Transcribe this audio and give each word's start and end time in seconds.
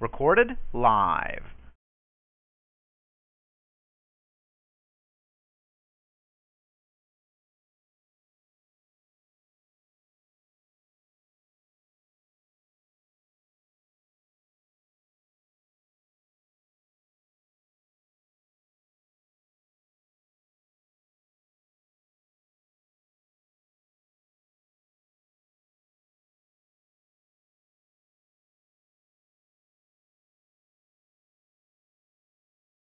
Recorded 0.00 0.56
live. 0.72 1.42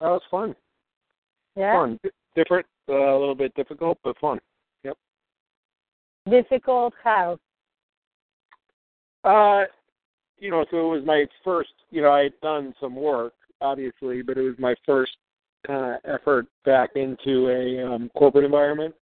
That 0.07 0.13
was 0.13 0.23
fun. 0.31 0.55
Yeah. 1.57 1.81
Fun. 1.81 1.99
D- 2.05 2.11
Different, 2.37 2.65
uh, 2.89 2.95
a 2.95 3.19
little 3.19 3.35
bit 3.35 3.53
difficult, 3.57 3.99
but 4.05 4.17
fun. 4.19 4.39
Yep. 4.85 4.97
Difficult 6.31 6.95
how? 7.03 7.39
Uh, 9.25 9.65
you 10.39 10.53
know, 10.53 10.65
so 10.71 10.77
it 10.77 10.97
was 10.99 11.05
my 11.05 11.25
first. 11.43 11.71
You 11.91 12.03
know, 12.03 12.13
I 12.13 12.25
had 12.25 12.41
done 12.41 12.73
some 12.81 12.95
work, 12.95 13.33
obviously, 13.61 14.23
but 14.23 14.39
it 14.39 14.43
was 14.43 14.55
my 14.61 14.77
first 14.85 15.17
kind 15.67 15.97
of 15.97 16.01
effort 16.05 16.47
back 16.65 16.91
into 16.95 17.49
a 17.49 17.85
um, 17.93 18.09
corporate 18.17 18.45
environment 18.45 18.95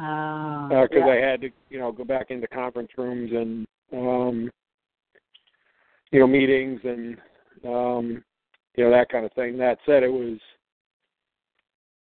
Ah. 0.00 0.66
because 0.68 1.04
yeah. 1.06 1.12
I 1.12 1.16
had 1.18 1.42
to, 1.42 1.50
you 1.70 1.78
know, 1.78 1.92
go 1.92 2.02
back 2.02 2.32
into 2.32 2.48
conference 2.48 2.90
rooms 2.98 3.30
and, 3.30 3.66
um, 3.92 4.50
you 6.10 6.18
know, 6.18 6.26
meetings 6.26 6.80
and, 6.82 7.16
um, 7.64 8.24
you 8.76 8.84
know, 8.84 8.90
that 8.90 9.10
kind 9.10 9.24
of 9.24 9.32
thing. 9.32 9.56
That 9.58 9.78
said, 9.86 10.02
it 10.02 10.12
was 10.12 10.38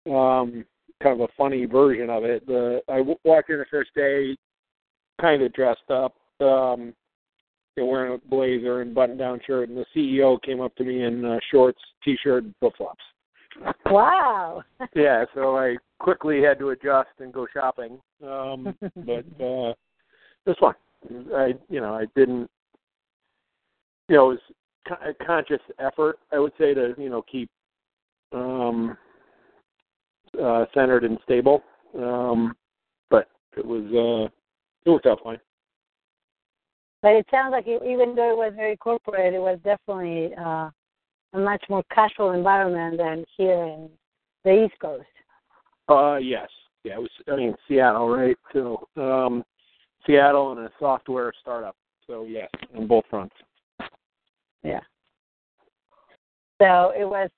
um, 0.06 0.64
kind 1.02 1.20
of 1.20 1.28
a 1.28 1.32
funny 1.36 1.64
version 1.66 2.10
of 2.10 2.24
it. 2.24 2.46
The 2.46 2.80
I 2.88 2.98
w- 2.98 3.18
walked 3.24 3.50
in 3.50 3.58
the 3.58 3.64
first 3.70 3.90
day, 3.94 4.36
kind 5.20 5.42
of 5.42 5.52
dressed 5.52 5.90
up, 5.90 6.14
um, 6.40 6.94
you 7.76 7.84
know, 7.84 7.86
wearing 7.86 8.14
a 8.14 8.28
blazer 8.28 8.80
and 8.80 8.94
button-down 8.94 9.40
shirt, 9.46 9.68
and 9.68 9.78
the 9.78 9.86
CEO 9.94 10.40
came 10.42 10.60
up 10.60 10.74
to 10.76 10.84
me 10.84 11.04
in 11.04 11.24
uh, 11.24 11.38
shorts, 11.50 11.80
t-shirt, 12.04 12.44
and 12.44 12.54
flip-flops. 12.60 13.02
Wow. 13.86 14.62
yeah, 14.94 15.24
so 15.34 15.56
I 15.56 15.76
quickly 15.98 16.42
had 16.42 16.58
to 16.58 16.70
adjust 16.70 17.08
and 17.18 17.32
go 17.32 17.46
shopping. 17.52 17.98
Um, 18.24 18.76
but 18.80 19.24
uh 19.42 19.74
was 20.46 20.56
fun. 20.60 20.74
I 21.34 21.54
you 21.68 21.80
know, 21.80 21.94
I 21.94 22.06
didn't 22.16 22.50
you 24.08 24.16
know, 24.16 24.30
it 24.30 24.34
was 24.34 24.38
conscious 25.24 25.60
effort, 25.78 26.18
I 26.32 26.38
would 26.38 26.52
say, 26.58 26.74
to, 26.74 26.94
you 26.98 27.10
know, 27.10 27.22
keep 27.22 27.50
um 28.32 28.96
uh 30.42 30.66
centered 30.74 31.04
and 31.04 31.18
stable. 31.24 31.62
Um 31.96 32.54
but 33.10 33.28
it 33.56 33.64
was 33.64 33.84
uh 33.86 34.28
it 34.84 34.90
worked 34.90 35.06
out 35.06 35.20
fine. 35.22 35.40
But 37.02 37.12
it 37.12 37.26
sounds 37.30 37.52
like 37.52 37.66
it, 37.66 37.82
even 37.84 38.14
though 38.14 38.32
it 38.32 38.36
was 38.36 38.52
very 38.56 38.76
corporate, 38.76 39.32
it 39.32 39.38
was 39.38 39.58
definitely 39.64 40.34
uh, 40.36 40.68
a 41.32 41.38
much 41.38 41.62
more 41.68 41.84
casual 41.94 42.32
environment 42.32 42.98
than 42.98 43.24
here 43.36 43.62
in 43.64 43.88
the 44.44 44.64
East 44.64 44.74
Coast. 44.80 45.06
Uh 45.88 46.16
yes. 46.16 46.48
Yeah, 46.84 46.94
it 46.94 47.00
was 47.00 47.10
I 47.30 47.36
mean 47.36 47.54
Seattle, 47.66 48.08
right? 48.08 48.36
So 48.52 48.88
um 48.96 49.44
Seattle 50.06 50.52
and 50.52 50.60
a 50.60 50.70
software 50.78 51.32
startup. 51.40 51.76
So 52.06 52.24
yes, 52.24 52.50
on 52.76 52.86
both 52.86 53.04
fronts. 53.10 53.34
Yeah. 54.62 54.80
So 56.60 56.92
it 56.96 57.04
was. 57.04 57.30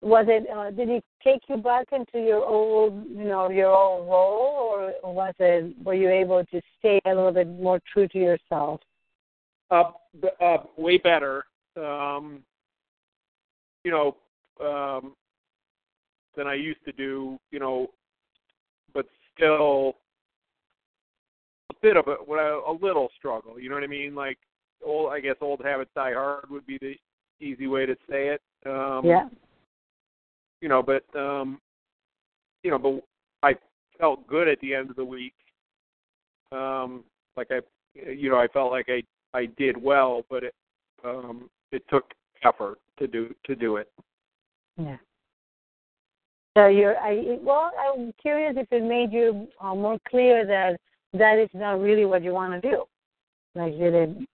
Was 0.00 0.26
it? 0.28 0.50
Uh, 0.50 0.72
did 0.72 0.88
it 0.88 1.04
take 1.22 1.42
you 1.48 1.58
back 1.58 1.86
into 1.92 2.18
your 2.18 2.44
old, 2.44 3.06
you 3.08 3.24
know, 3.24 3.48
your 3.50 3.72
old 3.72 4.08
role, 4.08 4.92
or 5.02 5.14
was 5.14 5.32
it? 5.38 5.76
Were 5.84 5.94
you 5.94 6.10
able 6.10 6.44
to 6.46 6.60
stay 6.78 7.00
a 7.06 7.14
little 7.14 7.30
bit 7.30 7.46
more 7.46 7.78
true 7.92 8.08
to 8.08 8.18
yourself? 8.18 8.80
Uh, 9.70 9.92
uh, 10.40 10.58
way 10.76 10.98
better. 10.98 11.44
Um, 11.76 12.40
you 13.84 13.92
know, 13.92 14.16
um, 14.60 15.14
than 16.36 16.48
I 16.48 16.54
used 16.54 16.84
to 16.84 16.92
do. 16.92 17.38
You 17.52 17.60
know, 17.60 17.86
but 18.92 19.06
still 19.36 19.94
a 21.70 21.74
bit 21.80 21.96
of 21.96 22.06
a 22.08 22.16
a 22.28 22.74
little 22.80 23.08
struggle. 23.16 23.60
You 23.60 23.68
know 23.68 23.76
what 23.76 23.84
I 23.84 23.88
mean? 23.88 24.16
Like 24.16 24.38
old, 24.84 25.12
I 25.12 25.20
guess 25.20 25.36
old 25.40 25.60
habits 25.64 25.90
die 25.94 26.12
hard 26.12 26.48
would 26.50 26.66
be 26.66 26.78
the 26.80 26.94
easy 27.44 27.66
way 27.66 27.86
to 27.86 27.94
say 28.08 28.28
it. 28.28 28.40
Um, 28.66 29.02
yeah. 29.04 29.28
You 30.60 30.68
know, 30.68 30.82
but 30.82 31.04
um, 31.18 31.60
you 32.62 32.70
know, 32.70 32.78
but 32.78 33.02
I 33.42 33.54
felt 33.98 34.26
good 34.26 34.48
at 34.48 34.60
the 34.60 34.74
end 34.74 34.90
of 34.90 34.96
the 34.96 35.04
week. 35.04 35.34
Um, 36.52 37.04
like 37.36 37.48
I, 37.50 37.60
you 37.94 38.30
know, 38.30 38.38
I 38.38 38.46
felt 38.48 38.70
like 38.70 38.86
I 38.88 39.02
I 39.36 39.46
did 39.58 39.82
well, 39.82 40.24
but 40.30 40.44
it 40.44 40.54
um, 41.04 41.50
it 41.72 41.82
took 41.88 42.04
effort 42.44 42.78
to 42.98 43.06
do 43.06 43.34
to 43.46 43.54
do 43.54 43.76
it. 43.76 43.90
Yeah. 44.76 44.96
So 46.56 46.66
you're. 46.66 46.98
I 46.98 47.38
well, 47.40 47.72
I'm 47.78 48.12
curious 48.20 48.54
if 48.56 48.68
it 48.70 48.82
made 48.82 49.12
you 49.12 49.48
uh, 49.60 49.74
more 49.74 49.98
clear 50.08 50.46
that 50.46 50.76
that 51.14 51.38
is 51.38 51.48
not 51.54 51.80
really 51.80 52.04
what 52.04 52.22
you 52.22 52.32
want 52.32 52.60
to 52.60 52.70
do. 52.70 52.84
Like 53.54 53.72
you 53.72 53.90
did 53.90 53.94
it? 53.94 54.28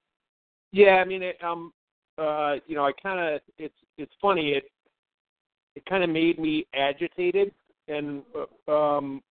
Yeah, 0.73 0.97
I 0.97 1.05
mean, 1.05 1.23
it, 1.23 1.37
um, 1.43 1.73
uh, 2.19 2.56
you 2.67 2.75
know, 2.75 2.84
I 2.84 2.93
kind 3.03 3.34
of 3.34 3.41
it's 3.59 3.75
it's 3.97 4.12
funny. 4.21 4.51
It 4.51 4.65
it 5.77 5.87
kind 5.87 6.03
of 6.03 6.11
made 6.11 6.39
me 6.39 6.67
agitated, 6.75 7.53
and 7.87 8.23
uh, 8.69 8.73
um, 8.73 9.23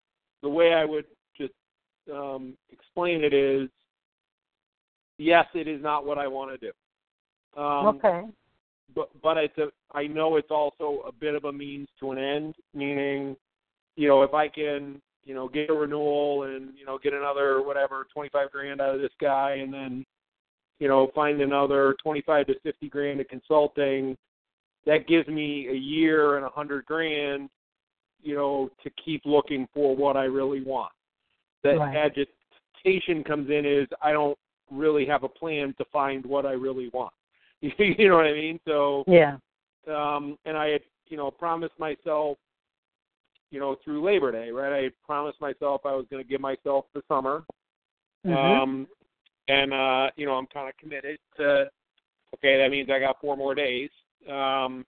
the 0.42 0.50
way 0.50 0.74
I 0.74 0.86
would 0.86 1.06
just 1.38 1.54
um, 2.12 2.56
explain 2.72 3.24
it 3.24 3.34
is, 3.34 3.70
yes, 5.18 5.46
it 5.54 5.68
is 5.68 5.82
not 5.82 6.06
what 6.06 6.18
I 6.18 6.28
want 6.28 6.52
to 6.52 6.58
do. 6.58 7.62
Um, 7.62 7.88
okay. 7.88 8.22
but 8.96 9.10
but 9.22 9.38
it's 9.38 9.58
a 9.58 9.68
I 9.94 10.08
know 10.08 10.36
it's 10.36 10.52
also 10.52 11.02
a 11.08 11.12
bit 11.12 11.36
of 11.36 11.46
a 11.46 11.52
means 11.52 11.88
to 12.00 12.12
an 12.12 12.18
end, 12.18 12.56
meaning, 12.74 13.36
you 13.96 14.08
know, 14.08 14.22
if 14.24 14.34
I 14.34 14.48
can, 14.48 15.02
you 15.26 15.34
know, 15.34 15.48
get 15.48 15.70
a 15.70 15.74
renewal 15.74 16.44
and 16.44 16.78
you 16.78 16.86
know 16.86 16.98
get 16.98 17.14
another 17.14 17.62
whatever 17.62 18.06
twenty 18.14 18.30
five 18.30 18.52
grand 18.52 18.80
out 18.80 18.96
of 18.96 19.02
this 19.02 19.12
guy, 19.20 19.56
and 19.56 19.74
then, 19.74 20.06
you 20.80 20.88
know, 20.88 21.12
find 21.16 21.42
another 21.42 21.96
twenty 22.02 22.22
five 22.22 22.48
to 22.48 22.60
fifty 22.62 22.90
grand 22.90 23.20
of 23.20 23.28
consulting, 23.28 24.18
that 24.86 25.08
gives 25.08 25.28
me 25.28 25.68
a 25.70 25.74
year 25.74 26.38
and 26.38 26.46
a 26.46 26.50
hundred 26.50 26.86
grand, 26.86 27.50
you 28.22 28.36
know, 28.36 28.70
to 28.84 28.90
keep 29.04 29.22
looking 29.26 29.68
for 29.74 29.96
what 29.96 30.16
I 30.18 30.26
really 30.26 30.62
want. 30.62 30.92
That 31.64 31.78
Right. 31.78 31.96
agitation 31.96 33.24
comes 33.24 33.50
in 33.50 33.66
is 33.66 33.88
I 34.02 34.12
don't 34.12 34.38
really 34.72 35.06
have 35.06 35.24
a 35.24 35.30
plan 35.30 35.74
to 35.78 35.86
find 35.86 36.26
what 36.26 36.46
I 36.46 36.52
really 36.52 36.90
want. 36.90 37.14
you 37.62 38.10
know 38.10 38.16
what 38.18 38.28
I 38.28 38.34
mean? 38.34 38.60
So 38.66 39.04
Yeah. 39.08 39.38
um 39.88 40.38
and 40.46 40.56
I 40.58 40.68
had, 40.70 40.82
you 41.08 41.18
know, 41.18 41.32
promised 41.32 41.78
myself, 41.80 42.38
you 43.50 43.60
know, 43.60 43.76
through 43.84 44.04
Labor 44.04 44.32
Day, 44.32 44.52
right? 44.52 44.86
I 44.86 44.92
promised 45.06 45.40
myself 45.42 45.82
I 45.86 45.96
was 45.96 46.06
gonna 46.12 46.24
give 46.24 46.42
myself 46.42 46.86
the 46.94 47.02
summer. 47.08 47.46
Mhm. 48.26 48.62
Um 48.62 48.88
and 49.48 49.74
uh, 49.74 50.10
you 50.16 50.26
know, 50.26 50.34
I'm 50.34 50.48
kinda 50.48 50.72
committed 50.80 51.18
to 51.38 51.70
okay, 52.36 52.58
that 52.58 52.70
means 52.72 52.90
I 52.90 53.00
got 53.00 53.20
four 53.22 53.38
more 53.38 53.56
days. 53.56 53.90
Um, 54.30 54.86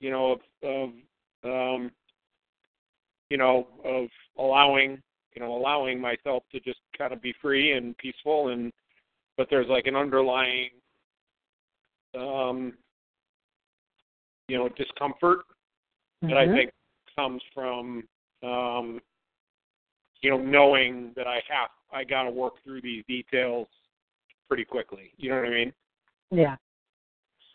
you 0.00 0.10
know, 0.10 0.32
of 0.32 0.40
of 0.62 0.90
um 1.44 1.90
you 3.30 3.38
know, 3.38 3.66
of 3.84 4.08
allowing 4.38 5.02
you 5.34 5.42
know, 5.42 5.56
allowing 5.56 6.00
myself 6.00 6.44
to 6.52 6.60
just 6.60 6.78
kind 6.96 7.12
of 7.12 7.20
be 7.20 7.34
free 7.40 7.72
and 7.72 7.96
peaceful 7.98 8.48
and 8.48 8.72
but 9.36 9.48
there's 9.50 9.68
like 9.68 9.86
an 9.86 9.96
underlying 9.96 10.70
um 12.16 12.74
you 14.48 14.58
know, 14.58 14.68
discomfort 14.76 15.38
that 16.22 16.36
I 16.36 16.46
Mhm. 16.46 16.52
think 16.54 16.70
comes 17.16 17.42
from 17.54 18.06
um 18.42 19.00
you 20.20 20.30
know, 20.30 20.38
knowing 20.38 21.12
that 21.16 21.26
I 21.26 21.42
have 21.48 21.70
I 21.94 22.04
gotta 22.04 22.30
work 22.30 22.54
through 22.64 22.82
these 22.82 23.04
details 23.06 23.68
pretty 24.48 24.64
quickly. 24.64 25.12
You 25.16 25.30
know 25.30 25.36
what 25.36 25.46
I 25.46 25.50
mean? 25.50 25.72
Yeah. 26.30 26.56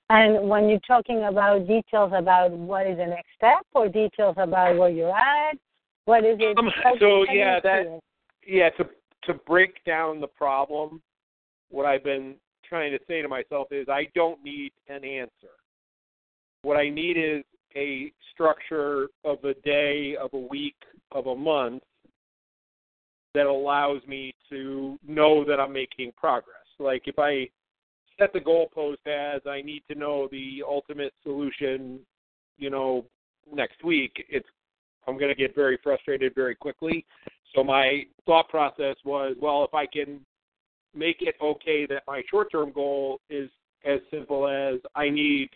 And 0.09 0.49
when 0.49 0.69
you're 0.69 0.79
talking 0.87 1.25
about 1.25 1.67
details 1.67 2.13
about 2.15 2.51
what 2.51 2.87
is 2.87 2.97
the 2.97 3.05
next 3.05 3.27
step 3.35 3.65
or 3.75 3.89
details 3.89 4.35
about 4.37 4.77
where 4.77 4.89
you're 4.89 5.15
at, 5.15 5.57
what 6.05 6.25
is 6.25 6.37
it? 6.39 6.57
Um, 6.57 6.71
so, 6.75 6.81
how 6.83 6.95
do 6.95 7.05
you 7.05 7.25
yeah, 7.31 7.59
that- 7.59 7.85
it? 7.85 8.03
Yeah, 8.47 8.69
to 8.71 8.89
to 9.25 9.33
break 9.45 9.83
down 9.83 10.21
the 10.21 10.27
problem, 10.27 11.01
what 11.69 11.85
I've 11.85 12.03
been 12.03 12.35
trying 12.67 12.91
to 12.91 12.99
say 13.07 13.21
to 13.21 13.27
myself 13.27 13.67
is 13.71 13.87
I 13.89 14.07
don't 14.15 14.41
need 14.43 14.71
an 14.87 15.03
answer. 15.03 15.53
What 16.61 16.77
I 16.77 16.89
need 16.89 17.17
is 17.17 17.43
a 17.75 18.11
structure 18.33 19.09
of 19.23 19.43
a 19.43 19.53
day, 19.55 20.15
of 20.15 20.33
a 20.33 20.39
week, 20.39 20.77
of 21.11 21.27
a 21.27 21.35
month 21.35 21.83
that 23.33 23.45
allows 23.45 24.01
me 24.07 24.33
to 24.49 24.97
know 25.07 25.43
that 25.45 25.59
I'm 25.59 25.73
making 25.73 26.11
progress. 26.17 26.55
Like 26.79 27.03
if 27.05 27.19
I 27.19 27.49
set 28.17 28.33
the 28.33 28.39
goalpost 28.39 29.05
as 29.05 29.41
I 29.47 29.61
need 29.61 29.83
to 29.89 29.97
know 29.97 30.27
the 30.31 30.63
ultimate 30.67 31.13
solution, 31.23 31.99
you 32.57 32.69
know, 32.69 33.05
next 33.51 33.83
week, 33.83 34.25
it's 34.29 34.47
I'm 35.07 35.17
going 35.17 35.29
to 35.29 35.35
get 35.35 35.55
very 35.55 35.79
frustrated 35.81 36.35
very 36.35 36.55
quickly. 36.55 37.05
So 37.55 37.63
my 37.63 38.03
thought 38.25 38.47
process 38.49 38.95
was, 39.03 39.35
well, 39.41 39.63
if 39.63 39.73
I 39.73 39.85
can 39.87 40.19
make 40.93 41.17
it 41.21 41.35
okay 41.41 41.85
that 41.87 42.03
my 42.07 42.21
short-term 42.29 42.71
goal 42.71 43.19
is 43.29 43.49
as 43.85 43.99
simple 44.11 44.47
as 44.47 44.79
I 44.95 45.09
need, 45.09 45.49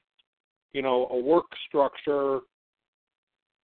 you 0.71 0.81
know, 0.81 1.07
a 1.11 1.19
work 1.19 1.45
structure, 1.67 2.39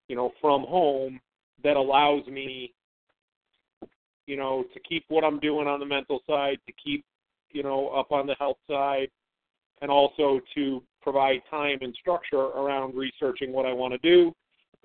you 0.08 0.16
know, 0.16 0.32
from 0.40 0.62
home 0.62 1.20
that 1.64 1.76
allows 1.76 2.26
me, 2.26 2.72
you 4.30 4.36
know, 4.36 4.64
to 4.72 4.78
keep 4.88 5.04
what 5.08 5.24
I'm 5.24 5.40
doing 5.40 5.66
on 5.66 5.80
the 5.80 5.86
mental 5.86 6.20
side, 6.24 6.58
to 6.68 6.72
keep, 6.72 7.04
you 7.50 7.64
know, 7.64 7.88
up 7.88 8.12
on 8.12 8.28
the 8.28 8.36
health 8.38 8.58
side, 8.70 9.08
and 9.82 9.90
also 9.90 10.40
to 10.54 10.80
provide 11.02 11.40
time 11.50 11.78
and 11.80 11.92
structure 12.00 12.36
around 12.36 12.94
researching 12.94 13.52
what 13.52 13.66
I 13.66 13.72
want 13.72 13.92
to 13.92 13.98
do 13.98 14.32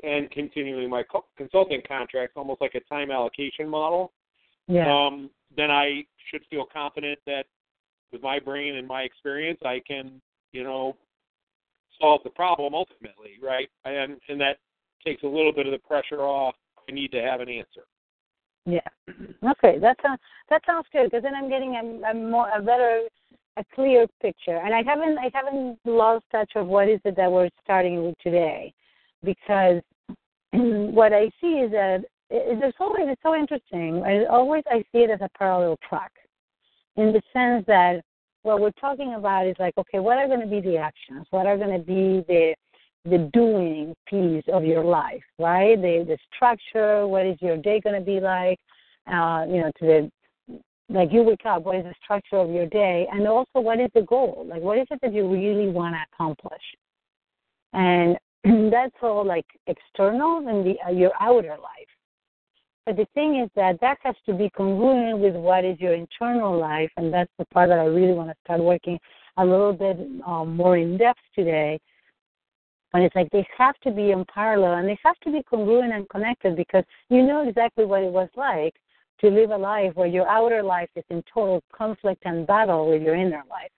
and 0.04 0.32
continuing 0.32 0.90
my 0.90 1.04
co- 1.04 1.28
consulting 1.38 1.84
contracts, 1.88 2.34
almost 2.36 2.60
like 2.60 2.74
a 2.74 2.80
time 2.92 3.12
allocation 3.12 3.70
model. 3.70 4.14
Yeah. 4.68 4.92
Um, 4.92 5.30
then 5.56 5.70
I 5.70 6.06
should 6.32 6.42
feel 6.50 6.66
confident 6.74 7.20
that 7.28 7.44
with 8.12 8.24
my 8.24 8.40
brain 8.40 8.78
and 8.78 8.88
my 8.88 9.04
experience, 9.04 9.60
I 9.64 9.80
can, 9.88 10.20
you 10.54 10.64
know, 10.64 10.98
solve 12.02 12.22
the 12.24 12.32
problem 12.32 12.74
ultimately, 12.74 13.34
right? 13.44 13.70
And 13.84 14.18
and 14.28 14.42
that 14.42 14.58
takes 15.06 15.22
a 15.22 15.28
little 15.28 15.54
bit 15.54 15.68
of 15.68 15.72
the 15.72 15.88
pressure 15.88 16.22
off. 16.22 16.56
I 16.90 16.94
need 16.94 17.12
to 17.12 17.22
have 17.22 17.42
an 17.42 17.50
answer. 17.50 17.84
Yeah. 18.66 18.80
Okay, 19.44 19.78
that 19.80 19.98
sounds 20.02 20.20
that 20.50 20.62
sounds 20.66 20.88
good 20.92 21.06
because 21.06 21.22
then 21.24 21.36
I'm 21.36 21.50
getting 21.50 21.76
a, 21.76 22.10
a 22.10 22.14
more 22.14 22.50
a 22.50 22.62
better 22.62 23.02
a 23.58 23.64
clear 23.74 24.08
picture, 24.22 24.58
and 24.58 24.74
I 24.74 24.82
haven't 24.84 25.18
I 25.20 25.30
haven't 25.34 25.78
lost 25.86 26.26
touch 26.32 26.52
of 26.56 26.68
what 26.68 26.90
is 26.90 27.00
it 27.06 27.16
that 27.16 27.32
we're 27.32 27.50
starting 27.64 28.04
with 28.04 28.16
today, 28.24 28.74
because 29.24 29.82
what 30.52 31.14
I 31.14 31.30
see 31.40 31.60
is 31.60 31.72
that 31.72 32.06
it, 32.32 32.60
there's 32.60 32.74
always 32.80 33.06
it's 33.08 33.22
so 33.22 33.36
interesting. 33.36 34.02
I 34.04 34.26
always 34.26 34.64
I 34.70 34.80
see 34.92 35.00
it 35.00 35.12
as 35.12 35.22
a 35.22 35.30
parallel 35.38 35.78
track, 35.88 36.12
in 36.98 37.14
the 37.14 37.22
sense 37.34 37.66
that 37.68 38.02
what 38.42 38.60
we're 38.60 38.72
talking 38.72 39.14
about 39.14 39.46
is 39.46 39.56
like 39.60 39.78
okay, 39.78 40.00
what 40.00 40.18
are 40.18 40.28
going 40.28 40.42
to 40.42 40.48
be 40.48 40.60
the 40.60 40.78
actions? 40.78 41.28
What 41.30 41.46
are 41.46 41.58
going 41.58 41.78
to 41.78 41.86
be 41.86 42.26
the 42.28 42.56
the 43.06 43.30
doing 43.34 43.96
piece 44.08 44.44
of 44.52 44.66
your 44.66 44.84
life, 44.84 45.24
right? 45.40 45.80
The 45.80 46.06
the 46.08 46.18
structure. 46.36 47.08
What 47.08 47.26
is 47.26 47.38
your 47.42 47.58
day 47.58 47.80
going 47.80 48.00
to 48.00 48.06
be 48.06 48.20
like? 48.20 48.60
Uh, 49.08 49.46
you 49.48 49.62
know, 49.62 49.72
to 49.80 49.86
the 49.86 50.12
like 50.90 51.12
you 51.12 51.24
wake 51.24 51.46
up. 51.46 51.64
What 51.64 51.78
is 51.78 51.84
the 51.84 51.94
structure 52.04 52.38
of 52.38 52.50
your 52.50 52.66
day? 52.66 53.08
And 53.12 53.28
also, 53.28 53.60
what 53.60 53.80
is 53.80 53.90
the 53.94 54.02
goal? 54.02 54.46
Like, 54.50 54.62
what 54.62 54.78
is 54.78 54.88
it 54.90 55.00
that 55.02 55.14
you 55.14 55.32
really 55.32 55.70
want 55.70 55.96
to 55.96 56.00
accomplish? 56.14 56.62
And 57.74 58.18
that's 58.72 58.96
all 59.02 59.26
like 59.26 59.46
external 59.68 60.48
and 60.48 60.66
the 60.66 60.76
uh, 60.88 60.92
your 60.92 61.12
outer 61.20 61.50
life. 61.50 61.90
But 62.88 62.98
the 62.98 63.08
thing 63.16 63.42
is 63.44 63.50
that 63.56 63.80
that 63.82 63.98
has 64.02 64.16
to 64.28 64.34
be 64.34 64.50
congruent 64.52 65.20
with 65.20 65.36
what 65.36 65.66
is 65.66 65.80
your 65.80 65.94
internal 65.94 66.58
life, 66.60 66.92
and 66.98 67.14
that's 67.14 67.32
the 67.38 67.46
part 67.46 67.70
that 67.70 67.80
I 67.80 67.86
really 67.86 68.14
want 68.14 68.30
to 68.30 68.36
start 68.44 68.62
working 68.62 69.00
a 69.38 69.46
little 69.46 69.74
bit 69.74 69.98
um, 70.26 70.56
more 70.56 70.78
in 70.78 70.98
depth 70.98 71.20
today 71.34 71.80
and 72.96 73.04
it's 73.04 73.16
like 73.16 73.30
they 73.32 73.46
have 73.58 73.78
to 73.82 73.92
be 73.92 74.12
in 74.12 74.24
parallel 74.34 74.76
and 74.76 74.88
they 74.88 74.98
have 75.04 75.20
to 75.20 75.30
be 75.30 75.44
congruent 75.44 75.92
and 75.92 76.08
connected 76.08 76.56
because 76.56 76.86
you 77.10 77.24
know 77.24 77.46
exactly 77.46 77.84
what 77.84 78.02
it 78.02 78.12
was 78.12 78.30
like 78.38 78.74
to 79.20 79.28
live 79.28 79.52
a 79.52 79.58
life 79.58 79.92
where 79.96 80.08
your 80.08 80.26
outer 80.30 80.64
life 80.64 80.88
is 80.96 81.04
in 81.10 81.22
total 81.32 81.62
conflict 81.76 82.22
and 82.24 82.48
battle 82.48 82.90
with 82.90 83.02
your 83.02 83.16
inner 83.16 83.44
life. 83.50 83.72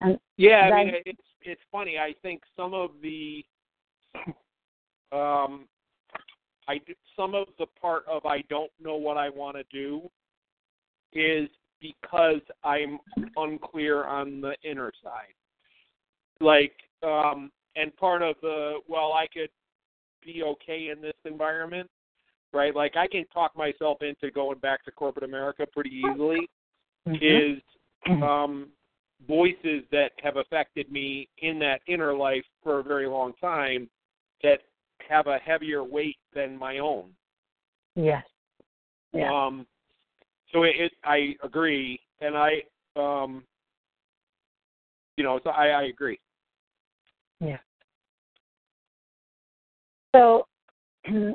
And 0.00 0.18
yeah, 0.36 0.70
that, 0.70 0.74
I 0.74 0.84
mean 0.84 0.94
it's 1.06 1.20
it's 1.42 1.60
funny. 1.70 1.98
I 1.98 2.14
think 2.20 2.42
some 2.56 2.74
of 2.74 2.90
the 3.00 3.44
um 5.12 5.68
I 6.66 6.80
some 7.14 7.36
of 7.36 7.46
the 7.60 7.66
part 7.80 8.04
of 8.08 8.26
I 8.26 8.42
don't 8.50 8.72
know 8.82 8.96
what 8.96 9.16
I 9.16 9.28
want 9.28 9.56
to 9.56 9.62
do 9.72 10.10
is 11.12 11.48
because 11.80 12.40
I'm 12.64 12.98
unclear 13.36 14.04
on 14.04 14.40
the 14.40 14.56
inner 14.68 14.90
side. 15.00 15.34
Like 16.40 16.74
um 17.04 17.52
and 17.76 17.94
part 17.96 18.22
of 18.22 18.34
the 18.42 18.78
well 18.88 19.12
i 19.12 19.26
could 19.32 19.50
be 20.24 20.42
okay 20.42 20.88
in 20.94 21.00
this 21.00 21.14
environment 21.24 21.88
right 22.52 22.74
like 22.74 22.96
i 22.96 23.06
can 23.06 23.24
talk 23.32 23.56
myself 23.56 23.98
into 24.00 24.30
going 24.32 24.58
back 24.58 24.84
to 24.84 24.90
corporate 24.90 25.24
america 25.24 25.64
pretty 25.72 25.90
easily 25.90 26.48
mm-hmm. 27.06 27.14
is 27.14 27.62
um 28.22 28.68
voices 29.26 29.82
that 29.90 30.10
have 30.22 30.36
affected 30.36 30.90
me 30.92 31.28
in 31.38 31.58
that 31.58 31.80
inner 31.88 32.14
life 32.14 32.44
for 32.62 32.80
a 32.80 32.82
very 32.82 33.08
long 33.08 33.32
time 33.40 33.88
that 34.42 34.58
have 35.08 35.26
a 35.26 35.38
heavier 35.38 35.82
weight 35.84 36.16
than 36.34 36.58
my 36.58 36.78
own 36.78 37.10
yes 37.94 38.24
yeah. 39.12 39.30
um 39.32 39.66
so 40.52 40.64
it, 40.64 40.74
it 40.78 40.92
i 41.04 41.34
agree 41.42 41.98
and 42.20 42.36
i 42.36 42.50
um 42.96 43.42
you 45.16 45.24
know 45.24 45.40
so 45.44 45.50
i 45.50 45.68
i 45.68 45.82
agree 45.84 46.18
yeah. 47.40 47.58
So 50.16 50.46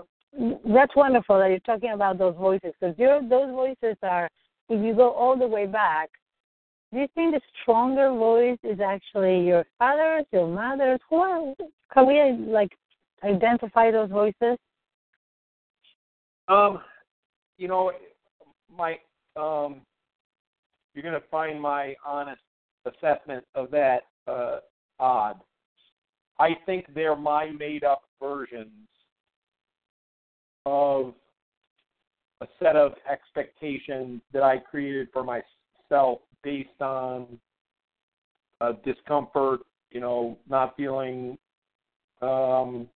that's 0.65 0.95
wonderful 0.95 1.37
that 1.37 1.49
you're 1.49 1.59
talking 1.59 1.91
about 1.91 2.17
those 2.17 2.35
voices 2.35 2.73
because 2.79 2.95
those 2.97 3.51
voices 3.51 3.95
are, 4.01 4.29
if 4.69 4.83
you 4.83 4.95
go 4.95 5.11
all 5.11 5.37
the 5.37 5.47
way 5.47 5.67
back, 5.67 6.09
do 6.91 6.99
you 6.99 7.07
think 7.13 7.33
the 7.33 7.41
stronger 7.61 8.09
voice 8.09 8.57
is 8.63 8.79
actually 8.79 9.45
your 9.45 9.65
father's, 9.77 10.25
your 10.31 10.47
mother's? 10.47 10.99
Who 11.09 11.17
are, 11.17 11.53
can 11.93 12.07
we 12.07 12.51
like 12.51 12.71
identify 13.23 13.91
those 13.91 14.09
voices? 14.09 14.57
Um, 16.47 16.79
you 17.57 17.67
know, 17.67 17.91
my 18.75 18.97
um, 19.37 19.81
you're 20.93 21.03
going 21.03 21.13
to 21.13 21.27
find 21.29 21.61
my 21.61 21.95
honest 22.05 22.41
assessment 22.85 23.45
of 23.55 23.71
that 23.71 24.01
uh, 24.27 24.57
odd. 24.99 25.39
I 26.39 26.49
think 26.65 26.87
they're 26.93 27.15
my 27.15 27.51
made 27.51 27.83
up 27.83 28.01
versions 28.21 28.69
of 30.65 31.13
a 32.41 32.47
set 32.61 32.75
of 32.75 32.93
expectations 33.11 34.21
that 34.33 34.43
I 34.43 34.57
created 34.57 35.09
for 35.11 35.23
myself 35.23 36.19
based 36.43 36.81
on 36.81 37.39
uh, 38.61 38.73
discomfort, 38.85 39.61
you 39.91 39.99
know, 39.99 40.37
not 40.47 40.75
feeling, 40.77 41.37
um, 42.21 42.87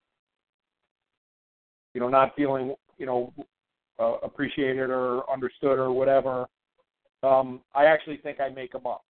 you 1.94 2.02
know, 2.02 2.10
not 2.10 2.36
feeling, 2.36 2.76
you 2.98 3.06
know, 3.06 3.34
uh, 4.00 4.18
appreciated 4.24 4.90
or 4.90 5.30
understood 5.32 5.80
or 5.80 5.92
whatever. 5.92 6.48
Um, 7.24 7.62
I 7.74 7.86
actually 7.86 8.18
think 8.18 8.40
I 8.40 8.50
make 8.50 8.72
them 8.72 8.86
up. 8.86 9.04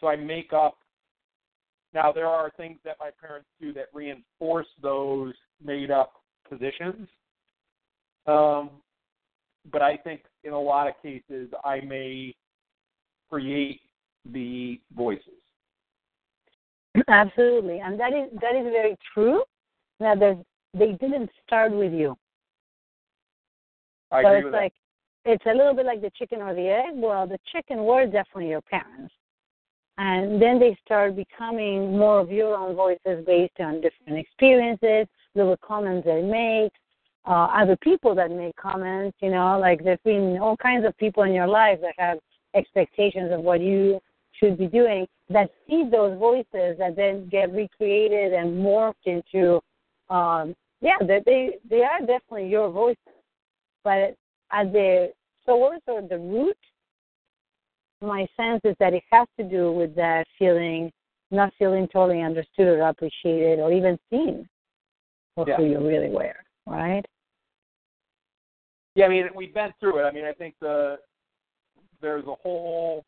So 0.00 0.08
I 0.08 0.16
make 0.16 0.52
up 0.52 0.76
now, 1.94 2.10
there 2.10 2.26
are 2.26 2.50
things 2.56 2.78
that 2.84 2.96
my 2.98 3.10
parents 3.20 3.48
do 3.60 3.72
that 3.74 3.86
reinforce 3.92 4.66
those 4.80 5.34
made 5.64 5.90
up 5.90 6.12
positions. 6.48 7.08
Um, 8.26 8.70
but 9.70 9.82
I 9.82 9.96
think 9.96 10.22
in 10.44 10.52
a 10.52 10.60
lot 10.60 10.88
of 10.88 10.94
cases, 11.02 11.50
I 11.64 11.80
may 11.80 12.34
create 13.30 13.80
the 14.32 14.80
voices. 14.94 15.24
Absolutely, 17.08 17.80
and 17.80 17.98
that 17.98 18.12
is 18.12 18.28
that 18.40 18.54
is 18.54 18.64
very 18.64 18.96
true. 19.14 19.42
Now, 19.98 20.14
they 20.14 20.92
didn't 20.92 21.30
start 21.46 21.72
with 21.72 21.92
you. 21.92 22.16
I 24.10 24.22
so 24.22 24.28
agree 24.28 24.48
it's 24.48 24.54
like 24.54 24.72
that. 25.24 25.32
it's 25.32 25.46
a 25.46 25.56
little 25.56 25.74
bit 25.74 25.86
like 25.86 26.02
the 26.02 26.10
chicken 26.18 26.42
or 26.42 26.54
the 26.54 26.68
egg. 26.68 26.94
Well, 26.94 27.26
the 27.26 27.38
chicken 27.50 27.84
were 27.84 28.04
definitely 28.04 28.50
your 28.50 28.60
parents 28.60 29.14
and 29.98 30.40
then 30.40 30.58
they 30.58 30.76
start 30.84 31.16
becoming 31.16 31.96
more 31.96 32.20
of 32.20 32.30
your 32.30 32.56
own 32.56 32.74
voices 32.74 33.24
based 33.26 33.60
on 33.60 33.80
different 33.80 34.18
experiences, 34.18 35.06
little 35.34 35.56
comments 35.58 36.06
they 36.06 36.22
make, 36.22 36.72
uh, 37.26 37.48
other 37.54 37.76
people 37.76 38.14
that 38.14 38.30
make 38.30 38.56
comments. 38.56 39.16
You 39.20 39.30
know, 39.30 39.58
like 39.58 39.84
there's 39.84 39.98
been 40.04 40.38
all 40.38 40.56
kinds 40.56 40.86
of 40.86 40.96
people 40.96 41.24
in 41.24 41.32
your 41.32 41.46
life 41.46 41.78
that 41.82 41.94
have 41.98 42.18
expectations 42.54 43.32
of 43.32 43.40
what 43.40 43.60
you 43.60 44.00
should 44.32 44.58
be 44.58 44.66
doing 44.66 45.06
that 45.28 45.50
see 45.68 45.88
those 45.90 46.18
voices 46.18 46.76
that 46.78 46.94
then 46.96 47.28
get 47.28 47.52
recreated 47.52 48.32
and 48.32 48.62
morphed 48.62 48.94
into 49.06 49.60
um 50.10 50.54
yeah 50.80 50.96
that 51.00 51.24
they 51.24 51.56
they 51.68 51.82
are 51.82 52.00
definitely 52.00 52.48
your 52.48 52.70
voices 52.70 52.98
but 53.84 54.16
at 54.52 54.72
the 54.72 55.12
source 55.46 55.80
or 55.86 56.02
the 56.02 56.18
root 56.18 56.56
my 58.02 58.26
sense 58.36 58.60
is 58.64 58.74
that 58.80 58.94
it 58.94 59.02
has 59.10 59.28
to 59.38 59.44
do 59.44 59.72
with 59.72 59.94
that 59.96 60.24
feeling, 60.38 60.90
not 61.30 61.52
feeling 61.58 61.88
totally 61.92 62.22
understood 62.22 62.66
or 62.66 62.88
appreciated 62.88 63.60
or 63.60 63.72
even 63.72 63.98
seen 64.10 64.48
for 65.34 65.46
yeah. 65.48 65.56
who 65.56 65.64
you 65.64 65.78
really 65.86 66.10
were, 66.10 66.34
right? 66.66 67.04
Yeah, 68.94 69.06
I 69.06 69.08
mean 69.08 69.28
we've 69.34 69.54
been 69.54 69.72
through 69.80 70.00
it. 70.00 70.02
I 70.02 70.12
mean 70.12 70.24
I 70.24 70.32
think 70.32 70.54
the 70.60 70.98
there's 72.00 72.24
a 72.26 72.34
whole 72.42 73.04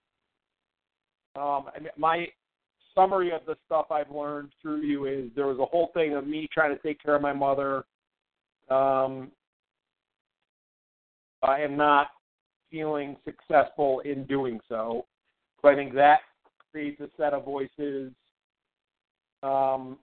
um, 1.37 1.65
I 1.75 1.81
mean, 1.81 1.89
my 1.99 2.29
summary 2.95 3.33
of 3.33 3.41
the 3.47 3.57
stuff 3.67 3.87
I've 3.91 4.11
learned 4.11 4.53
through 4.63 4.83
you 4.83 5.07
is 5.07 5.31
there 5.35 5.49
was 5.49 5.59
a 5.59 5.65
whole 5.65 5.91
thing 5.95 6.15
of 6.15 6.27
me 6.27 6.49
trying 6.53 6.75
to 6.75 6.81
take 6.81 7.03
care 7.03 7.17
of 7.17 7.23
my 7.23 7.33
mother. 7.33 7.79
Um, 8.71 9.33
I 11.43 11.61
am 11.61 11.77
not 11.77 12.09
feeling 12.75 13.17
successful 13.25 14.01
in 14.01 14.25
doing 14.25 14.59
so. 14.69 15.07
So 15.63 15.69
I 15.69 15.77
think 15.77 15.95
that 15.95 16.19
creates 16.73 17.01
a 17.01 17.09
set 17.17 17.33
of 17.33 17.45
voices, 17.45 18.11
um, 19.45 19.97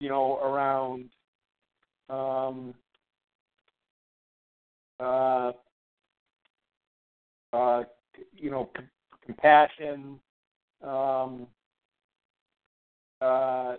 you 0.00 0.08
know, 0.08 0.38
around 0.38 1.04
um, 2.08 2.74
uh, 4.98 5.52
uh, 7.52 7.82
you 8.32 8.50
know, 8.50 8.68
c- 8.76 8.84
compassion, 9.24 10.18
um, 10.82 11.46
uh, 13.20 13.76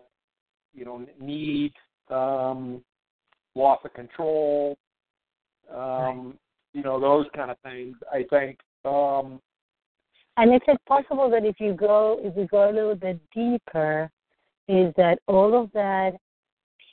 you 0.73 0.85
know, 0.85 1.05
need, 1.19 1.73
um, 2.09 2.81
loss 3.55 3.79
of 3.83 3.93
control, 3.93 4.77
um. 5.75 6.37
You 6.81 6.89
know, 6.89 6.99
those 6.99 7.27
kind 7.35 7.51
of 7.51 7.57
things. 7.59 7.95
I 8.11 8.23
think. 8.29 8.59
Um, 8.85 9.39
And 10.37 10.53
is 10.55 10.61
it 10.67 10.79
possible 10.87 11.29
that 11.29 11.45
if 11.45 11.59
you 11.59 11.73
go 11.73 12.19
if 12.23 12.33
we 12.35 12.45
go 12.47 12.69
a 12.69 12.73
little 12.73 12.95
bit 12.95 13.19
deeper, 13.35 14.09
is 14.67 14.91
that 14.97 15.19
all 15.27 15.61
of 15.61 15.71
that 15.73 16.13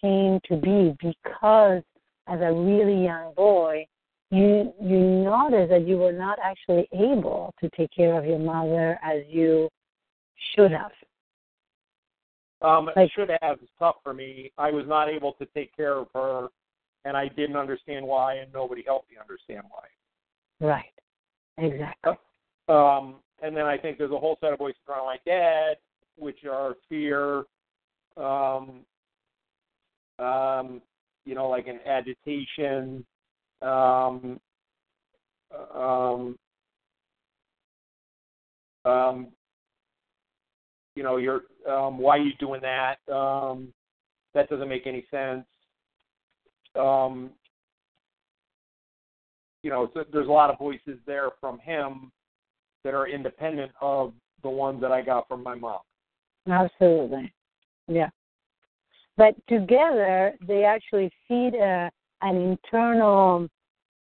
came 0.02 0.40
to 0.48 0.56
be 0.56 0.94
because 1.00 1.82
as 2.26 2.40
a 2.40 2.52
really 2.52 3.04
young 3.04 3.32
boy 3.34 3.86
you 4.30 4.72
you 4.80 4.98
noticed 4.98 5.70
that 5.70 5.86
you 5.86 5.96
were 5.96 6.12
not 6.12 6.38
actually 6.42 6.86
able 6.92 7.54
to 7.60 7.70
take 7.70 7.90
care 7.90 8.18
of 8.18 8.26
your 8.26 8.38
mother 8.38 8.98
as 9.02 9.22
you 9.28 9.68
should 10.52 10.70
have. 10.70 10.92
um, 12.60 12.90
Like- 12.94 13.10
should 13.12 13.30
have 13.40 13.56
is 13.62 13.70
tough 13.78 13.96
for 14.02 14.12
me. 14.12 14.50
I 14.58 14.70
was 14.70 14.86
not 14.86 15.08
able 15.08 15.32
to 15.34 15.46
take 15.46 15.74
care 15.74 15.96
of 15.96 16.08
her, 16.14 16.48
and 17.04 17.16
I 17.16 17.28
didn't 17.28 17.56
understand 17.56 18.06
why, 18.06 18.34
and 18.34 18.52
nobody 18.52 18.82
helped 18.86 19.10
me 19.10 19.16
understand 19.20 19.62
why. 19.70 20.66
Right. 20.66 20.92
Exactly. 21.56 22.14
Um, 22.68 23.16
and 23.42 23.56
then 23.56 23.64
I 23.64 23.78
think 23.78 23.98
there's 23.98 24.10
a 24.10 24.18
whole 24.18 24.36
set 24.40 24.52
of 24.52 24.58
voices 24.58 24.80
around 24.88 25.06
my 25.06 25.16
dad, 25.24 25.76
which 26.16 26.44
are 26.50 26.74
fear, 26.88 27.44
um, 28.16 28.84
um, 30.18 30.82
you 31.24 31.34
know, 31.34 31.48
like 31.48 31.66
an 31.68 31.80
agitation, 31.86 33.04
um, 33.62 34.40
um, 35.74 36.36
um, 38.84 39.28
you 40.94 41.02
know, 41.02 41.16
you're, 41.16 41.42
um, 41.68 41.98
why 41.98 42.18
are 42.18 42.22
you 42.22 42.32
doing 42.40 42.60
that? 42.62 42.96
Um, 43.12 43.72
that 44.34 44.48
doesn't 44.50 44.68
make 44.68 44.86
any 44.86 45.06
sense. 45.10 45.44
Um, 46.78 47.30
you 49.62 49.70
know, 49.70 49.90
so 49.92 50.04
there's 50.12 50.28
a 50.28 50.32
lot 50.32 50.50
of 50.50 50.58
voices 50.58 50.98
there 51.06 51.30
from 51.40 51.58
him 51.58 52.12
that 52.84 52.94
are 52.94 53.08
independent 53.08 53.72
of 53.80 54.12
the 54.42 54.48
ones 54.48 54.80
that 54.80 54.92
I 54.92 55.02
got 55.02 55.26
from 55.28 55.42
my 55.42 55.54
mom. 55.54 55.80
Absolutely. 56.48 57.32
Yeah. 57.88 58.10
But 59.16 59.34
together, 59.48 60.34
they 60.46 60.64
actually 60.64 61.10
feed 61.26 61.54
a, 61.54 61.90
an 62.22 62.36
internal 62.36 63.48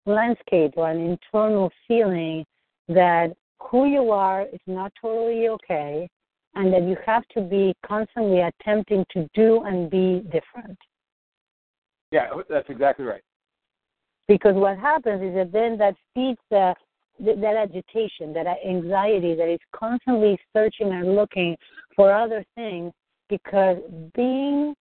landscape 0.05 0.73
or 0.75 0.91
an 0.91 0.99
internal 0.99 1.71
feeling 1.87 2.45
that 2.89 3.33
who 3.59 3.87
you 3.87 4.11
are 4.11 4.43
is 4.43 4.59
not 4.67 4.91
totally 5.01 5.47
okay 5.47 6.07
and 6.55 6.73
that 6.73 6.83
you 6.83 6.97
have 7.05 7.25
to 7.29 7.41
be 7.41 7.73
constantly 7.85 8.41
attempting 8.41 9.05
to 9.11 9.27
do 9.33 9.63
and 9.63 9.89
be 9.89 10.21
different. 10.31 10.77
Yeah, 12.11 12.29
that's 12.49 12.69
exactly 12.69 13.05
right. 13.05 13.21
Because 14.27 14.55
what 14.55 14.77
happens 14.77 15.21
is 15.21 15.35
that 15.35 15.51
then 15.51 15.77
that 15.77 15.95
feeds 16.13 16.39
the, 16.49 16.73
th- 17.23 17.37
that 17.39 17.55
agitation, 17.55 18.33
that 18.33 18.47
anxiety 18.67 19.35
that 19.35 19.49
is 19.51 19.59
constantly 19.71 20.39
searching 20.53 20.91
and 20.91 21.15
looking 21.15 21.55
for 21.95 22.11
other 22.11 22.43
things 22.55 22.91
because 23.29 23.77
being, 24.15 24.73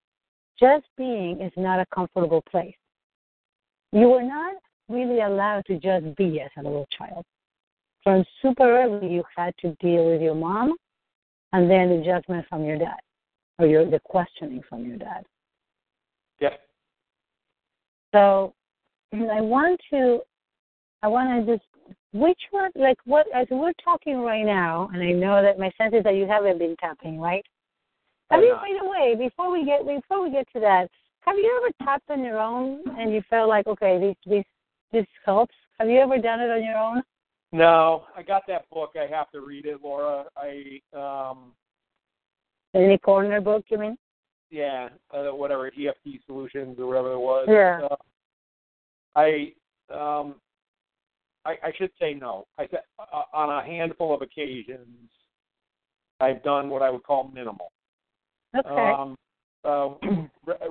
just 0.59 0.85
being, 0.97 1.40
is 1.40 1.52
not 1.57 1.81
a 1.81 1.87
comfortable 1.95 2.43
place. 2.50 2.75
You 3.93 4.09
were 4.09 4.23
not 4.23 4.54
really 4.88 5.21
allowed 5.21 5.64
to 5.66 5.78
just 5.78 6.16
be 6.16 6.40
as 6.40 6.50
a 6.59 6.62
little 6.62 6.88
child. 6.97 7.25
From 8.02 8.25
super 8.43 8.83
early, 8.83 9.09
you 9.09 9.25
had 9.35 9.54
to 9.59 9.75
deal 9.81 10.11
with 10.11 10.21
your 10.21 10.35
mom 10.35 10.76
and 11.52 11.71
then 11.71 11.88
the 11.88 12.04
judgment 12.04 12.47
from 12.49 12.64
your 12.64 12.78
dad 12.78 13.00
or 13.59 13.66
your, 13.66 13.88
the 13.88 14.00
questioning 14.00 14.62
from 14.69 14.85
your 14.85 14.97
dad. 14.97 15.25
Yeah. 16.40 16.50
So 18.14 18.54
I 19.12 19.40
want 19.40 19.80
to, 19.90 20.21
I 21.02 21.09
want 21.09 21.47
to 21.47 21.52
just, 21.52 21.66
which 22.12 22.38
one, 22.52 22.71
like 22.76 22.99
what, 23.04 23.26
as 23.35 23.49
we're 23.50 23.73
talking 23.85 24.18
right 24.18 24.44
now, 24.44 24.88
and 24.94 25.02
I 25.02 25.11
know 25.11 25.42
that 25.42 25.59
my 25.59 25.71
sense 25.76 25.94
is 25.94 26.04
that 26.04 26.14
you 26.14 26.26
haven't 26.26 26.59
been 26.59 26.76
tapping, 26.78 27.18
right? 27.18 27.44
Have 28.30 28.42
you, 28.42 28.54
by 28.54 28.73
the 28.80 28.88
way, 28.88 29.16
before 29.16 29.50
we 29.50 29.64
get, 29.64 29.85
before 29.85 30.23
we 30.23 30.30
get 30.30 30.47
to 30.54 30.61
that, 30.61 30.88
have 31.23 31.37
you 31.37 31.61
ever 31.61 31.85
tapped 31.85 32.09
on 32.09 32.23
your 32.23 32.38
own 32.38 32.83
and 32.99 33.12
you 33.12 33.21
felt 33.28 33.49
like, 33.49 33.66
okay, 33.66 33.99
this, 33.99 34.16
this, 34.26 34.44
this 34.92 35.06
helps? 35.25 35.54
Have 35.80 35.88
you 35.88 35.99
ever 35.99 36.18
done 36.18 36.40
it 36.40 36.50
on 36.50 36.62
your 36.62 36.76
own? 36.76 37.02
No, 37.50 38.04
I 38.16 38.23
got 38.23 38.42
that 38.47 38.68
book. 38.71 38.92
I 38.97 39.06
have 39.12 39.30
to 39.33 39.40
read 39.40 39.66
it, 39.66 39.78
Laura. 39.83 40.25
I 40.37 40.80
um 40.92 41.52
Nick 42.75 43.02
Ortner 43.04 43.42
book, 43.42 43.64
you 43.71 43.78
mean? 43.78 43.97
Yeah, 44.54 44.88
uh, 45.12 45.34
whatever 45.34 45.66
EFT 45.66 46.20
solutions 46.26 46.78
or 46.78 46.87
whatever 46.87 47.12
it 47.12 47.18
was. 47.18 47.46
Yeah. 47.49 47.80
Uh, 47.90 47.96
I 49.16 49.52
um 49.92 50.37
I, 51.44 51.56
I 51.62 51.73
should 51.76 51.90
say 52.00 52.14
no. 52.14 52.46
I 52.56 52.68
said 52.70 52.80
uh, 52.99 53.23
on 53.32 53.50
a 53.50 53.66
handful 53.66 54.14
of 54.14 54.23
occasions 54.23 55.11
I've 56.20 56.42
done 56.44 56.70
what 56.70 56.82
I 56.82 56.90
would 56.90 57.02
call 57.02 57.30
minimal. 57.34 57.73
Okay. 58.56 58.70
Um, 58.70 59.16
uh, 59.64 59.88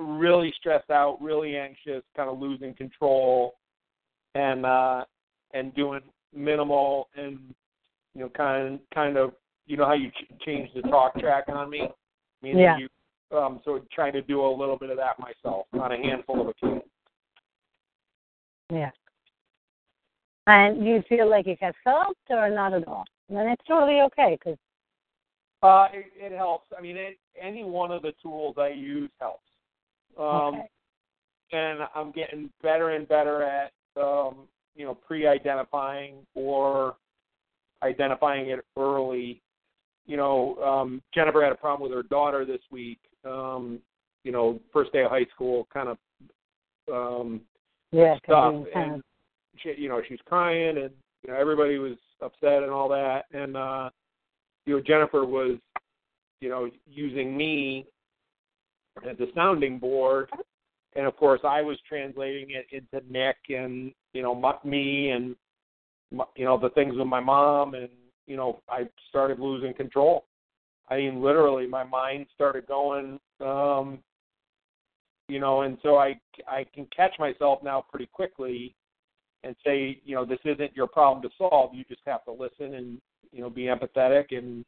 really 0.00 0.52
stressed 0.58 0.90
out, 0.90 1.18
really 1.20 1.56
anxious, 1.58 2.02
kind 2.16 2.30
of 2.30 2.38
losing 2.40 2.74
control, 2.74 3.54
and 4.34 4.64
uh, 4.64 5.04
and 5.52 5.74
doing 5.74 6.00
minimal 6.34 7.08
and 7.16 7.38
you 8.14 8.22
know 8.22 8.30
kind 8.30 8.80
kind 8.94 9.18
of 9.18 9.34
you 9.66 9.76
know 9.76 9.84
how 9.84 9.92
you 9.92 10.10
ch- 10.10 10.44
change 10.44 10.70
the 10.74 10.82
talk 10.82 11.18
track 11.18 11.44
on 11.48 11.68
me, 11.68 11.88
meaning 12.42 12.60
Yeah. 12.60 12.78
you 12.78 12.88
um, 13.34 13.60
so 13.64 13.80
trying 13.92 14.12
to 14.14 14.22
do 14.22 14.44
a 14.44 14.50
little 14.50 14.78
bit 14.78 14.90
of 14.90 14.96
that 14.96 15.18
myself 15.18 15.66
on 15.72 15.92
a 15.92 15.96
handful 15.96 16.40
of 16.40 16.48
occasions. 16.48 16.82
Yeah. 18.72 18.90
And 20.46 20.80
do 20.80 20.86
you 20.86 21.02
feel 21.08 21.28
like 21.28 21.46
it 21.46 21.58
has 21.60 21.74
helped 21.84 22.20
or 22.30 22.50
not 22.50 22.74
at 22.74 22.86
all? 22.86 23.04
Then 23.28 23.48
it's 23.48 23.62
totally 23.66 24.00
okay 24.02 24.38
because 24.38 24.58
Uh, 25.62 25.88
it, 25.92 26.06
it 26.16 26.36
helps. 26.36 26.66
I 26.76 26.82
mean, 26.82 26.96
it, 26.96 27.18
any 27.40 27.64
one 27.64 27.90
of 27.90 28.02
the 28.02 28.12
tools 28.22 28.56
I 28.58 28.68
use 28.68 29.10
helps. 29.18 29.48
Um, 30.18 30.54
okay. 30.54 30.68
and 31.52 31.80
I'm 31.94 32.12
getting 32.12 32.50
better 32.62 32.90
and 32.90 33.08
better 33.08 33.42
at 33.42 33.72
um, 33.96 34.46
you 34.76 34.84
know 34.84 34.94
pre-identifying 34.94 36.26
or 36.34 36.96
identifying 37.82 38.50
it 38.50 38.60
early. 38.76 39.40
You 40.06 40.16
know, 40.18 40.56
um, 40.62 41.02
Jennifer 41.14 41.42
had 41.42 41.52
a 41.52 41.56
problem 41.56 41.88
with 41.88 41.96
her 41.96 42.02
daughter 42.04 42.44
this 42.44 42.60
week. 42.70 42.98
Um, 43.24 43.80
you 44.22 44.32
know, 44.32 44.60
first 44.72 44.92
day 44.92 45.04
of 45.04 45.10
high 45.10 45.26
school, 45.34 45.68
kind 45.72 45.88
of 45.88 45.98
um, 46.92 47.40
yeah, 47.92 48.16
stuff, 48.24 48.52
can 48.52 48.64
be 48.64 48.68
intense. 48.70 48.92
and 48.92 49.02
she, 49.62 49.82
you 49.82 49.88
know, 49.88 50.00
she's 50.08 50.18
crying, 50.26 50.78
and 50.78 50.90
you 51.22 51.32
know, 51.32 51.38
everybody 51.38 51.78
was 51.78 51.96
upset 52.22 52.62
and 52.62 52.70
all 52.70 52.88
that, 52.88 53.24
and 53.32 53.56
uh, 53.56 53.90
you 54.66 54.76
know, 54.76 54.82
Jennifer 54.82 55.24
was, 55.24 55.58
you 56.40 56.48
know, 56.48 56.70
using 56.86 57.36
me 57.36 57.86
as 59.08 59.18
a 59.20 59.26
sounding 59.34 59.78
board, 59.78 60.30
and 60.96 61.06
of 61.06 61.16
course, 61.16 61.40
I 61.44 61.62
was 61.62 61.78
translating 61.88 62.48
it 62.50 62.66
into 62.70 63.04
Nick 63.10 63.36
and 63.48 63.92
you 64.14 64.22
know, 64.22 64.34
my, 64.34 64.54
me 64.64 65.10
and 65.10 65.36
you 66.36 66.44
know 66.44 66.58
the 66.58 66.70
things 66.70 66.96
with 66.96 67.06
my 67.06 67.20
mom, 67.20 67.74
and 67.74 67.88
you 68.26 68.36
know, 68.36 68.60
I 68.68 68.88
started 69.08 69.38
losing 69.38 69.74
control. 69.74 70.24
I 70.88 70.96
mean, 70.96 71.22
literally, 71.22 71.66
my 71.66 71.84
mind 71.84 72.26
started 72.34 72.66
going. 72.66 73.18
um 73.40 73.98
you 75.28 75.40
know, 75.40 75.62
and 75.62 75.78
so 75.82 75.96
I 75.96 76.18
I 76.46 76.66
can 76.74 76.86
catch 76.94 77.12
myself 77.18 77.62
now 77.62 77.84
pretty 77.90 78.06
quickly 78.06 78.74
and 79.42 79.56
say, 79.64 80.00
you 80.04 80.14
know, 80.14 80.24
this 80.24 80.38
isn't 80.44 80.76
your 80.76 80.86
problem 80.86 81.22
to 81.22 81.34
solve. 81.36 81.74
You 81.74 81.84
just 81.88 82.02
have 82.06 82.24
to 82.24 82.32
listen 82.32 82.74
and 82.74 83.00
you 83.32 83.40
know 83.40 83.50
be 83.50 83.64
empathetic 83.64 84.36
and 84.36 84.64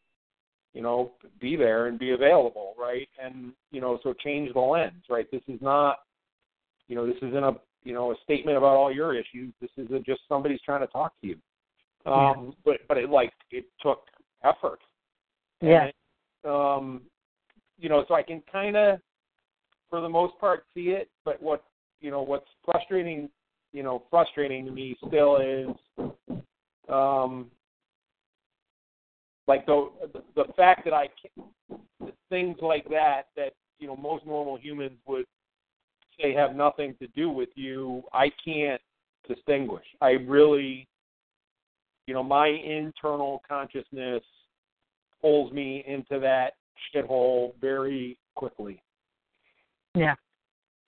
you 0.72 0.82
know 0.82 1.12
be 1.40 1.56
there 1.56 1.86
and 1.86 1.98
be 1.98 2.12
available, 2.12 2.74
right? 2.78 3.08
And 3.22 3.52
you 3.70 3.80
know, 3.80 3.98
so 4.02 4.12
change 4.14 4.52
the 4.54 4.60
lens, 4.60 5.04
right? 5.10 5.26
This 5.30 5.42
is 5.48 5.60
not, 5.60 5.98
you 6.88 6.96
know, 6.96 7.06
this 7.06 7.16
isn't 7.18 7.44
a 7.44 7.52
you 7.84 7.92
know 7.92 8.12
a 8.12 8.14
statement 8.24 8.56
about 8.56 8.76
all 8.76 8.92
your 8.92 9.14
issues. 9.14 9.52
This 9.60 9.70
isn't 9.76 10.06
just 10.06 10.20
somebody's 10.28 10.60
trying 10.62 10.80
to 10.80 10.86
talk 10.86 11.12
to 11.20 11.26
you. 11.26 11.36
Um, 12.06 12.54
but 12.64 12.76
but 12.88 12.96
it 12.96 13.10
like 13.10 13.32
it 13.50 13.66
took 13.82 14.04
effort. 14.42 14.78
Yeah. 15.60 15.84
And, 15.84 15.92
um, 16.46 17.02
you 17.78 17.88
know, 17.88 18.04
so 18.08 18.14
I 18.14 18.22
can 18.22 18.42
kind 18.50 18.76
of, 18.76 18.98
for 19.90 20.00
the 20.00 20.08
most 20.08 20.38
part, 20.38 20.64
see 20.74 20.88
it. 20.88 21.08
But 21.24 21.42
what 21.42 21.64
you 22.00 22.10
know, 22.10 22.22
what's 22.22 22.48
frustrating, 22.64 23.28
you 23.72 23.82
know, 23.82 24.02
frustrating 24.10 24.64
to 24.66 24.70
me 24.70 24.96
still 25.06 25.36
is, 25.36 26.08
um, 26.88 27.50
like 29.46 29.66
the 29.66 29.90
the 30.34 30.44
fact 30.56 30.84
that 30.84 30.94
I 30.94 31.08
can, 31.20 32.12
things 32.28 32.56
like 32.60 32.88
that 32.90 33.22
that 33.36 33.52
you 33.78 33.86
know 33.86 33.96
most 33.96 34.26
normal 34.26 34.58
humans 34.58 34.98
would 35.06 35.24
say 36.20 36.32
have 36.32 36.56
nothing 36.56 36.94
to 37.00 37.06
do 37.08 37.30
with 37.30 37.50
you. 37.54 38.02
I 38.12 38.30
can't 38.44 38.80
distinguish. 39.28 39.84
I 40.00 40.10
really, 40.10 40.88
you 42.06 42.14
know, 42.14 42.22
my 42.22 42.48
internal 42.48 43.42
consciousness 43.46 44.22
pulls 45.20 45.52
me 45.52 45.84
into 45.86 46.20
that 46.20 46.54
shithole 46.94 47.52
very 47.60 48.18
quickly. 48.34 48.82
Yeah. 49.94 50.14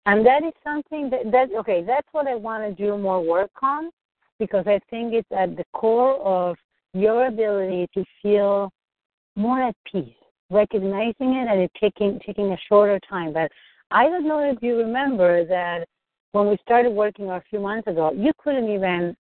And 0.07 0.25
that 0.25 0.43
is 0.43 0.53
something 0.65 1.11
that, 1.11 1.31
that 1.33 1.49
okay, 1.59 1.85
that's 1.87 2.07
what 2.13 2.27
I 2.27 2.35
want 2.35 2.65
to 2.65 2.83
do 2.83 2.97
more 2.97 3.23
work 3.23 3.51
on 3.63 3.91
because 4.39 4.65
I 4.67 4.81
think 4.91 5.13
it's 5.13 5.29
at 5.37 5.57
the 5.57 5.65
core 5.75 6.17
of 6.21 6.57
your 6.95 7.27
ability 7.27 7.89
to 7.95 8.05
feel 8.23 8.71
more 9.37 9.63
at 9.63 9.77
peace, 9.91 10.15
recognizing 10.51 11.35
it 11.35 11.49
and 11.49 11.61
it 11.61 11.71
taking 11.81 12.21
taking 12.25 12.53
a 12.53 12.57
shorter 12.69 12.99
time. 13.09 13.33
But 13.33 13.51
I 13.91 14.09
don't 14.09 14.27
know 14.27 14.41
if 14.41 14.63
you 14.63 14.77
remember 14.79 15.45
that 15.47 15.87
when 16.33 16.49
we 16.49 16.57
started 16.63 16.91
working 16.91 17.31
a 17.31 17.43
few 17.49 17.61
months 17.61 17.87
ago, 17.89 18.13
you 18.15 18.33
couldn't 18.39 18.71
even 18.71 19.17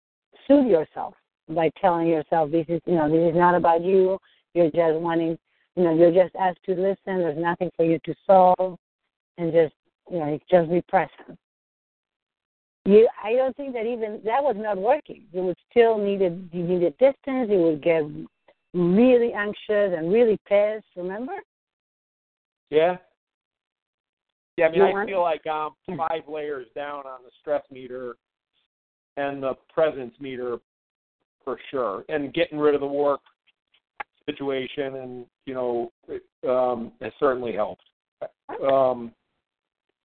soothe 0.48 0.68
yourself 0.68 1.14
by 1.50 1.72
telling 1.80 2.08
yourself 2.08 2.52
this 2.52 2.66
is 2.70 2.82
you 2.86 2.96
know, 2.96 3.10
this 3.10 3.32
is 3.32 3.38
not 3.38 3.56
about 3.56 3.84
you. 3.84 4.18
You're 4.54 4.72
just 4.72 5.00
wanting 5.00 5.38
you 5.78 5.84
know, 5.84 5.94
you're 5.94 6.12
just 6.12 6.36
asked 6.36 6.64
to 6.66 6.72
listen, 6.72 6.98
there's 7.06 7.38
nothing 7.38 7.70
for 7.78 7.86
you 7.86 8.00
to 8.04 8.16
solve 8.26 8.80
and 9.38 9.54
just 9.54 9.76
you 10.10 10.20
know, 10.20 10.40
just 10.50 10.70
be 10.72 10.82
present. 10.82 11.38
You, 12.86 13.08
I 13.24 13.34
don't 13.34 13.56
think 13.56 13.74
that 13.74 13.86
even 13.86 14.22
that 14.26 14.42
was 14.42 14.56
not 14.58 14.78
working. 14.78 15.24
You 15.32 15.44
would 15.44 15.58
still 15.70 15.98
need 15.98 16.22
a, 16.22 16.30
you 16.52 16.64
needed 16.64 16.98
distance. 16.98 17.50
You 17.50 17.60
would 17.60 17.84
get 17.84 18.04
really 18.74 19.34
anxious 19.34 19.94
and 19.96 20.12
really 20.12 20.40
pissed. 20.48 20.86
Remember? 20.96 21.34
Yeah. 22.70 22.98
Yeah, 24.58 24.68
I 24.68 24.72
mean, 24.72 24.82
I 24.82 25.06
feel 25.06 25.22
like 25.22 25.46
I'm 25.46 25.72
five 25.96 26.28
layers 26.28 26.68
down 26.74 27.06
on 27.06 27.22
the 27.24 27.30
stress 27.42 27.62
meter 27.70 28.16
and 29.18 29.44
the 29.44 29.54
presence 29.72 30.16
meter 30.20 30.58
for 31.44 31.60
sure, 31.70 32.04
and 32.10 32.34
getting 32.34 32.58
rid 32.58 32.74
of 32.74 32.82
the 32.82 32.88
work 32.88 33.22
situation, 34.28 34.96
and 34.96 35.26
you 35.46 35.54
know, 35.54 35.92
it, 36.08 36.24
um, 36.48 36.92
has 37.02 37.12
certainly 37.20 37.54
helped. 37.54 37.84
Um, 38.72 39.12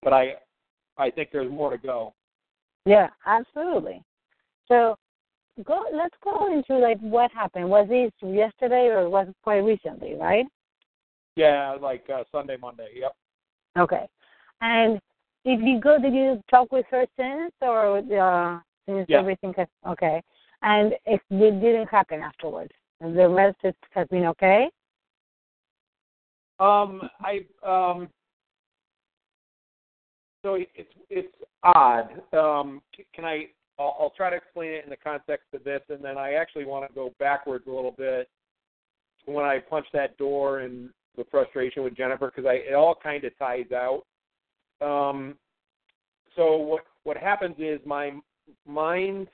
but 0.03 0.13
I, 0.13 0.35
I 0.99 1.11
think 1.11 1.31
there's 1.33 1.51
more 1.51 1.71
to 1.71 1.79
go. 1.79 2.15
Yeah, 2.87 3.09
absolutely. 3.27 4.03
So 4.69 4.97
go. 5.65 5.85
Let's 5.93 6.15
go 6.23 6.53
into 6.53 6.79
like 6.79 6.99
what 7.01 7.31
happened. 7.33 7.69
Was 7.69 7.89
this 7.89 8.13
yesterday 8.23 8.87
or 8.89 9.09
was 9.09 9.29
it 9.29 9.37
quite 9.43 9.59
recently? 9.59 10.15
Right? 10.15 10.47
Yeah, 11.37 11.77
like 11.81 12.05
uh, 12.13 12.25
Sunday, 12.31 12.57
Monday. 12.61 12.89
Yep. 12.95 13.15
Okay. 13.79 14.07
And 14.61 15.01
if 15.45 15.61
you 15.63 15.81
go, 15.81 15.99
did 15.99 16.15
you 16.15 16.43
talk 16.51 16.71
with 16.73 16.87
her 16.91 17.07
since, 17.17 17.53
or 17.61 17.99
uh, 17.99 18.61
since 18.87 19.07
Yeah. 19.09 19.19
everything 19.19 19.55
has 19.57 19.69
okay? 19.89 20.23
And 20.63 20.93
it, 21.07 21.21
it 21.31 21.61
didn't 21.61 21.89
happen 21.89 22.21
afterwards. 22.21 22.73
The 23.03 23.29
rest 23.29 23.57
has 23.91 24.07
been 24.09 24.27
okay. 24.27 24.71
Um, 26.61 27.03
I 27.21 27.41
um, 27.67 28.09
so 30.45 30.55
it's 30.55 30.93
it's 31.11 31.35
odd. 31.65 32.11
Um, 32.33 32.81
can 33.15 33.25
I? 33.25 33.47
I'll, 33.79 33.97
I'll 33.99 34.13
try 34.17 34.31
to 34.31 34.37
explain 34.37 34.71
it 34.71 34.85
in 34.85 34.91
the 34.91 34.97
context 34.97 35.47
of 35.53 35.65
this, 35.65 35.81
and 35.89 36.05
then 36.05 36.17
I 36.17 36.35
actually 36.35 36.65
want 36.65 36.87
to 36.87 36.95
go 36.95 37.13
backwards 37.19 37.67
a 37.67 37.71
little 37.71 37.95
bit 37.97 38.29
to 39.25 39.33
when 39.33 39.45
I 39.45 39.59
punched 39.59 39.93
that 39.95 40.17
door 40.17 40.61
and 40.61 40.91
the 41.17 41.25
frustration 41.31 41.83
with 41.83 41.97
Jennifer 41.97 42.31
because 42.35 42.49
I 42.49 42.71
it 42.71 42.75
all 42.75 42.95
kind 42.95 43.25
of 43.25 43.37
ties 43.37 43.73
out. 43.75 44.03
Um, 44.81 45.35
so 46.37 46.57
what 46.57 46.85
what 47.03 47.17
happens 47.17 47.57
is 47.59 47.81
my 47.85 48.13
mind, 48.67 49.27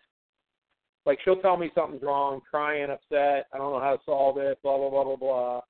like 1.09 1.19
she'll 1.25 1.41
tell 1.41 1.57
me 1.57 1.71
something's 1.75 2.03
wrong, 2.03 2.41
crying, 2.49 2.91
upset, 2.91 3.47
I 3.53 3.59
don't 3.59 3.73
know 3.73 3.81
how 3.81 3.97
to 3.97 4.03
solve 4.05 4.39
it, 4.39 4.63
blah 4.63 4.77
blah 4.77 4.91
blah 4.91 5.05
blah 5.05 5.17
blah 5.17 5.61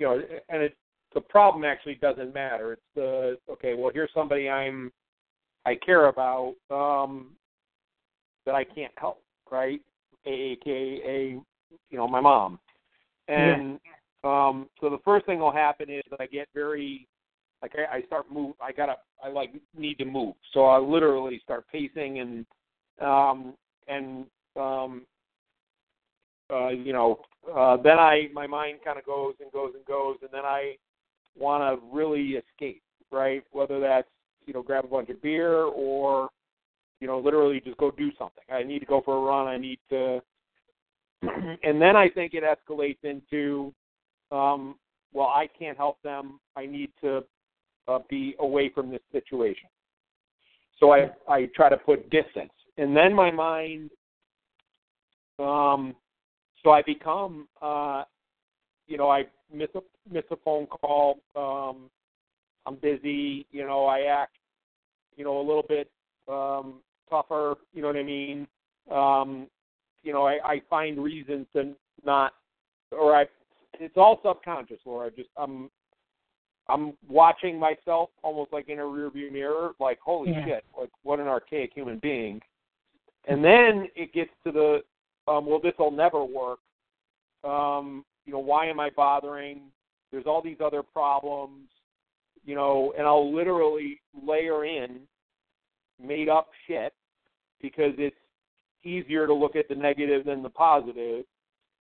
you 0.00 0.06
know, 0.06 0.20
and 0.48 0.62
it 0.62 0.76
the 1.14 1.20
problem 1.20 1.64
actually 1.64 1.96
doesn't 1.96 2.34
matter. 2.34 2.72
It's 2.72 2.82
the 2.96 3.38
okay, 3.52 3.74
well 3.74 3.90
here's 3.92 4.10
somebody 4.14 4.48
I'm 4.48 4.90
I 5.66 5.76
care 5.76 6.06
about 6.06 6.54
um 6.70 7.32
that 8.46 8.54
I 8.54 8.64
can't 8.64 8.92
help, 8.96 9.22
right? 9.50 9.80
AKA 10.26 11.38
you 11.90 11.96
know, 11.96 12.08
my 12.08 12.20
mom. 12.20 12.58
And 13.28 13.78
um 14.24 14.68
so 14.80 14.90
the 14.90 14.98
first 15.04 15.26
thing 15.26 15.38
will 15.38 15.52
happen 15.52 15.90
is 15.90 16.02
that 16.10 16.20
I 16.20 16.26
get 16.26 16.48
very 16.54 17.06
like 17.62 17.72
I, 17.76 17.98
I 17.98 18.02
start 18.02 18.32
move 18.32 18.54
I 18.60 18.72
gotta 18.72 18.96
I 19.22 19.28
like 19.28 19.52
need 19.76 19.98
to 19.98 20.06
move. 20.06 20.34
So 20.54 20.64
I 20.64 20.78
literally 20.78 21.40
start 21.44 21.66
pacing 21.70 22.20
and 22.20 22.46
um 23.06 23.54
and 23.90 24.24
um 24.56 25.02
uh, 26.52 26.68
you 26.68 26.92
know, 26.92 27.20
uh, 27.54 27.76
then 27.76 27.98
I 27.98 28.28
my 28.32 28.46
mind 28.46 28.78
kind 28.84 28.98
of 28.98 29.06
goes 29.06 29.34
and 29.40 29.50
goes 29.52 29.72
and 29.74 29.84
goes, 29.84 30.16
and 30.22 30.30
then 30.32 30.44
I 30.44 30.76
want 31.38 31.62
to 31.62 31.86
really 31.94 32.32
escape, 32.32 32.82
right? 33.12 33.42
Whether 33.52 33.80
that's 33.80 34.08
you 34.46 34.52
know 34.52 34.62
grab 34.62 34.84
a 34.84 34.88
bunch 34.88 35.10
of 35.10 35.22
beer 35.22 35.62
or 35.62 36.28
you 37.00 37.06
know 37.06 37.18
literally 37.18 37.60
just 37.60 37.76
go 37.78 37.90
do 37.90 38.10
something. 38.18 38.44
I 38.50 38.62
need 38.62 38.80
to 38.80 38.86
go 38.86 39.00
for 39.04 39.16
a 39.16 39.20
run. 39.20 39.46
I 39.46 39.56
need 39.58 39.78
to, 39.90 40.20
and 41.62 41.80
then 41.80 41.96
I 41.96 42.08
think 42.08 42.34
it 42.34 42.42
escalates 42.44 43.02
into, 43.04 43.72
um, 44.32 44.76
well, 45.12 45.28
I 45.28 45.48
can't 45.58 45.76
help 45.76 46.02
them. 46.02 46.40
I 46.56 46.66
need 46.66 46.90
to 47.02 47.24
uh, 47.88 48.00
be 48.08 48.34
away 48.40 48.70
from 48.74 48.90
this 48.90 49.02
situation. 49.12 49.68
So 50.78 50.92
I 50.92 51.10
I 51.28 51.48
try 51.54 51.68
to 51.68 51.76
put 51.76 52.10
distance, 52.10 52.52
and 52.80 52.96
then 52.96 53.14
my 53.14 53.30
mind. 53.30 53.90
Um, 55.38 55.94
so 56.62 56.70
I 56.70 56.82
become, 56.82 57.46
uh, 57.60 58.04
you 58.86 58.96
know, 58.96 59.10
I 59.10 59.24
miss 59.52 59.68
a 59.74 59.80
miss 60.10 60.24
a 60.30 60.36
phone 60.36 60.66
call. 60.66 61.18
Um, 61.36 61.90
I'm 62.66 62.76
busy. 62.76 63.46
You 63.50 63.66
know, 63.66 63.86
I 63.86 64.00
act, 64.02 64.36
you 65.16 65.24
know, 65.24 65.38
a 65.38 65.44
little 65.46 65.64
bit 65.68 65.90
um, 66.28 66.80
tougher. 67.08 67.56
You 67.72 67.82
know 67.82 67.88
what 67.88 67.96
I 67.96 68.02
mean? 68.02 68.46
Um, 68.90 69.46
you 70.02 70.12
know, 70.12 70.26
I, 70.26 70.38
I 70.44 70.62
find 70.68 71.02
reasons 71.02 71.46
to 71.54 71.74
not, 72.04 72.32
or 72.92 73.14
I. 73.14 73.26
It's 73.78 73.96
all 73.96 74.20
subconscious, 74.24 74.80
Laura. 74.84 75.10
Just 75.10 75.30
I'm, 75.36 75.70
I'm 76.68 76.92
watching 77.08 77.58
myself 77.58 78.10
almost 78.22 78.52
like 78.52 78.68
in 78.68 78.78
a 78.78 78.82
rearview 78.82 79.32
mirror. 79.32 79.72
Like, 79.78 79.98
holy 80.00 80.30
Yeah. 80.30 80.44
shit! 80.44 80.64
Like, 80.78 80.90
what 81.02 81.20
an 81.20 81.28
archaic 81.28 81.72
human 81.74 81.98
being. 81.98 82.40
And 83.28 83.44
then 83.44 83.88
it 83.94 84.12
gets 84.12 84.30
to 84.44 84.52
the 84.52 84.80
um, 85.28 85.46
well, 85.46 85.60
this 85.62 85.74
will 85.78 85.90
never 85.90 86.24
work. 86.24 86.58
Um, 87.44 88.04
you 88.24 88.32
know, 88.32 88.38
why 88.38 88.66
am 88.66 88.80
I 88.80 88.90
bothering? 88.90 89.60
There's 90.10 90.26
all 90.26 90.42
these 90.42 90.56
other 90.64 90.82
problems, 90.82 91.68
you 92.44 92.54
know, 92.54 92.92
and 92.98 93.06
I'll 93.06 93.32
literally 93.32 94.00
layer 94.26 94.64
in 94.64 95.00
made 96.04 96.28
up 96.28 96.48
shit 96.66 96.92
because 97.60 97.92
it's 97.98 98.16
easier 98.82 99.26
to 99.26 99.34
look 99.34 99.56
at 99.56 99.68
the 99.68 99.74
negative 99.74 100.24
than 100.24 100.42
the 100.42 100.50
positive. 100.50 101.24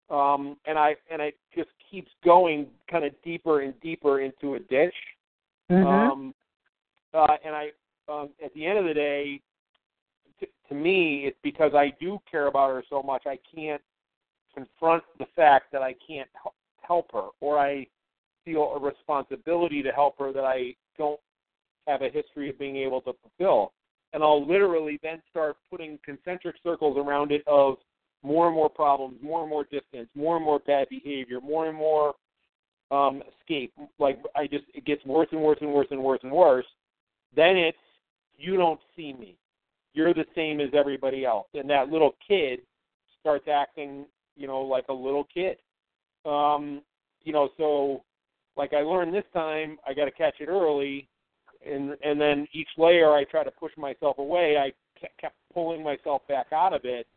Um, 0.09 0.57
and 0.65 0.77
I 0.77 0.95
and 1.11 1.21
it 1.21 1.35
just 1.55 1.69
keeps 1.89 2.09
going 2.25 2.67
kind 2.89 3.05
of 3.05 3.11
deeper 3.23 3.61
and 3.61 3.73
deeper 3.81 4.21
into 4.21 4.55
a 4.55 4.59
ditch. 4.59 4.93
Mm-hmm. 5.71 5.87
Um, 5.87 6.33
uh, 7.13 7.37
and 7.45 7.55
I, 7.55 7.69
um, 8.07 8.29
at 8.43 8.53
the 8.53 8.65
end 8.65 8.79
of 8.79 8.85
the 8.85 8.93
day, 8.93 9.41
to, 10.69 10.75
me, 10.75 11.23
it's 11.25 11.37
because 11.43 11.73
I 11.73 11.93
do 11.99 12.19
care 12.29 12.47
about 12.47 12.69
her 12.71 12.83
so 12.89 13.01
much. 13.03 13.23
I 13.25 13.37
can't 13.53 13.81
confront 14.53 15.03
the 15.17 15.25
fact 15.35 15.71
that 15.71 15.81
I 15.81 15.95
can't 16.05 16.29
hel- 16.41 16.55
help 16.81 17.11
her, 17.13 17.29
or 17.41 17.59
I 17.59 17.87
feel 18.45 18.73
a 18.75 18.79
responsibility 18.79 19.83
to 19.83 19.91
help 19.91 20.17
her 20.19 20.31
that 20.33 20.43
I 20.43 20.75
don't 20.97 21.19
have 21.87 22.01
a 22.01 22.09
history 22.09 22.49
of 22.49 22.59
being 22.59 22.77
able 22.77 23.01
to 23.01 23.13
fulfill. 23.21 23.73
And 24.13 24.23
I'll 24.23 24.47
literally 24.47 24.99
then 25.03 25.21
start 25.29 25.57
putting 25.69 25.99
concentric 26.03 26.55
circles 26.63 26.97
around 26.97 27.31
it 27.31 27.43
of 27.47 27.75
more 28.23 28.47
and 28.47 28.55
more 28.55 28.69
problems, 28.69 29.17
more 29.21 29.41
and 29.41 29.49
more 29.49 29.63
distance, 29.63 30.09
more 30.15 30.35
and 30.35 30.45
more 30.45 30.59
bad 30.59 30.87
behavior, 30.89 31.39
more 31.41 31.67
and 31.67 31.77
more 31.77 32.15
um 32.91 33.21
escape. 33.39 33.71
Like 33.99 34.19
I 34.35 34.47
just 34.47 34.65
it 34.73 34.85
gets 34.85 35.05
worse 35.05 35.27
and 35.31 35.41
worse 35.41 35.59
and 35.61 35.71
worse 35.71 35.87
and 35.91 36.03
worse 36.03 36.19
and 36.23 36.31
worse. 36.31 36.65
Then 37.35 37.55
it's 37.55 37.77
you 38.37 38.57
don't 38.57 38.79
see 38.95 39.13
me. 39.13 39.35
You're 39.93 40.13
the 40.13 40.25
same 40.35 40.59
as 40.59 40.69
everybody 40.73 41.25
else. 41.25 41.47
And 41.53 41.69
that 41.69 41.89
little 41.89 42.15
kid 42.25 42.59
starts 43.19 43.47
acting, 43.51 44.05
you 44.35 44.47
know, 44.47 44.61
like 44.61 44.85
a 44.89 44.93
little 44.93 45.27
kid. 45.33 45.57
Um 46.25 46.81
you 47.23 47.33
know, 47.33 47.49
so 47.57 48.03
like 48.55 48.73
I 48.73 48.81
learned 48.81 49.13
this 49.13 49.23
time, 49.33 49.77
I 49.87 49.93
got 49.93 50.05
to 50.05 50.11
catch 50.11 50.35
it 50.39 50.47
early, 50.47 51.07
and 51.65 51.95
and 52.03 52.19
then 52.19 52.47
each 52.53 52.67
layer 52.77 53.13
I 53.13 53.23
try 53.23 53.43
to 53.43 53.51
push 53.51 53.71
myself 53.77 54.17
away. 54.17 54.57
I 54.57 54.71
kept 55.19 55.35
pulling 55.53 55.83
myself 55.83 56.21
back 56.27 56.47
out 56.51 56.73
of 56.73 56.81
it, 56.83 57.07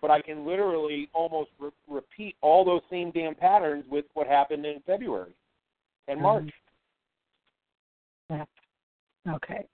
but 0.00 0.10
I 0.10 0.20
can 0.20 0.46
literally 0.46 1.08
almost 1.14 1.50
re- 1.58 1.70
repeat 1.88 2.36
all 2.40 2.64
those 2.64 2.82
same 2.90 3.10
damn 3.10 3.34
patterns 3.34 3.84
with 3.90 4.04
what 4.14 4.26
happened 4.26 4.66
in 4.66 4.80
February 4.86 5.34
and 6.08 6.20
March. 6.20 6.50
Yeah. 8.28 8.44
Okay. 9.28 9.66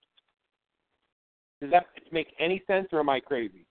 Does 1.60 1.70
that 1.70 1.86
make 2.12 2.28
any 2.38 2.62
sense, 2.66 2.88
or 2.92 3.00
am 3.00 3.08
I 3.08 3.20
crazy? 3.20 3.66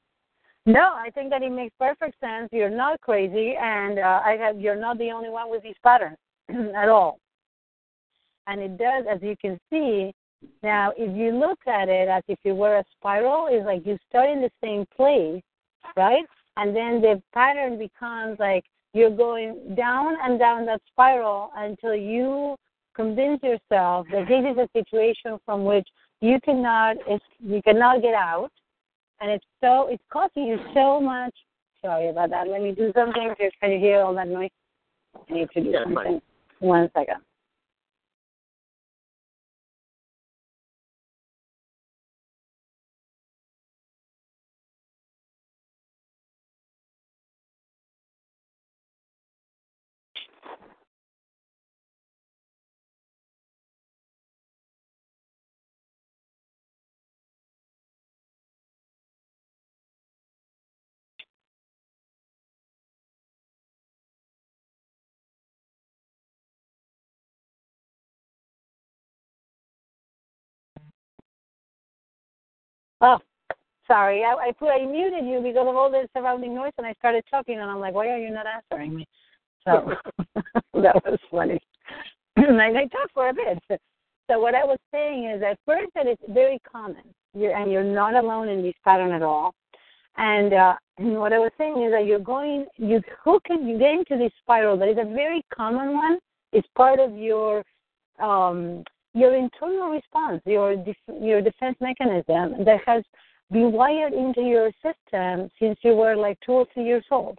No, 0.65 0.93
I 0.95 1.09
think 1.11 1.29
that 1.29 1.41
it 1.41 1.51
makes 1.51 1.73
perfect 1.79 2.19
sense. 2.19 2.49
You're 2.51 2.69
not 2.69 2.99
crazy, 2.99 3.55
and 3.59 3.99
uh, 3.99 4.21
I 4.23 4.35
have, 4.37 4.59
you're 4.59 4.75
not 4.75 4.97
the 4.97 5.11
only 5.11 5.29
one 5.29 5.49
with 5.49 5.63
these 5.63 5.75
patterns 5.81 6.17
at 6.75 6.89
all. 6.89 7.19
And 8.47 8.61
it 8.61 8.77
does, 8.77 9.05
as 9.09 9.19
you 9.21 9.35
can 9.39 9.57
see. 9.69 10.11
Now, 10.61 10.91
if 10.97 11.15
you 11.15 11.31
look 11.31 11.59
at 11.67 11.89
it 11.89 12.09
as 12.09 12.21
if 12.27 12.37
it 12.43 12.51
were 12.51 12.77
a 12.77 12.83
spiral, 12.97 13.47
it's 13.49 13.65
like 13.65 13.85
you 13.85 13.97
start 14.09 14.29
in 14.29 14.41
the 14.41 14.51
same 14.61 14.85
place, 14.95 15.41
right? 15.95 16.23
And 16.57 16.75
then 16.75 17.01
the 17.01 17.21
pattern 17.33 17.77
becomes 17.77 18.37
like 18.39 18.63
you're 18.93 19.15
going 19.15 19.75
down 19.75 20.15
and 20.21 20.37
down 20.37 20.65
that 20.65 20.81
spiral 20.91 21.51
until 21.55 21.95
you 21.95 22.55
convince 22.95 23.41
yourself 23.43 24.07
that 24.11 24.27
this 24.27 24.43
is 24.51 24.57
a 24.57 24.67
situation 24.73 25.39
from 25.45 25.63
which 25.63 25.87
you 26.21 26.39
cannot 26.43 26.97
it's 27.07 27.23
you 27.39 27.61
cannot 27.61 28.01
get 28.01 28.13
out. 28.13 28.51
And 29.19 29.31
it's 29.31 29.45
so 29.61 29.87
it's 29.89 30.03
costing 30.11 30.45
you 30.45 30.59
so 30.73 30.99
much. 30.99 31.33
Sorry 31.83 32.09
about 32.09 32.29
that. 32.31 32.47
Let 32.47 32.61
me 32.61 32.71
do 32.71 32.91
something. 32.95 33.33
Can 33.61 33.71
you 33.71 33.79
hear 33.79 34.01
all 34.01 34.13
that 34.15 34.27
noise. 34.27 34.49
I 35.29 35.33
need 35.33 35.49
to 35.53 35.63
do 35.63 35.69
yeah, 35.69 35.83
something 35.83 35.95
fine. 35.95 36.21
one 36.59 36.89
second 36.93 37.17
Oh, 73.01 73.19
sorry. 73.87 74.23
I, 74.23 74.33
I 74.33 74.51
put 74.51 74.69
I 74.69 74.85
muted 74.85 75.25
you 75.25 75.39
because 75.41 75.67
of 75.67 75.75
all 75.75 75.91
the 75.91 76.07
surrounding 76.15 76.55
noise, 76.55 76.73
and 76.77 76.87
I 76.87 76.93
started 76.99 77.23
talking, 77.29 77.59
and 77.59 77.69
I'm 77.69 77.79
like, 77.79 77.93
why 77.93 78.09
are 78.09 78.17
you 78.17 78.31
not 78.31 78.45
answering 78.47 78.95
me? 78.95 79.07
So 79.65 79.93
that 80.73 80.95
was 81.05 81.19
funny. 81.29 81.59
and 82.35 82.61
I 82.61 82.71
talked 82.87 83.13
for 83.13 83.29
a 83.29 83.33
bit. 83.33 83.59
So 84.29 84.39
what 84.39 84.55
I 84.55 84.63
was 84.63 84.77
saying 84.91 85.25
is 85.25 85.41
at 85.41 85.57
first 85.65 85.87
that 85.95 86.05
it's 86.05 86.21
very 86.29 86.59
common, 86.69 87.03
you're, 87.33 87.55
and 87.55 87.71
you're 87.71 87.83
not 87.83 88.13
alone 88.13 88.49
in 88.49 88.61
this 88.61 88.75
pattern 88.83 89.11
at 89.11 89.21
all. 89.21 89.53
And 90.17 90.53
uh, 90.53 90.75
what 90.97 91.33
I 91.33 91.39
was 91.39 91.51
saying 91.57 91.81
is 91.83 91.91
that 91.91 92.05
you're 92.05 92.19
going, 92.19 92.65
you 92.75 93.01
hook 93.23 93.43
it, 93.49 93.61
you 93.65 93.77
get 93.77 93.93
into 93.93 94.17
this 94.17 94.33
spiral 94.41 94.77
that 94.77 94.89
is 94.89 94.97
a 94.99 95.13
very 95.13 95.43
common 95.53 95.93
one. 95.93 96.17
It's 96.53 96.67
part 96.75 96.99
of 96.99 97.15
your 97.15 97.63
um, 98.19 98.83
your 99.17 99.35
internal 99.35 99.89
response, 99.89 100.41
your 100.45 100.75
def- 100.75 101.21
your 101.21 101.41
defense 101.41 101.77
mechanism 101.79 102.63
that 102.65 102.79
has 102.85 103.03
been 103.51 103.71
wired 103.71 104.13
into 104.13 104.41
your 104.41 104.71
system 104.83 105.49
since 105.59 105.77
you 105.81 105.95
were 105.95 106.15
like 106.15 106.37
two 106.45 106.51
or 106.51 106.67
three 106.73 106.85
years 106.85 107.05
old. 107.11 107.37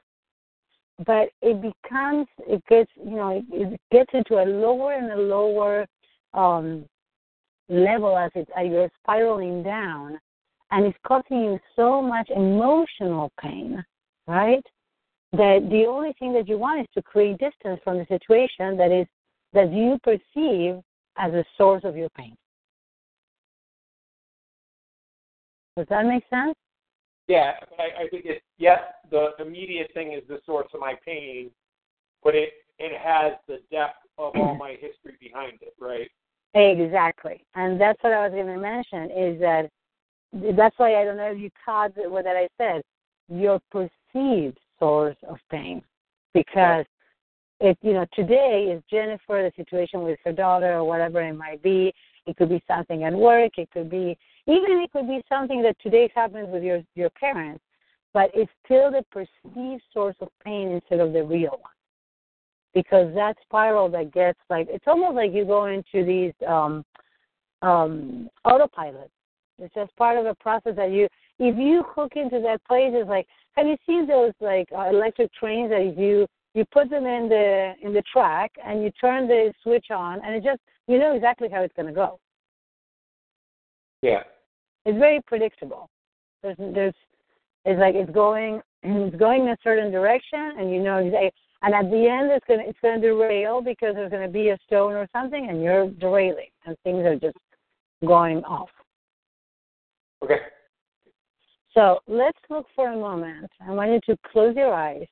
But 1.07 1.29
it 1.43 1.63
becomes, 1.63 2.27
it 2.41 2.63
gets, 2.69 2.91
you 2.97 3.17
know, 3.17 3.45
it 3.53 3.81
gets 3.93 4.11
into 4.13 4.43
a 4.43 4.45
lower 4.45 4.95
and 4.95 5.13
a 5.13 5.17
lower 5.17 5.87
um, 6.35 6.85
level 7.69 8.19
as 8.19 8.31
it 8.35 8.49
as 8.57 8.67
you're 8.67 8.91
spiraling 9.03 9.63
down, 9.63 10.19
and 10.71 10.87
it's 10.87 10.99
causing 11.07 11.45
you 11.45 11.59
so 11.77 12.03
much 12.03 12.29
emotional 12.31 13.31
pain, 13.41 13.85
right? 14.27 14.65
That 15.33 15.69
the 15.71 15.85
only 15.87 16.15
thing 16.19 16.33
that 16.33 16.49
you 16.49 16.59
want 16.59 16.81
is 16.81 16.87
to 16.95 17.03
create 17.03 17.39
distance 17.39 17.81
from 17.85 17.99
the 17.99 18.07
situation 18.07 18.77
that 18.79 18.91
is 18.91 19.07
that 19.53 19.73
you 19.73 19.99
perceive 20.03 20.83
as 21.19 21.35
a 21.35 21.45
source 21.57 21.83
of 21.85 21.97
your 21.97 22.09
pain. 22.11 22.37
Does 25.77 25.87
that 25.91 26.07
make 26.07 26.25
sense? 26.31 26.57
Yeah, 27.29 27.53
I, 27.79 28.05
I 28.05 28.09
think 28.09 28.25
it. 28.25 28.43
Yes, 28.57 28.81
the 29.11 29.31
immediate 29.39 29.91
thing 29.93 30.13
is 30.13 30.23
the 30.29 30.41
source 30.47 30.69
of 30.73 30.81
my 30.81 30.95
pain, 31.05 31.51
but 32.25 32.35
it 32.35 32.51
it 32.79 32.99
has 32.99 33.35
the 33.47 33.59
depth 33.71 33.99
of 34.17 34.33
all 34.35 34.57
my 34.57 34.71
history 34.71 35.17
behind 35.21 35.59
it, 35.61 35.75
right? 35.79 36.09
Exactly, 36.55 37.45
and 37.55 37.81
that's 37.81 38.03
what 38.03 38.15
I 38.15 38.27
was 38.27 38.33
going 38.33 38.47
to 38.47 38.59
mention. 38.59 39.11
Is 39.11 39.41
that 39.41 39.71
that's 40.57 40.79
why 40.79 40.97
I 41.01 41.05
don't 41.05 41.17
know 41.17 41.31
if 41.31 41.39
you 41.39 41.51
caught 41.65 41.93
what 41.97 42.25
that 42.25 42.37
I 42.37 42.49
said. 42.57 42.83
Your 43.29 43.61
perceived 43.71 44.59
source 44.79 45.17
of 45.29 45.37
pain, 45.51 45.83
because 46.33 46.87
it 47.61 47.77
you 47.83 47.93
know 47.93 48.07
today 48.15 48.73
is 48.75 48.83
Jennifer 48.91 49.43
the 49.43 49.53
situation 49.57 50.03
with 50.03 50.19
her 50.25 50.33
daughter 50.33 50.75
or 50.75 50.85
whatever 50.85 51.21
it 51.21 51.35
might 51.35 51.63
be. 51.63 51.93
It 52.27 52.37
could 52.37 52.51
be 52.51 52.63
something 52.69 53.05
at 53.05 53.13
work. 53.13 53.53
It 53.59 53.71
could 53.73 53.91
be 53.91 54.17
even 54.47 54.81
it 54.83 54.93
could 54.93 55.09
be 55.09 55.23
something 55.29 55.63
that 55.63 55.77
today 55.83 56.11
happens 56.15 56.49
with 56.51 56.63
your 56.63 56.83
your 56.95 57.11
parents, 57.11 57.63
but 58.13 58.31
it's 58.35 58.51
still 58.65 58.91
the 58.91 59.05
perceived 59.11 59.83
source 59.93 60.17
of 60.21 60.29
pain 60.45 60.69
instead 60.69 61.01
of 61.01 61.13
the 61.13 61.23
real 61.23 61.51
one. 61.51 61.73
Because 62.75 63.13
that 63.15 63.37
spiral 63.43 63.89
that 63.91 64.13
gets 64.13 64.39
like 64.51 64.69
it's 64.71 64.87
almost 64.87 65.17
like 65.17 65.33
you 65.33 65.45
go 65.45 65.67
into 65.67 66.05
these 66.05 66.33
um 66.47 66.85
um 67.63 68.29
autopilot. 68.45 69.11
It's 69.61 69.75
just 69.75 69.95
part 69.97 70.17
of 70.17 70.27
a 70.27 70.35
process 70.37 70.77
that 70.77 70.93
you 70.93 71.09
if 71.41 71.57
you 71.57 71.85
hook 71.89 72.13
into 72.15 72.41
that 72.41 72.65
place 72.65 72.91
it's 72.93 73.09
like 73.09 73.27
have 73.57 73.67
you 73.67 73.77
seen 73.87 74.07
those 74.07 74.33
like 74.41 74.69
uh, 74.77 74.89
electric 74.89 75.33
trains 75.35 75.71
that 75.71 75.97
you 75.97 76.27
you 76.59 76.65
put 76.73 76.91
them 76.91 77.07
in 77.07 77.29
the 77.29 77.73
in 77.83 77.95
the 77.95 78.03
track 78.13 78.51
and 78.65 78.83
you 78.83 78.91
turn 79.01 79.29
the 79.29 79.53
switch 79.63 79.87
on 79.91 80.21
and 80.25 80.35
it 80.35 80.43
just 80.43 80.61
you 80.89 80.99
know 80.99 81.15
exactly 81.15 81.49
how 81.49 81.63
it's 81.63 81.75
going 81.75 81.87
to 81.87 81.95
go 81.95 82.19
Yeah. 84.03 84.25
it's 84.85 84.99
very 84.99 85.21
predictable 85.27 85.89
there's 86.43 86.57
there's 86.59 86.95
it's 87.65 87.81
like 87.81 87.95
it's 87.95 88.11
going 88.11 88.61
it's 88.83 89.17
going 89.17 89.43
in 89.43 89.49
a 89.49 89.57
certain 89.63 89.93
direction 89.93 90.53
and 90.59 90.71
you 90.73 90.83
know 90.83 90.99
exactly 90.99 91.33
and 91.63 91.75
at 91.75 91.91
the 91.91 92.09
end 92.09 92.31
it's 92.33 92.45
going 92.47 92.61
to 92.61 92.69
it's 92.69 92.79
going 92.83 93.01
to 93.01 93.07
derail 93.07 93.61
because 93.61 93.95
there's 93.95 94.11
going 94.11 94.27
to 94.27 94.33
be 94.33 94.49
a 94.49 94.59
stone 94.67 94.93
or 94.95 95.07
something 95.13 95.49
and 95.49 95.63
you're 95.63 95.89
derailing 95.91 96.51
and 96.67 96.77
things 96.83 97.05
are 97.07 97.17
just 97.17 97.39
going 98.05 98.43
off 98.45 98.71
Okay. 100.25 100.41
so 101.73 102.01
let's 102.09 102.39
look 102.51 102.67
for 102.75 102.89
a 102.91 102.97
moment 102.97 103.51
i 103.67 103.71
want 103.71 103.91
you 103.93 104.01
to 104.09 104.19
close 104.33 104.57
your 104.57 104.75
eyes 104.75 105.07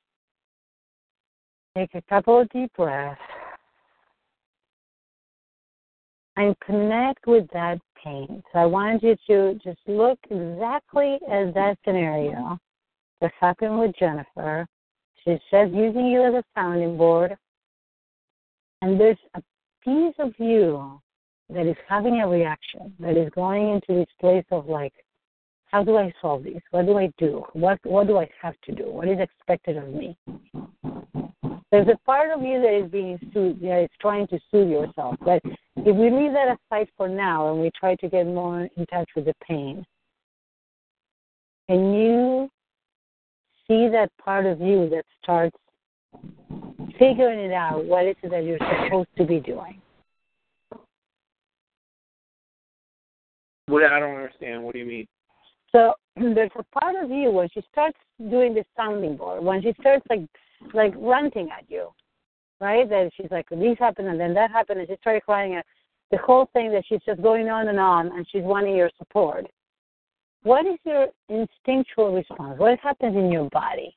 Take 1.77 1.93
a 1.93 2.01
couple 2.09 2.41
of 2.41 2.49
deep 2.49 2.71
breaths 2.75 3.21
and 6.35 6.59
connect 6.59 7.27
with 7.27 7.45
that 7.53 7.77
pain. 8.03 8.41
So 8.51 8.59
I 8.59 8.65
wanted 8.65 9.03
you 9.03 9.15
to 9.27 9.59
just 9.63 9.77
look 9.85 10.17
exactly 10.31 11.19
at 11.31 11.53
that 11.53 11.77
scenario 11.85 12.57
that 13.21 13.31
happened 13.39 13.77
with 13.77 13.93
Jennifer. 13.99 14.65
She 15.23 15.37
says 15.51 15.69
using 15.71 16.07
you 16.07 16.23
as 16.23 16.33
a 16.33 16.43
sounding 16.55 16.97
board. 16.97 17.37
And 18.81 18.99
there's 18.99 19.19
a 19.35 19.43
piece 19.83 20.15
of 20.17 20.33
you 20.39 20.99
that 21.49 21.67
is 21.67 21.77
having 21.87 22.21
a 22.21 22.27
reaction, 22.27 22.91
that 22.99 23.17
is 23.17 23.29
going 23.35 23.69
into 23.69 23.99
this 23.99 24.09
place 24.19 24.45
of 24.49 24.65
like, 24.65 24.93
how 25.65 25.83
do 25.83 25.95
I 25.97 26.11
solve 26.23 26.43
this? 26.43 26.61
What 26.71 26.87
do 26.87 26.97
I 26.97 27.11
do? 27.19 27.43
What 27.53 27.77
what 27.83 28.07
do 28.07 28.17
I 28.17 28.27
have 28.41 28.55
to 28.63 28.71
do? 28.73 28.85
What 28.85 29.07
is 29.07 29.19
expected 29.19 29.77
of 29.77 29.89
me? 29.89 30.17
There's 31.71 31.87
a 31.87 31.97
part 32.05 32.31
of 32.31 32.41
you 32.41 32.61
that 32.61 32.85
is 32.85 32.89
being 32.89 33.19
soothed, 33.33 33.61
that 33.61 33.83
is 33.83 33.89
trying 33.99 34.27
to 34.27 34.39
soothe 34.49 34.69
yourself. 34.69 35.15
But 35.23 35.41
if 35.75 35.95
we 35.95 36.09
leave 36.09 36.31
that 36.31 36.57
aside 36.57 36.87
for 36.95 37.09
now 37.09 37.51
and 37.51 37.61
we 37.61 37.71
try 37.77 37.95
to 37.95 38.07
get 38.07 38.25
more 38.25 38.69
in 38.77 38.85
touch 38.85 39.09
with 39.15 39.25
the 39.25 39.33
pain, 39.45 39.85
can 41.69 41.93
you 41.93 42.49
see 43.67 43.89
that 43.89 44.09
part 44.23 44.45
of 44.45 44.61
you 44.61 44.89
that 44.89 45.03
starts 45.21 45.57
figuring 46.97 47.39
it 47.39 47.51
out? 47.51 47.83
What 47.83 48.05
is 48.05 48.15
it 48.23 48.31
that 48.31 48.45
you're 48.45 48.59
supposed 48.85 49.09
to 49.17 49.25
be 49.25 49.41
doing? 49.41 49.81
What 53.65 53.83
I 53.83 53.99
don't 53.99 54.15
understand. 54.15 54.63
What 54.63 54.73
do 54.73 54.79
you 54.79 54.85
mean? 54.85 55.07
So 55.73 55.93
there's 56.15 56.51
a 56.57 56.79
part 56.79 56.95
of 57.03 57.11
you 57.11 57.29
when 57.31 57.49
she 57.53 57.61
starts 57.69 57.97
doing 58.29 58.53
the 58.53 58.63
sounding 58.77 59.17
board, 59.17 59.43
when 59.43 59.61
she 59.61 59.73
starts 59.81 60.05
like 60.09 60.21
like 60.73 60.93
ranting 60.97 61.49
at 61.49 61.65
you, 61.69 61.89
right? 62.59 62.87
That 62.89 63.11
she's 63.15 63.31
like, 63.31 63.47
this 63.49 63.77
happened 63.79 64.07
and 64.07 64.19
then 64.19 64.33
that 64.33 64.51
happened, 64.51 64.79
and 64.79 64.87
she 64.87 64.95
started 65.01 65.23
crying. 65.23 65.55
And 65.55 65.63
the 66.11 66.17
whole 66.17 66.49
thing 66.53 66.71
that 66.71 66.83
she's 66.87 67.01
just 67.05 67.21
going 67.21 67.49
on 67.49 67.67
and 67.67 67.79
on, 67.79 68.07
and 68.07 68.25
she's 68.31 68.43
wanting 68.43 68.75
your 68.75 68.91
support. 68.97 69.45
What 70.43 70.65
is 70.65 70.79
your 70.85 71.07
instinctual 71.29 72.13
response? 72.13 72.59
What 72.59 72.79
happens 72.79 73.15
in 73.15 73.31
your 73.31 73.49
body? 73.49 73.93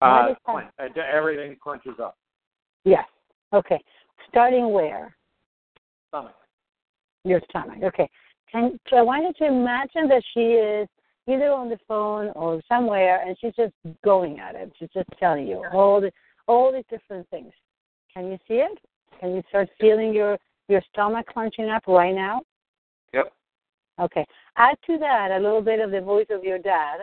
Uh, 0.00 0.22
What 0.22 0.30
is 0.30 0.36
clen- 0.44 0.70
uh, 0.78 1.00
everything 1.00 1.56
crunches 1.60 1.98
up. 2.00 2.16
Yes. 2.84 3.04
Okay. 3.52 3.82
Starting 4.28 4.72
where? 4.72 5.16
Stomach. 6.08 6.34
Your 7.24 7.40
stomach. 7.48 7.78
Okay. 7.82 8.08
And 8.52 8.78
so 8.88 8.96
I 8.96 9.02
want 9.02 9.24
you 9.24 9.46
to 9.46 9.52
imagine 9.52 10.08
that 10.08 10.22
she 10.32 10.40
is 10.40 10.88
either 11.28 11.50
on 11.50 11.68
the 11.68 11.78
phone 11.88 12.28
or 12.34 12.60
somewhere, 12.68 13.22
and 13.26 13.36
she's 13.40 13.54
just 13.54 13.72
going 14.04 14.40
at 14.40 14.54
it. 14.54 14.72
She's 14.78 14.90
just 14.92 15.08
telling 15.18 15.46
you 15.46 15.64
all 15.72 16.00
the 16.00 16.10
all 16.46 16.72
these 16.72 16.84
different 16.90 17.28
things. 17.30 17.52
Can 18.12 18.26
you 18.26 18.38
see 18.46 18.54
it? 18.54 18.78
Can 19.20 19.34
you 19.34 19.42
start 19.48 19.68
feeling 19.80 20.12
your 20.12 20.38
your 20.68 20.82
stomach 20.92 21.26
clenching 21.32 21.68
up 21.70 21.82
right 21.86 22.14
now? 22.14 22.42
Yep. 23.12 23.32
Okay. 24.00 24.24
Add 24.56 24.76
to 24.86 24.98
that 24.98 25.30
a 25.30 25.38
little 25.38 25.62
bit 25.62 25.80
of 25.80 25.90
the 25.90 26.00
voice 26.00 26.26
of 26.30 26.44
your 26.44 26.58
dad. 26.58 27.00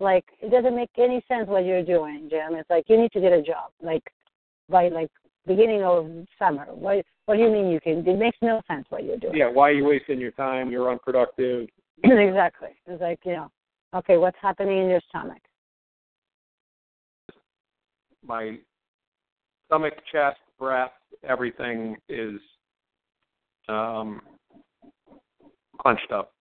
Like 0.00 0.24
it 0.40 0.50
doesn't 0.50 0.76
make 0.76 0.90
any 0.98 1.24
sense 1.28 1.48
what 1.48 1.64
you're 1.64 1.84
doing, 1.84 2.28
Jim. 2.30 2.54
It's 2.54 2.68
like 2.68 2.84
you 2.88 3.00
need 3.00 3.12
to 3.12 3.20
get 3.20 3.32
a 3.32 3.42
job. 3.42 3.70
Like 3.82 4.02
by 4.68 4.88
like 4.88 5.10
beginning 5.46 5.82
of 5.82 6.10
summer. 6.38 6.66
What 6.66 7.04
what 7.24 7.36
do 7.36 7.42
you 7.42 7.50
mean 7.50 7.70
you 7.70 7.80
can 7.80 8.06
it 8.06 8.18
makes 8.18 8.38
no 8.42 8.60
sense 8.68 8.86
what 8.90 9.04
you're 9.04 9.18
doing. 9.18 9.36
Yeah. 9.36 9.48
Why 9.48 9.70
are 9.70 9.72
you 9.72 9.84
wasting 9.84 10.20
your 10.20 10.32
time? 10.32 10.70
You're 10.70 10.90
unproductive. 10.90 11.68
exactly. 12.04 12.70
It's 12.86 13.00
like, 13.00 13.20
you 13.24 13.32
know, 13.32 13.50
okay, 13.94 14.16
what's 14.16 14.36
happening 14.40 14.78
in 14.78 14.88
your 14.88 15.00
stomach? 15.08 15.40
My 18.24 18.58
stomach, 19.66 19.94
chest, 20.12 20.38
breath, 20.58 20.92
everything 21.22 21.96
is 22.08 22.40
um, 23.68 24.20
clenched 25.80 26.12
up. 26.12 26.32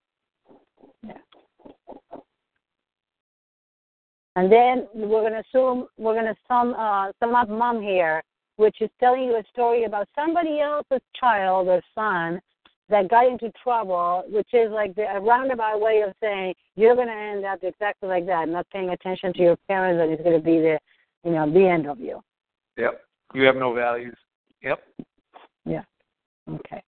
Yeah. 1.05 1.13
And 4.35 4.51
then 4.51 4.87
we're 4.93 5.23
gonna 5.23 5.41
assume 5.49 5.87
we're 5.97 6.15
gonna 6.15 6.35
sum 6.47 6.73
uh 6.77 7.11
sum 7.21 7.35
up 7.35 7.47
mom 7.47 7.81
here, 7.81 8.21
which 8.57 8.81
is 8.81 8.89
telling 8.99 9.23
you 9.23 9.35
a 9.37 9.43
story 9.51 9.85
about 9.85 10.09
somebody 10.13 10.59
else's 10.59 11.01
child 11.17 11.67
or 11.69 11.81
son 11.93 12.41
that 12.89 13.09
got 13.09 13.27
into 13.27 13.51
trouble, 13.63 14.23
which 14.29 14.47
is 14.53 14.71
like 14.71 14.95
the, 14.95 15.03
a 15.03 15.19
roundabout 15.19 15.81
way 15.81 16.03
of 16.05 16.13
saying 16.21 16.53
you're 16.75 16.95
gonna 16.95 17.11
end 17.11 17.45
up 17.45 17.59
exactly 17.63 18.07
like 18.07 18.25
that, 18.27 18.47
not 18.47 18.69
paying 18.69 18.89
attention 18.89 19.33
to 19.33 19.39
your 19.39 19.57
parents, 19.67 20.01
and 20.01 20.11
it's 20.11 20.23
gonna 20.23 20.39
be 20.39 20.59
the, 20.59 20.77
you 21.23 21.31
know, 21.31 21.51
the 21.51 21.67
end 21.67 21.87
of 21.87 21.99
you. 21.99 22.21
Yep. 22.77 23.01
You 23.33 23.43
have 23.43 23.55
no 23.55 23.73
values. 23.73 24.15
Yep. 24.61 24.83
Yeah. 25.65 25.83
Okay. 26.49 26.83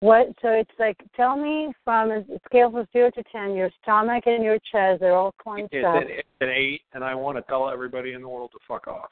What? 0.00 0.28
So 0.40 0.48
it's 0.48 0.70
like, 0.80 0.96
tell 1.14 1.36
me 1.36 1.72
from 1.84 2.10
a 2.10 2.24
scale 2.46 2.70
from 2.70 2.86
zero 2.92 3.10
to 3.10 3.22
ten, 3.30 3.54
your 3.54 3.70
stomach 3.82 4.24
and 4.26 4.42
your 4.42 4.58
chest, 4.70 5.00
they're 5.00 5.14
all 5.14 5.34
clenched 5.40 5.74
It's 5.74 5.86
up. 5.86 6.02
an, 6.02 6.08
it's 6.08 6.28
an 6.40 6.48
eight, 6.48 6.80
and 6.94 7.04
I 7.04 7.14
want 7.14 7.36
to 7.36 7.42
tell 7.42 7.68
everybody 7.68 8.14
in 8.14 8.22
the 8.22 8.28
world 8.28 8.50
to 8.52 8.58
fuck 8.66 8.88
off. 8.88 9.10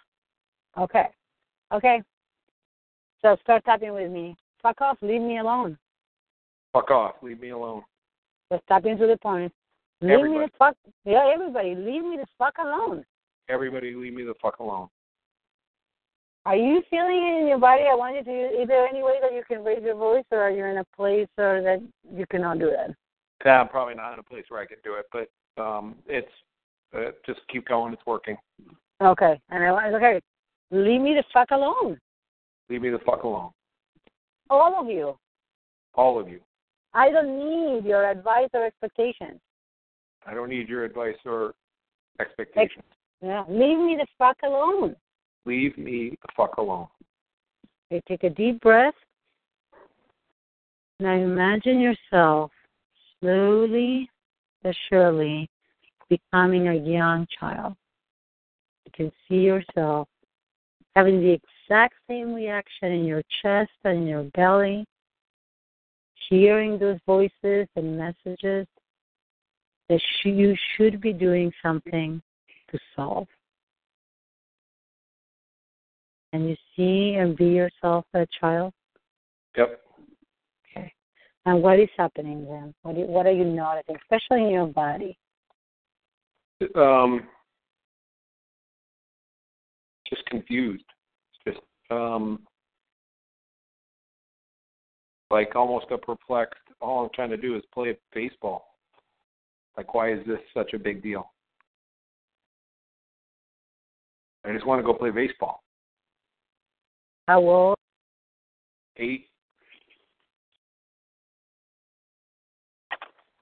Okay. 0.79 1.07
Okay. 1.73 2.03
So 3.23 3.37
start 3.43 3.65
tapping 3.65 3.93
with 3.93 4.11
me. 4.11 4.35
Fuck 4.63 4.81
off. 4.81 4.99
Leave 5.03 5.21
me 5.21 5.39
alone. 5.39 5.79
Fuck 6.73 6.91
off. 6.91 7.15
Leave 7.23 7.41
me 7.41 7.51
alone. 7.51 7.83
Just 8.53 8.67
tapping 8.69 8.93
into 8.93 9.07
the 9.07 9.17
point. 9.17 9.53
Leave 10.03 10.23
me 10.23 10.39
the 10.39 10.51
fuck. 10.59 10.77
Yeah, 11.05 11.31
everybody. 11.33 11.75
Leave 11.75 12.03
me 12.03 12.17
the 12.17 12.27
fuck 12.39 12.55
alone. 12.59 13.05
Everybody, 13.51 13.95
leave 13.95 14.15
me 14.15 14.23
the 14.23 14.35
fuck 14.41 14.61
alone. 14.61 14.89
Are 16.47 16.57
you 16.57 16.83
feeling 16.89 17.17
it 17.17 17.41
in 17.43 17.49
your 17.49 17.59
body? 17.59 17.83
I 17.91 17.95
want 17.95 18.17
you 18.17 18.25
to. 18.25 18.63
Is 18.63 18.69
there 18.69 18.87
any 18.87 19.03
way 19.03 19.15
that 19.21 19.35
you 19.35 19.43
can 19.47 19.65
raise 19.65 19.83
your 19.83 19.97
voice, 19.97 20.25
or 20.31 20.39
are 20.39 20.51
you 20.51 20.65
in 20.65 20.79
a 20.79 20.85
place 20.97 21.29
or 21.37 21.61
that 21.63 21.83
you 22.17 22.25
cannot 22.31 22.61
do 22.61 22.71
that? 22.71 22.95
Yeah, 23.45 23.61
I'm 23.61 23.69
probably 23.69 23.95
not 23.95 24.15
in 24.15 24.21
a 24.21 24.23
place 24.23 24.45
where 24.49 24.63
I 24.63 24.67
can 24.67 24.79
do 24.85 24.95
it, 24.95 25.07
but 25.13 25.63
um, 25.63 25.97
it's 26.07 26.31
uh, 26.97 27.11
just 27.27 27.41
keep 27.53 27.67
going. 27.67 27.93
It's 27.93 28.07
working. 28.07 28.37
Okay. 29.03 29.39
And 29.51 29.65
I 29.65 29.73
want. 29.73 29.95
Okay. 29.95 30.21
Leave 30.71 31.01
me 31.01 31.15
the 31.15 31.25
fuck 31.33 31.51
alone. 31.51 31.99
Leave 32.69 32.83
me 32.83 32.91
the 32.91 33.01
fuck 33.01 33.25
alone. 33.25 33.51
All 34.51 34.81
of 34.81 34.89
you. 34.89 35.17
All 35.95 36.21
of 36.21 36.29
you. 36.29 36.41
I 36.93 37.11
don't 37.11 37.39
need 37.39 37.85
your 37.85 38.11
advice 38.11 38.49
or 38.53 38.67
expectations. 38.67 39.41
I 40.27 40.35
don't 40.35 40.51
need 40.51 40.69
your 40.69 40.85
advice 40.85 41.17
or 41.25 41.55
expectations. 42.21 42.85
Yeah. 43.23 43.45
Leave 43.49 43.79
me 43.79 43.97
the 43.99 44.07
fuck 44.19 44.37
alone. 44.45 44.97
Leave 45.47 45.79
me 45.79 46.19
the 46.23 46.29
fuck 46.37 46.57
alone. 46.59 46.89
Okay, 47.91 48.03
take 48.07 48.25
a 48.25 48.31
deep 48.31 48.61
breath. 48.61 48.95
Now 50.99 51.15
imagine 51.15 51.81
yourself 51.81 52.51
slowly 53.21 54.11
but 54.63 54.75
surely 54.89 55.49
becoming 56.09 56.69
a 56.69 56.75
young 56.75 57.27
child. 57.39 57.75
You 58.85 58.93
can 58.95 59.13
see 59.29 59.37
yourself 59.37 60.09
having 60.97 61.21
the 61.21 61.39
exact 61.69 61.95
same 62.09 62.35
reaction 62.35 62.93
in 62.93 63.05
your 63.05 63.23
chest 63.43 63.71
and 63.85 63.99
in 63.99 64.07
your 64.07 64.25
belly, 64.35 64.85
hearing 66.29 66.79
those 66.79 66.99
voices 67.07 67.67
and 67.77 67.99
messages 67.99 68.67
that 69.89 70.01
sh- 70.01 70.27
you 70.27 70.55
should 70.77 71.01
be 71.01 71.13
doing 71.13 71.53
something 71.63 72.23
to 72.71 72.79
solve. 72.95 73.27
And 76.33 76.49
you 76.49 76.57
see 76.77 77.17
and 77.17 77.37
be 77.37 77.47
yourself 77.47 78.05
a 78.15 78.27
child. 78.41 78.73
Yep. 79.57 79.81
Okay. 80.71 80.93
And 81.47 81.61
what 81.61 81.81
is 81.81 81.89
happening 81.97 82.47
then? 82.49 82.73
What 82.83 82.95
do 82.95 83.01
you, 83.01 83.07
what 83.07 83.27
are 83.27 83.33
you 83.33 83.45
noticing, 83.45 83.97
especially 83.97 84.45
in 84.45 84.51
your 84.51 84.67
body? 84.67 85.19
Um, 86.77 87.27
just 90.11 90.25
confused. 90.27 90.85
Just 91.47 91.61
um, 91.91 92.41
like 95.31 95.55
almost 95.55 95.87
a 95.91 95.99
perplexed. 95.99 96.61
All 96.81 97.05
I'm 97.05 97.11
trying 97.15 97.31
to 97.31 97.37
do 97.37 97.57
is 97.57 97.63
play 97.73 97.97
baseball. 98.13 98.65
Like, 99.77 99.95
why 99.95 100.13
is 100.13 100.19
this 100.27 100.41
such 100.53 100.75
a 100.75 100.79
big 100.79 101.03
deal? 101.03 101.31
I 104.45 104.53
just 104.53 104.67
want 104.67 104.81
to 104.81 104.85
go 104.85 104.95
play 104.95 105.11
baseball. 105.11 105.63
How 107.29 107.41
old? 107.41 107.77
Eight. 108.97 109.27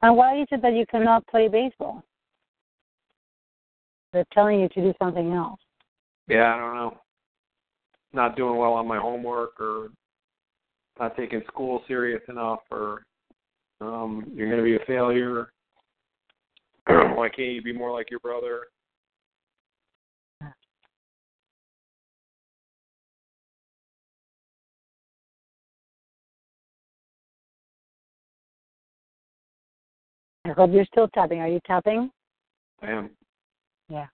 And 0.02 0.16
why 0.16 0.40
is 0.40 0.48
it 0.50 0.62
that 0.62 0.74
you 0.74 0.84
cannot 0.86 1.26
play 1.26 1.48
baseball? 1.48 2.04
They're 4.12 4.26
telling 4.32 4.60
you 4.60 4.68
to 4.68 4.80
do 4.80 4.94
something 4.98 5.32
else. 5.32 5.60
Yeah, 6.28 6.54
I 6.54 6.58
don't 6.58 6.74
know. 6.74 6.98
Not 8.12 8.36
doing 8.36 8.56
well 8.56 8.74
on 8.74 8.86
my 8.86 8.98
homework 8.98 9.60
or 9.60 9.90
not 10.98 11.16
taking 11.16 11.42
school 11.46 11.82
serious 11.86 12.22
enough 12.28 12.60
or 12.70 13.02
um 13.80 14.30
you're 14.34 14.50
gonna 14.50 14.62
be 14.62 14.76
a 14.76 14.86
failure. 14.86 15.50
Why 16.86 17.28
can't 17.28 17.52
you 17.52 17.62
be 17.62 17.72
more 17.72 17.92
like 17.92 18.10
your 18.10 18.20
brother? 18.20 18.66
I 30.44 30.52
hope 30.52 30.70
you're 30.72 30.86
still 30.86 31.08
tapping. 31.08 31.40
Are 31.40 31.48
you 31.48 31.60
tapping? 31.66 32.10
I 32.82 32.90
am. 32.90 33.10
Yeah. 33.88 34.06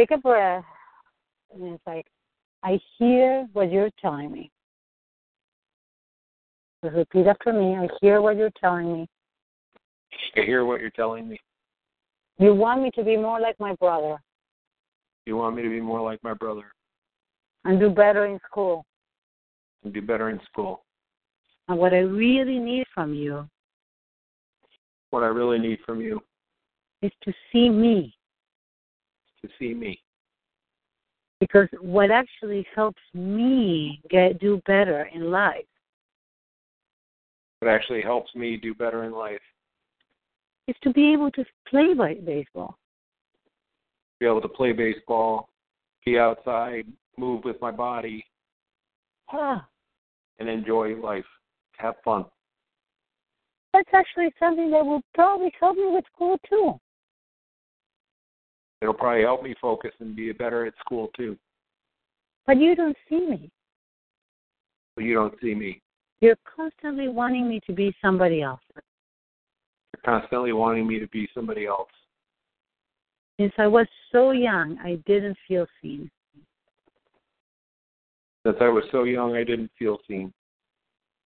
Take 0.00 0.12
a 0.12 0.16
breath. 0.16 0.64
And 1.52 1.74
it's 1.74 1.82
like, 1.86 2.06
I 2.62 2.80
hear 2.96 3.46
what 3.52 3.70
you're 3.70 3.90
telling 4.00 4.32
me. 4.32 4.50
Just 6.82 6.96
repeat 6.96 7.26
after 7.26 7.52
me. 7.52 7.76
I 7.76 7.86
hear 8.00 8.22
what 8.22 8.38
you're 8.38 8.52
telling 8.58 8.90
me. 8.94 9.06
I 10.36 10.40
hear 10.40 10.64
what 10.64 10.80
you're 10.80 10.88
telling 10.88 11.28
me. 11.28 11.38
You 12.38 12.54
want 12.54 12.80
me 12.80 12.90
to 12.92 13.04
be 13.04 13.18
more 13.18 13.38
like 13.38 13.56
my 13.60 13.74
brother 13.74 14.16
You 15.26 15.36
want 15.36 15.56
me 15.56 15.62
to 15.64 15.68
be 15.68 15.82
more 15.82 16.00
like 16.00 16.18
my 16.22 16.32
brother 16.32 16.72
and 17.66 17.78
do 17.78 17.90
better 17.90 18.24
in 18.24 18.40
school. 18.50 18.86
and 19.84 19.92
do 19.92 20.00
better 20.00 20.30
in 20.30 20.40
school. 20.50 20.82
And 21.68 21.78
what 21.78 21.92
I 21.92 21.98
really 21.98 22.58
need 22.58 22.86
from 22.94 23.12
you 23.12 23.46
What 25.10 25.24
I 25.24 25.26
really 25.26 25.58
need 25.58 25.80
from 25.84 26.00
you 26.00 26.22
is 27.02 27.12
to 27.24 27.34
see 27.52 27.68
me. 27.68 28.14
To 29.42 29.48
see 29.58 29.74
me. 29.74 30.00
Because 31.40 31.68
what 31.80 32.10
actually 32.10 32.66
helps 32.74 33.00
me 33.14 34.00
get 34.10 34.38
do 34.40 34.60
better 34.66 35.08
in 35.14 35.30
life 35.30 35.64
What 37.60 37.70
actually 37.70 38.02
helps 38.02 38.34
me 38.34 38.56
do 38.56 38.74
better 38.74 39.04
in 39.04 39.12
life 39.12 39.40
is 40.66 40.76
to 40.82 40.92
be 40.92 41.12
able 41.12 41.30
to 41.32 41.44
play 41.66 41.94
baseball. 41.94 42.76
be 44.18 44.26
able 44.26 44.40
to 44.42 44.48
play 44.48 44.72
baseball, 44.72 45.48
be 46.04 46.18
outside, 46.18 46.86
move 47.16 47.44
with 47.44 47.60
my 47.60 47.70
body, 47.70 48.24
Ah, 49.32 49.66
and 50.38 50.48
enjoy 50.48 50.94
life. 51.00 51.24
Have 51.78 51.94
fun. 52.04 52.24
that's 53.72 53.88
actually 53.94 54.30
something 54.38 54.70
that 54.70 54.84
will 54.84 55.02
probably 55.14 55.52
help 55.58 55.76
me 55.76 55.86
with 55.88 56.04
school 56.14 56.36
too. 56.48 56.78
It'll 58.82 58.94
probably 58.94 59.22
help 59.22 59.42
me 59.42 59.54
focus 59.60 59.92
and 60.00 60.16
be 60.16 60.32
better 60.32 60.66
at 60.66 60.74
school 60.80 61.08
too. 61.16 61.36
But 62.46 62.56
you 62.58 62.74
don't 62.74 62.96
see 63.08 63.20
me. 63.20 63.50
But 64.96 65.04
you 65.04 65.14
don't 65.14 65.34
see 65.40 65.54
me. 65.54 65.82
You're 66.20 66.38
constantly 66.56 67.08
wanting 67.08 67.48
me 67.48 67.60
to 67.66 67.72
be 67.72 67.94
somebody 68.02 68.42
else. 68.42 68.60
You're 68.74 70.02
constantly 70.04 70.52
wanting 70.52 70.86
me 70.86 70.98
to 70.98 71.08
be 71.08 71.28
somebody 71.34 71.66
else. 71.66 71.88
Since 73.38 73.52
I 73.58 73.66
was 73.66 73.86
so 74.12 74.32
young, 74.32 74.78
I 74.82 74.96
didn't 75.06 75.36
feel 75.46 75.66
seen. 75.80 76.10
Since 78.46 78.56
I 78.60 78.68
was 78.68 78.84
so 78.90 79.04
young, 79.04 79.34
I 79.34 79.44
didn't 79.44 79.70
feel 79.78 79.98
seen. 80.08 80.32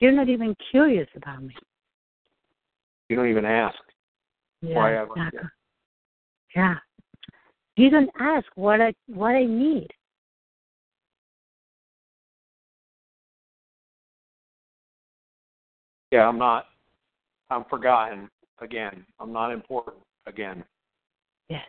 You're 0.01 0.13
not 0.13 0.29
even 0.29 0.55
curious 0.71 1.09
about 1.17 1.43
me. 1.43 1.55
You 3.09 3.17
don't 3.17 3.31
even 3.31 3.45
ask. 3.45 3.79
Yeah, 4.61 4.77
Why 4.77 4.97
I- 4.97 5.03
exactly. 5.03 5.41
Yeah. 6.55 6.75
You 7.77 7.91
don't 7.91 8.11
ask 8.21 8.47
what 8.55 8.81
I 8.81 8.95
what 9.07 9.35
I 9.35 9.45
need. 9.45 9.89
Yeah, 16.13 16.29
I'm 16.29 16.39
not. 16.39 16.67
I'm 17.51 17.65
forgotten 17.65 18.31
again. 18.61 19.05
I'm 19.19 19.33
not 19.33 19.51
important 19.51 19.97
again. 20.27 20.63
Yes. 21.49 21.67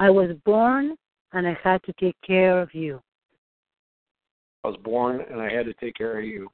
I 0.00 0.10
was 0.10 0.30
born 0.44 0.96
and 1.32 1.46
I 1.46 1.56
had 1.62 1.82
to 1.84 1.92
take 2.00 2.16
care 2.26 2.60
of 2.60 2.74
you. 2.74 3.00
I 4.64 4.68
was 4.68 4.76
born 4.82 5.20
and 5.30 5.40
I 5.40 5.48
had 5.48 5.66
to 5.66 5.74
take 5.74 5.94
care 5.94 6.18
of 6.18 6.24
you. 6.24 6.48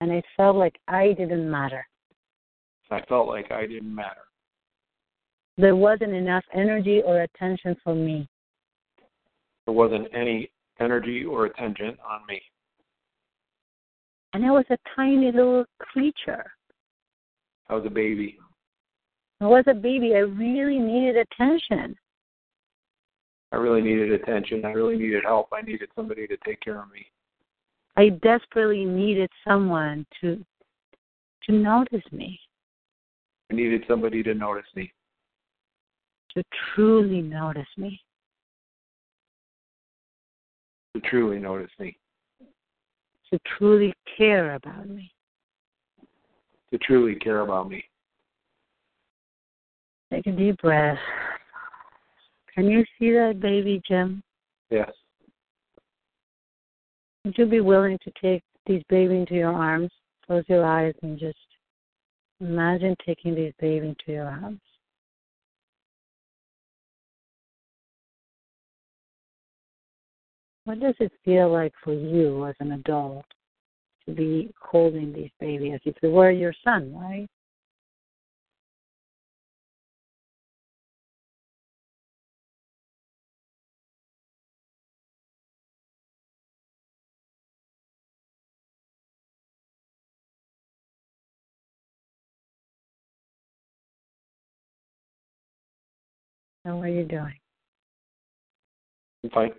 And 0.00 0.10
I 0.12 0.22
felt 0.36 0.56
like 0.56 0.80
I 0.88 1.12
didn't 1.12 1.48
matter. 1.48 1.86
I 2.90 3.00
felt 3.08 3.28
like 3.28 3.52
I 3.52 3.66
didn't 3.66 3.94
matter. 3.94 4.22
There 5.58 5.76
wasn't 5.76 6.12
enough 6.12 6.44
energy 6.54 7.02
or 7.04 7.22
attention 7.22 7.76
for 7.84 7.94
me. 7.94 8.28
There 9.66 9.74
wasn't 9.74 10.08
any 10.14 10.50
energy 10.80 11.24
or 11.24 11.46
attention 11.46 11.96
on 12.08 12.26
me. 12.26 12.40
And 14.32 14.44
I 14.46 14.50
was 14.50 14.64
a 14.70 14.78
tiny 14.96 15.30
little 15.30 15.64
creature. 15.78 16.50
I 17.68 17.74
was 17.74 17.84
a 17.86 17.90
baby. 17.90 18.38
I 19.40 19.46
was 19.46 19.64
a 19.66 19.74
baby. 19.74 20.14
I 20.14 20.20
really 20.20 20.78
needed 20.78 21.16
attention. 21.16 21.94
I 23.52 23.56
really 23.56 23.82
needed 23.82 24.12
attention. 24.12 24.64
I 24.64 24.70
really 24.70 24.96
needed 24.96 25.24
help. 25.24 25.48
I 25.52 25.60
needed 25.60 25.90
somebody 25.94 26.26
to 26.26 26.36
take 26.46 26.60
care 26.60 26.80
of 26.80 26.90
me. 26.90 27.06
I 27.96 28.08
desperately 28.08 28.86
needed 28.86 29.28
someone 29.44 30.06
to 30.22 30.42
to 31.46 31.52
notice 31.52 32.04
me, 32.12 32.38
I 33.50 33.54
needed 33.54 33.84
somebody 33.88 34.22
to 34.22 34.34
notice 34.34 34.66
me, 34.74 34.92
to 36.34 36.42
truly 36.74 37.20
notice 37.20 37.66
me. 37.76 38.00
to 40.94 41.00
truly 41.00 41.38
notice 41.38 41.70
me, 41.78 41.96
to 43.32 43.38
truly 43.56 43.94
care 44.16 44.54
about 44.54 44.88
me. 44.88 45.10
to 46.70 46.78
truly 46.78 47.14
care 47.16 47.40
about 47.40 47.68
me. 47.68 47.82
Take 50.12 50.26
a 50.26 50.32
deep 50.32 50.60
breath. 50.60 50.98
Can 52.54 52.66
you 52.66 52.84
see 52.98 53.12
that 53.12 53.40
baby, 53.40 53.80
Jim? 53.88 54.22
Yes. 54.70 54.90
Would 57.24 57.38
you 57.38 57.46
be 57.46 57.60
willing 57.60 57.98
to 58.04 58.12
take 58.20 58.42
these 58.66 58.82
baby 58.90 59.16
into 59.16 59.34
your 59.34 59.52
arms? 59.52 59.90
Close 60.26 60.44
your 60.48 60.64
eyes 60.64 60.94
and 61.02 61.18
just 61.18 61.38
imagine 62.40 62.94
taking 63.06 63.34
these 63.34 63.54
baby 63.58 63.88
into 63.88 64.12
your 64.12 64.26
arms. 64.26 64.60
What 70.64 70.78
does 70.80 70.94
it 71.00 71.12
feel 71.24 71.50
like 71.52 71.72
for 71.82 71.92
you 71.92 72.46
as 72.46 72.54
an 72.60 72.72
adult 72.72 73.24
to 74.06 74.12
be 74.12 74.52
holding 74.60 75.12
this 75.12 75.30
baby 75.40 75.72
as 75.72 75.80
if 75.84 75.96
it 76.02 76.08
were 76.08 76.30
your 76.30 76.54
son, 76.64 76.94
right? 76.94 77.26
How 96.64 96.80
are 96.80 96.88
you 96.88 97.04
doing? 97.04 97.34
I'm 99.24 99.30
fine. 99.30 99.50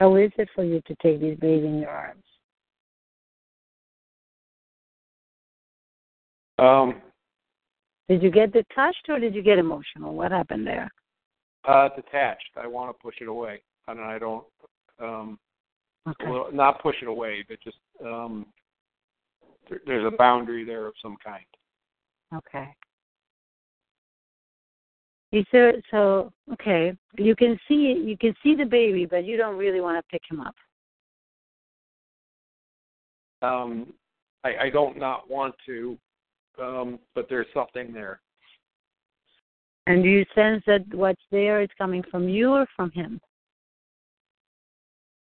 How 0.00 0.16
is 0.16 0.32
it 0.38 0.48
for 0.54 0.64
you 0.64 0.80
to 0.86 0.96
take 1.02 1.20
this 1.20 1.38
baby 1.38 1.66
in 1.66 1.80
your 1.80 1.90
arms? 1.90 2.24
Um, 6.58 7.02
Did 8.08 8.22
you 8.22 8.30
get 8.30 8.52
detached 8.52 9.06
or 9.10 9.18
did 9.18 9.34
you 9.34 9.42
get 9.42 9.58
emotional? 9.58 10.14
What 10.14 10.32
happened 10.32 10.66
there? 10.66 10.90
uh, 11.68 11.90
it's 11.94 12.06
attached. 12.08 12.48
I 12.56 12.66
want 12.66 12.90
to 12.96 13.02
push 13.02 13.16
it 13.20 13.28
away, 13.28 13.60
and 13.86 14.00
I 14.00 14.18
don't. 14.18 14.44
Um, 14.98 15.38
Okay. 16.08 16.30
well, 16.30 16.48
not 16.50 16.80
push 16.80 16.96
it 17.02 17.08
away, 17.08 17.44
but 17.46 17.60
just 17.62 17.76
um, 18.02 18.46
there, 19.68 19.80
there's 19.86 20.10
a 20.10 20.16
boundary 20.16 20.64
there 20.64 20.86
of 20.86 20.94
some 21.02 21.18
kind. 21.22 21.44
Okay. 22.34 22.74
Is 25.32 25.44
there 25.52 25.74
so 25.90 26.32
okay? 26.52 26.92
You 27.16 27.36
can 27.36 27.58
see 27.68 28.02
you 28.04 28.16
can 28.18 28.34
see 28.42 28.54
the 28.54 28.64
baby, 28.64 29.06
but 29.06 29.24
you 29.24 29.36
don't 29.36 29.56
really 29.56 29.80
want 29.80 29.98
to 29.98 30.10
pick 30.10 30.22
him 30.28 30.40
up. 30.40 30.54
Um, 33.42 33.92
I, 34.44 34.64
I 34.64 34.70
don't 34.70 34.98
not 34.98 35.30
want 35.30 35.54
to, 35.66 35.96
um, 36.60 36.98
but 37.14 37.26
there's 37.28 37.46
something 37.54 37.92
there. 37.92 38.20
And 39.86 40.02
do 40.02 40.08
you 40.08 40.24
sense 40.34 40.62
that 40.66 40.82
what's 40.92 41.22
there 41.30 41.62
is 41.62 41.68
coming 41.78 42.02
from 42.10 42.28
you 42.28 42.50
or 42.50 42.66
from 42.76 42.90
him? 42.90 43.20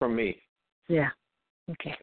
from 0.05 0.17
me. 0.17 0.37
Yeah. 0.89 1.09
Okay. 1.71 1.97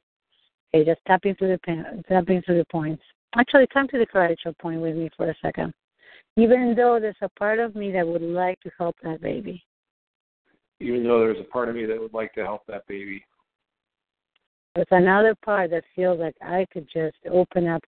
Okay, 0.74 0.86
just 0.86 1.02
tapping 1.06 1.36
through 1.36 1.50
the 1.50 1.60
pen, 1.60 2.04
tapping 2.08 2.42
through 2.42 2.58
the 2.58 2.66
points. 2.72 3.04
Actually, 3.36 3.68
come 3.72 3.88
to 3.90 4.00
the 4.00 4.06
courageous 4.08 4.56
point 4.60 4.82
with 4.82 4.96
me 4.96 5.10
for 5.16 5.30
a 5.30 5.36
second. 5.40 5.72
Even 6.38 6.74
though 6.76 7.00
there's 7.00 7.16
a 7.22 7.30
part 7.30 7.60
of 7.60 7.76
me 7.76 7.92
that 7.92 8.08
would 8.08 8.22
like 8.22 8.60
to 8.62 8.72
help 8.78 8.96
that 9.04 9.22
baby, 9.22 9.64
Even 10.80 11.04
though 11.04 11.20
there's 11.20 11.40
a 11.40 11.52
part 11.52 11.70
of 11.70 11.76
me 11.76 11.86
that 11.86 12.00
would 12.00 12.14
like 12.14 12.34
to 12.34 12.44
help 12.44 12.62
that 12.68 12.88
baby, 12.88 13.24
there's 14.76 14.88
another 14.92 15.36
part 15.44 15.72
that 15.72 15.84
feels 15.96 16.20
like 16.20 16.36
I 16.42 16.66
could 16.72 16.88
just 16.92 17.18
open 17.30 17.68
up 17.68 17.84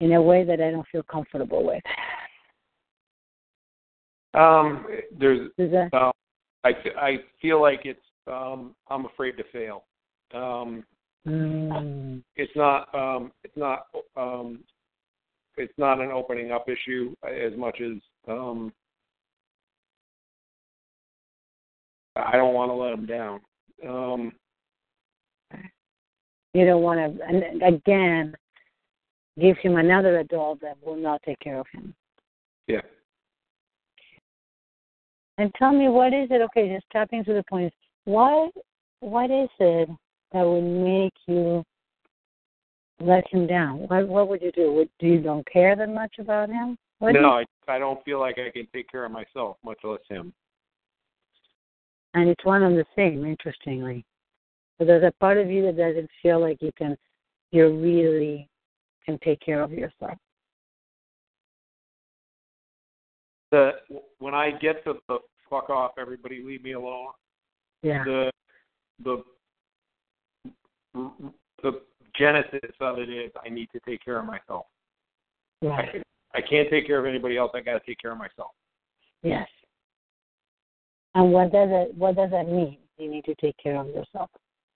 in 0.00 0.12
a 0.12 0.22
way 0.22 0.44
that 0.44 0.60
I 0.60 0.70
don't 0.70 0.86
feel 0.92 1.02
comfortable 1.02 1.64
with. 1.66 1.82
um, 4.34 4.86
there's 5.18 5.50
Is 5.58 5.72
that 5.72 5.92
uh, 5.92 6.12
I 6.64 6.70
I 7.00 7.16
feel 7.42 7.60
like 7.60 7.80
it's 7.84 8.00
um, 8.26 8.74
I'm 8.88 9.06
afraid 9.06 9.36
to 9.38 9.44
fail. 9.52 9.84
Um, 10.34 10.84
mm, 11.26 12.22
it's 12.36 12.52
not 12.54 12.94
um, 12.94 13.32
it's 13.42 13.56
not 13.56 13.86
um, 14.16 14.60
it's 15.56 15.72
not 15.78 16.00
an 16.00 16.10
opening 16.10 16.52
up 16.52 16.68
issue 16.68 17.14
as 17.24 17.56
much 17.56 17.80
as 17.80 17.92
um, 18.28 18.72
I 22.16 22.36
don't 22.36 22.54
want 22.54 22.70
to 22.70 22.74
let 22.74 22.92
him 22.92 23.06
down. 23.06 23.40
Um, 23.86 24.32
you 26.54 26.64
don't 26.64 26.82
want 26.82 27.18
to 27.18 27.24
and 27.24 27.62
again 27.62 28.34
give 29.38 29.58
him 29.58 29.76
another 29.76 30.20
adult 30.20 30.60
that 30.62 30.78
will 30.82 30.96
not 30.96 31.22
take 31.22 31.38
care 31.40 31.60
of 31.60 31.66
him. 31.72 31.94
yeah. 32.66 32.80
And 35.38 35.52
tell 35.58 35.72
me 35.72 35.88
what 35.88 36.14
is 36.14 36.28
it? 36.30 36.40
Okay, 36.40 36.74
just 36.74 36.86
tapping 36.90 37.22
to 37.24 37.34
the 37.34 37.44
points. 37.48 37.76
What 38.04 38.52
what 39.00 39.30
is 39.30 39.50
it 39.60 39.90
that 40.32 40.42
would 40.42 40.62
make 40.62 41.12
you 41.26 41.62
let 43.00 43.26
him 43.28 43.46
down? 43.46 43.80
What 43.88 44.08
what 44.08 44.28
would 44.28 44.42
you 44.42 44.52
do? 44.52 44.72
Would, 44.72 44.88
do 44.98 45.06
you 45.06 45.20
don't 45.20 45.46
care 45.50 45.76
that 45.76 45.88
much 45.88 46.14
about 46.18 46.48
him? 46.48 46.78
Would 47.00 47.14
no. 47.14 47.30
I 47.30 47.44
I 47.68 47.78
don't 47.78 48.02
feel 48.04 48.20
like 48.20 48.38
I 48.38 48.50
can 48.50 48.66
take 48.72 48.90
care 48.90 49.04
of 49.04 49.12
myself, 49.12 49.56
much 49.64 49.78
less 49.84 50.00
him. 50.08 50.32
And 52.14 52.30
it's 52.30 52.44
one 52.44 52.62
and 52.62 52.78
the 52.78 52.86
same, 52.96 53.24
interestingly. 53.26 54.04
So 54.78 54.84
there's 54.84 55.04
a 55.04 55.12
part 55.20 55.36
of 55.36 55.50
you 55.50 55.62
that 55.62 55.76
doesn't 55.76 56.08
feel 56.22 56.40
like 56.40 56.62
you 56.62 56.70
can, 56.76 56.96
you 57.50 57.78
really 57.78 58.48
can 59.04 59.18
take 59.22 59.40
care 59.40 59.62
of 59.62 59.72
yourself. 59.72 60.16
The 63.52 63.72
when 64.18 64.34
I 64.34 64.50
get 64.50 64.82
to 64.84 64.94
the 65.08 65.18
fuck 65.48 65.70
off, 65.70 65.92
everybody 65.98 66.42
leave 66.42 66.62
me 66.62 66.72
alone. 66.72 67.08
Yeah. 67.82 68.02
The 68.04 68.30
the 69.04 69.22
the 71.62 71.80
genesis 72.18 72.70
of 72.80 72.98
it 72.98 73.08
is 73.08 73.30
I 73.44 73.48
need 73.48 73.68
to 73.72 73.80
take 73.80 74.04
care 74.04 74.18
of 74.18 74.26
myself. 74.26 74.66
Right. 75.62 76.02
I, 76.34 76.38
I 76.38 76.40
can't 76.40 76.68
take 76.70 76.86
care 76.86 76.98
of 76.98 77.06
anybody 77.06 77.36
else. 77.36 77.50
I 77.54 77.60
got 77.60 77.72
to 77.72 77.86
take 77.86 77.98
care 78.00 78.12
of 78.12 78.18
myself. 78.18 78.50
Yes. 79.22 79.48
And 81.14 81.32
what 81.32 81.50
does 81.50 81.68
it 81.72 81.94
what 81.96 82.16
does 82.16 82.30
that 82.30 82.46
mean? 82.46 82.76
You 82.98 83.10
need 83.10 83.24
to 83.24 83.34
take 83.36 83.56
care 83.56 83.80
of 83.80 83.86
yourself. 83.88 84.30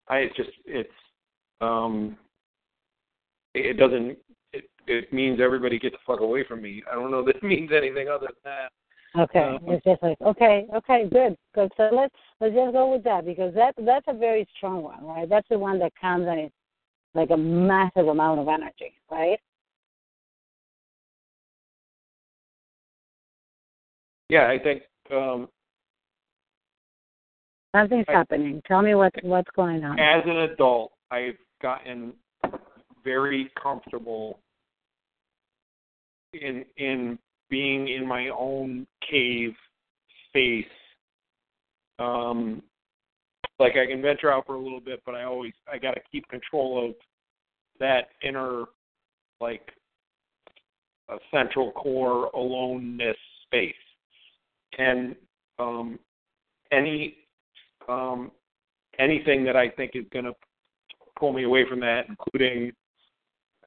I 0.07 0.27
just 0.35 0.49
it's 0.65 0.89
um 1.61 2.17
it 3.53 3.77
doesn't 3.77 4.17
it 4.51 4.65
it 4.87 5.13
means 5.13 5.39
everybody 5.39 5.77
get 5.77 5.91
the 5.91 5.99
fuck 6.05 6.19
away 6.19 6.43
from 6.43 6.61
me. 6.61 6.81
I 6.91 6.95
don't 6.95 7.11
know 7.11 7.23
that 7.25 7.35
it 7.37 7.43
means 7.43 7.69
anything 7.75 8.07
other 8.07 8.27
than 8.27 8.35
that. 8.43 8.71
Okay. 9.19 9.39
Uh, 9.39 9.71
it's 9.71 9.83
just 9.83 10.01
like 10.01 10.19
okay, 10.21 10.65
okay, 10.73 11.07
good. 11.11 11.35
Good. 11.53 11.71
So 11.77 11.89
let's 11.93 12.15
let's 12.39 12.55
just 12.55 12.73
go 12.73 12.91
with 12.91 13.03
that 13.03 13.25
because 13.25 13.53
that 13.53 13.75
that's 13.77 14.05
a 14.07 14.13
very 14.13 14.47
strong 14.57 14.81
one, 14.81 15.03
right? 15.05 15.29
That's 15.29 15.47
the 15.49 15.59
one 15.59 15.77
that 15.79 15.93
comes 15.99 16.27
and 16.27 16.39
it's 16.39 16.55
like 17.13 17.29
a 17.31 17.37
massive 17.37 18.07
amount 18.07 18.39
of 18.39 18.47
energy, 18.47 18.93
right? 19.09 19.39
Yeah, 24.29 24.47
I 24.47 24.57
think 24.59 24.83
um 25.11 25.49
Something's 27.75 28.05
I- 28.09 28.13
happening. 28.13 28.61
Tell 28.67 28.81
me 28.81 28.95
what 28.95 29.13
what's 29.23 29.49
going 29.55 29.83
on. 29.83 29.99
as 29.99 30.23
an 30.25 30.37
adult 30.37 30.91
I've 31.09 31.37
gotten 31.61 32.13
very 33.03 33.51
comfortable 33.61 34.39
in 36.33 36.65
in 36.77 37.19
being 37.49 37.89
in 37.89 38.07
my 38.07 38.29
own 38.29 38.87
cave 39.09 39.53
space. 40.29 40.65
Um 41.99 42.63
like 43.61 43.77
I 43.77 43.85
can 43.85 44.01
venture 44.01 44.31
out 44.31 44.45
for 44.45 44.55
a 44.55 44.61
little 44.61 44.81
bit, 44.81 45.01
but 45.05 45.15
I 45.15 45.23
always 45.23 45.53
I 45.71 45.77
got 45.77 45.93
to 45.93 46.01
keep 46.11 46.27
control 46.27 46.89
of 46.89 46.95
that 47.79 48.09
inner 48.23 48.65
like 49.39 49.71
a 51.09 51.15
central 51.31 51.71
core 51.71 52.25
aloneness 52.33 53.17
space. 53.45 53.73
And 54.77 55.15
um 55.59 55.99
any 56.71 57.15
um 57.87 58.31
anything 58.99 59.43
that 59.45 59.55
I 59.55 59.69
think 59.69 59.91
is 59.95 60.05
going 60.11 60.25
to 60.25 60.33
pull 61.17 61.33
me 61.33 61.43
away 61.43 61.65
from 61.67 61.79
that, 61.79 62.07
including, 62.09 62.71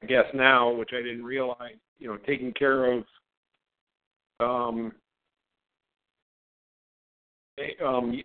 I 0.03 0.07
guess 0.07 0.24
now, 0.34 0.70
which 0.70 0.90
I 0.92 1.03
didn't 1.03 1.24
realize, 1.24 1.76
you 1.99 2.09
know, 2.09 2.18
taking 2.26 2.53
care 2.53 2.92
of 2.92 3.05
um, 4.40 4.92
a- 7.59 7.84
um, 7.86 8.20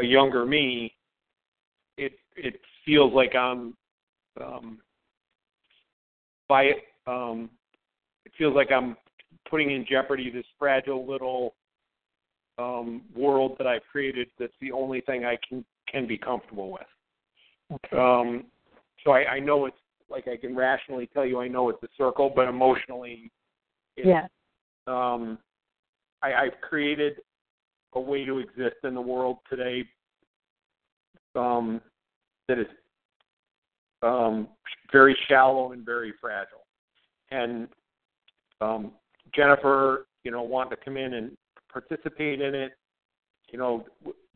a 0.00 0.04
younger 0.04 0.46
me. 0.46 0.94
It 2.38 2.60
feels 2.84 3.12
like 3.12 3.34
I'm 3.34 3.74
um, 4.40 4.78
by 6.48 6.64
it. 6.64 6.76
Um, 7.06 7.50
it 8.24 8.32
feels 8.36 8.54
like 8.54 8.70
I'm 8.70 8.96
putting 9.50 9.70
in 9.70 9.86
jeopardy 9.88 10.30
this 10.30 10.44
fragile 10.58 11.06
little 11.06 11.54
um, 12.58 13.02
world 13.14 13.56
that 13.58 13.66
I've 13.66 13.82
created. 13.90 14.28
That's 14.38 14.52
the 14.60 14.72
only 14.72 15.00
thing 15.02 15.24
I 15.24 15.38
can 15.48 15.64
can 15.90 16.06
be 16.06 16.18
comfortable 16.18 16.70
with. 16.70 16.82
Okay. 17.72 17.96
Um, 17.96 18.44
so 19.04 19.12
I, 19.12 19.24
I 19.32 19.38
know 19.40 19.66
it's 19.66 19.76
like 20.10 20.28
I 20.28 20.36
can 20.36 20.54
rationally 20.54 21.08
tell 21.12 21.24
you 21.24 21.40
I 21.40 21.48
know 21.48 21.68
it's 21.68 21.82
a 21.82 21.88
circle, 21.96 22.32
but 22.34 22.48
emotionally, 22.48 23.30
it's, 23.96 24.06
yeah. 24.06 24.26
um, 24.86 25.38
I, 26.22 26.34
I've 26.34 26.60
created 26.60 27.14
a 27.94 28.00
way 28.00 28.24
to 28.24 28.38
exist 28.38 28.76
in 28.84 28.94
the 28.94 29.00
world 29.00 29.38
today 29.48 29.84
um, 31.34 31.80
that 32.48 32.58
is 32.58 32.66
um, 34.02 34.48
very 34.90 35.16
shallow 35.28 35.72
and 35.72 35.84
very 35.84 36.12
fragile. 36.20 36.64
And 37.30 37.68
um, 38.60 38.92
Jennifer, 39.34 40.06
you 40.24 40.30
know, 40.30 40.42
wanted 40.42 40.70
to 40.70 40.84
come 40.84 40.96
in 40.96 41.14
and 41.14 41.36
participate 41.70 42.40
in 42.40 42.54
it. 42.54 42.72
You 43.50 43.58
know, 43.58 43.86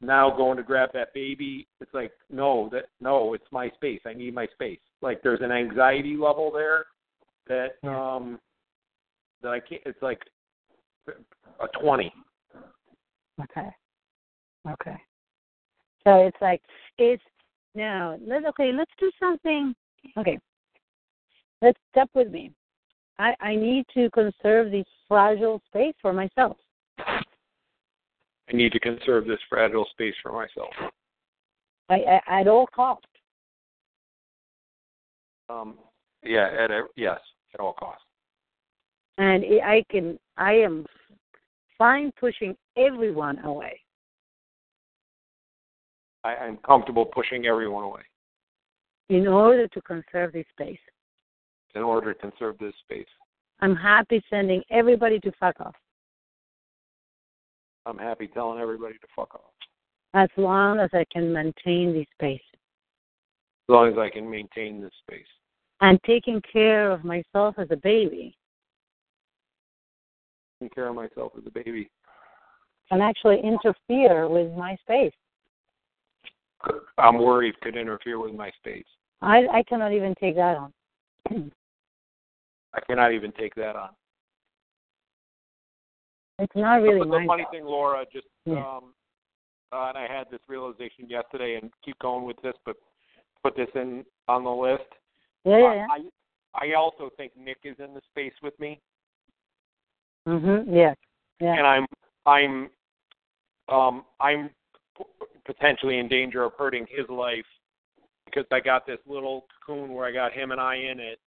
now 0.00 0.34
going 0.34 0.56
to 0.56 0.62
grab 0.62 0.90
that 0.94 1.12
baby, 1.14 1.66
it's 1.80 1.92
like 1.94 2.12
no, 2.30 2.68
that 2.72 2.86
no, 3.00 3.34
it's 3.34 3.44
my 3.50 3.70
space. 3.70 4.00
I 4.06 4.14
need 4.14 4.34
my 4.34 4.46
space. 4.54 4.80
Like 5.00 5.22
there's 5.22 5.40
an 5.42 5.52
anxiety 5.52 6.16
level 6.16 6.50
there 6.52 6.86
that 7.48 7.76
Yeah. 7.82 8.14
um 8.14 8.38
that 9.42 9.50
I 9.50 9.60
can't. 9.60 9.82
It's 9.84 10.00
like 10.02 10.20
a 11.08 11.68
twenty. 11.80 12.12
Okay. 13.42 13.68
Okay. 14.70 14.96
So 16.04 16.26
it's 16.26 16.36
like 16.40 16.62
it's 16.98 17.22
no. 17.74 18.18
Let's 18.26 18.46
okay. 18.46 18.72
Let's 18.72 18.90
do 18.98 19.10
something. 19.18 19.74
Okay. 20.18 20.38
Let's 21.60 21.78
step 21.90 22.10
with 22.14 22.30
me. 22.30 22.52
I 23.18 23.34
I 23.40 23.54
need 23.54 23.84
to 23.94 24.10
conserve 24.10 24.70
this 24.70 24.86
fragile 25.08 25.60
space 25.66 25.94
for 26.00 26.12
myself. 26.12 26.56
I 26.98 28.52
need 28.52 28.72
to 28.72 28.80
conserve 28.80 29.26
this 29.26 29.38
fragile 29.48 29.86
space 29.92 30.14
for 30.22 30.32
myself. 30.32 30.72
I, 31.88 32.20
I 32.26 32.40
at 32.40 32.48
all 32.48 32.66
costs. 32.66 33.06
Um, 35.48 35.78
yeah, 36.22 36.48
at 36.58 36.70
a, 36.70 36.84
yes, 36.96 37.20
at 37.54 37.60
all 37.60 37.74
costs. 37.74 38.04
And 39.18 39.44
I 39.64 39.84
can 39.90 40.18
I 40.36 40.54
am 40.54 40.86
fine 41.78 42.12
pushing 42.18 42.56
everyone 42.76 43.38
away. 43.44 43.78
I, 46.24 46.34
I'm 46.36 46.56
comfortable 46.58 47.04
pushing 47.04 47.46
everyone 47.46 47.84
away 47.84 48.02
in 49.08 49.26
order 49.26 49.66
to 49.68 49.80
conserve 49.82 50.32
this 50.32 50.46
space. 50.52 50.78
in 51.74 51.82
order 51.82 52.12
to 52.14 52.20
conserve 52.20 52.56
this 52.58 52.74
space. 52.84 53.06
I'm 53.60 53.74
happy 53.76 54.22
sending 54.30 54.62
everybody 54.70 55.18
to 55.20 55.32
fuck 55.38 55.60
off 55.60 55.74
I'm 57.86 57.98
happy 57.98 58.28
telling 58.28 58.60
everybody 58.60 58.94
to 58.94 59.06
fuck 59.16 59.34
off 59.34 59.40
as 60.14 60.28
long 60.36 60.78
as 60.78 60.90
I 60.92 61.04
can 61.12 61.32
maintain 61.32 61.92
this 61.94 62.06
space. 62.14 62.40
as 62.52 63.72
long 63.72 63.88
as 63.90 63.98
I 63.98 64.08
can 64.10 64.28
maintain 64.30 64.80
this 64.80 64.92
space. 65.06 65.26
And 65.80 65.98
taking 66.06 66.40
care 66.52 66.90
of 66.92 67.02
myself 67.04 67.56
as 67.58 67.68
a 67.70 67.76
baby 67.76 68.36
Taking 70.60 70.74
care 70.74 70.88
of 70.88 70.94
myself 70.94 71.32
as 71.36 71.42
a 71.46 71.50
baby. 71.50 71.90
can 72.88 73.00
actually 73.00 73.40
interfere 73.42 74.28
with 74.28 74.52
my 74.56 74.76
space. 74.82 75.12
I'm 76.98 77.18
worried 77.18 77.58
could 77.60 77.76
interfere 77.76 78.18
with 78.18 78.34
my 78.34 78.50
space. 78.58 78.86
I 79.20 79.46
I 79.52 79.62
cannot 79.62 79.92
even 79.92 80.14
take 80.16 80.36
that 80.36 80.56
on. 80.56 80.72
I 82.74 82.80
cannot 82.86 83.12
even 83.12 83.32
take 83.32 83.54
that 83.56 83.76
on. 83.76 83.90
It's 86.38 86.54
not 86.56 86.82
really 86.82 87.00
But 87.00 87.10
the 87.10 87.18
my 87.18 87.26
funny 87.26 87.42
job. 87.44 87.52
thing, 87.52 87.64
Laura, 87.64 88.04
just 88.12 88.26
Yeah. 88.44 88.58
um, 88.76 88.94
uh, 89.72 89.86
and 89.88 89.98
I 89.98 90.06
had 90.06 90.30
this 90.30 90.40
realization 90.48 91.08
yesterday, 91.08 91.56
and 91.56 91.70
keep 91.84 91.98
going 91.98 92.24
with 92.24 92.40
this, 92.42 92.54
but 92.64 92.76
put 93.42 93.56
this 93.56 93.68
in 93.74 94.04
on 94.28 94.44
the 94.44 94.50
list. 94.50 94.84
Yeah, 95.44 95.58
yeah, 95.58 95.74
yeah. 95.74 95.86
I 95.90 96.04
I 96.54 96.74
also 96.74 97.10
think 97.16 97.36
Nick 97.36 97.58
is 97.64 97.78
in 97.78 97.94
the 97.94 98.00
space 98.10 98.34
with 98.42 98.58
me, 98.60 98.80
Mhm. 100.26 100.66
Yeah. 100.74 100.94
Yeah. 101.40 101.54
and 101.54 101.66
I'm 101.66 101.86
I'm 102.26 102.70
um 103.68 104.04
I'm 104.20 104.50
potentially 105.44 105.98
in 105.98 106.08
danger 106.08 106.44
of 106.44 106.52
hurting 106.58 106.86
his 106.88 107.08
life 107.08 107.44
because 108.26 108.44
I 108.50 108.60
got 108.60 108.86
this 108.86 108.98
little 109.06 109.46
cocoon 109.66 109.92
where 109.92 110.06
I 110.06 110.12
got 110.12 110.32
him 110.32 110.52
and 110.52 110.60
I 110.60 110.76
in 110.76 111.00
it, 111.00 111.18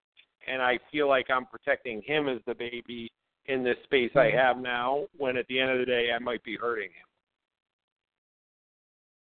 and 0.48 0.62
I 0.62 0.80
feel 0.92 1.08
like 1.08 1.28
I'm 1.30 1.46
protecting 1.46 2.02
him 2.02 2.28
as 2.28 2.40
the 2.48 2.56
baby 2.56 3.12
in 3.46 3.64
this 3.64 3.78
space 3.84 4.12
I 4.16 4.28
Mm-hmm. 4.28 4.38
have 4.38 4.58
now. 4.58 5.08
When 5.18 5.38
at 5.38 5.48
the 5.48 5.60
end 5.60 5.72
of 5.72 5.80
the 5.80 5.86
day, 5.86 6.12
I 6.12 6.20
might 6.20 6.44
be 6.44 6.56
hurting 6.56 6.90
him. 6.90 7.06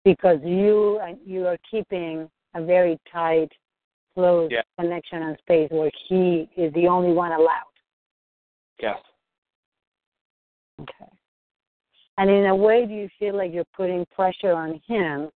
Because 0.03 0.39
you 0.43 0.99
and 0.99 1.17
you 1.25 1.47
are 1.47 1.57
keeping 1.69 2.29
a 2.53 2.63
very 2.63 2.97
tight, 3.11 3.51
close 4.13 4.51
Yeah. 4.51 4.61
connection 4.79 5.23
and 5.23 5.37
space 5.39 5.69
where 5.71 5.91
he 6.07 6.49
is 6.55 6.71
the 6.73 6.87
only 6.87 7.11
one 7.11 7.31
allowed. 7.31 7.73
Yes. 8.79 8.99
Okay. 10.79 11.14
And 12.17 12.29
in 12.29 12.45
a 12.45 12.55
way, 12.55 12.85
do 12.85 12.93
you 12.93 13.09
feel 13.19 13.35
like 13.35 13.53
you're 13.53 13.65
putting 13.75 14.05
pressure 14.15 14.53
on 14.53 14.81
him 14.87 15.29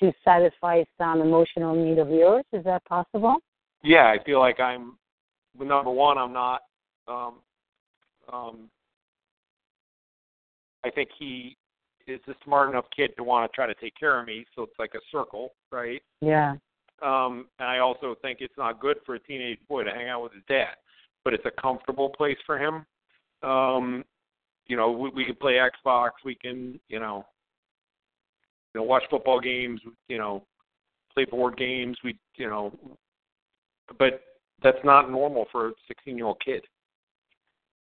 to 0.00 0.12
satisfy 0.24 0.82
some 0.98 1.20
emotional 1.20 1.74
need 1.74 1.98
of 1.98 2.10
yours? 2.10 2.44
Is 2.52 2.64
that 2.64 2.84
possible? 2.84 3.36
Yeah, 3.82 4.06
I 4.06 4.22
feel 4.24 4.40
like 4.40 4.60
I'm. 4.60 4.96
Number 5.58 5.90
one, 5.90 6.18
I'm 6.18 6.32
not. 6.32 6.62
Um, 7.06 7.34
um, 8.32 8.70
I 10.84 10.90
think 10.90 11.10
he 11.18 11.56
is 12.06 12.20
a 12.28 12.34
smart 12.44 12.70
enough 12.70 12.86
kid 12.94 13.12
to 13.16 13.24
want 13.24 13.50
to 13.50 13.54
try 13.54 13.66
to 13.66 13.74
take 13.74 13.94
care 13.98 14.20
of 14.20 14.26
me, 14.26 14.44
so 14.54 14.62
it's 14.62 14.78
like 14.78 14.92
a 14.94 15.00
circle, 15.10 15.54
right? 15.70 16.02
Yeah. 16.20 16.54
Um, 17.02 17.46
and 17.58 17.68
I 17.68 17.78
also 17.78 18.14
think 18.20 18.38
it's 18.40 18.56
not 18.58 18.80
good 18.80 18.98
for 19.06 19.14
a 19.14 19.20
teenage 19.20 19.58
boy 19.68 19.84
to 19.84 19.90
hang 19.90 20.08
out 20.08 20.22
with 20.22 20.32
his 20.32 20.42
dad, 20.48 20.74
but 21.24 21.34
it's 21.34 21.44
a 21.46 21.60
comfortable 21.60 22.10
place 22.10 22.36
for 22.46 22.58
him. 22.58 22.86
Um, 23.42 24.04
you 24.66 24.76
know, 24.76 24.90
we, 24.90 25.10
we 25.10 25.24
can 25.24 25.34
play 25.34 25.54
Xbox. 25.54 26.10
We 26.24 26.34
can, 26.34 26.78
you 26.88 26.98
know, 26.98 27.24
you 28.74 28.80
know, 28.80 28.86
watch 28.86 29.04
football 29.10 29.40
games. 29.40 29.80
You 30.08 30.18
know, 30.18 30.44
play 31.12 31.24
board 31.24 31.56
games. 31.56 31.96
We, 32.02 32.18
you 32.36 32.48
know, 32.48 32.72
but 33.98 34.22
that's 34.62 34.78
not 34.84 35.10
normal 35.10 35.46
for 35.52 35.68
a 35.68 35.72
16 35.88 36.16
year 36.16 36.26
old 36.26 36.40
kid. 36.44 36.64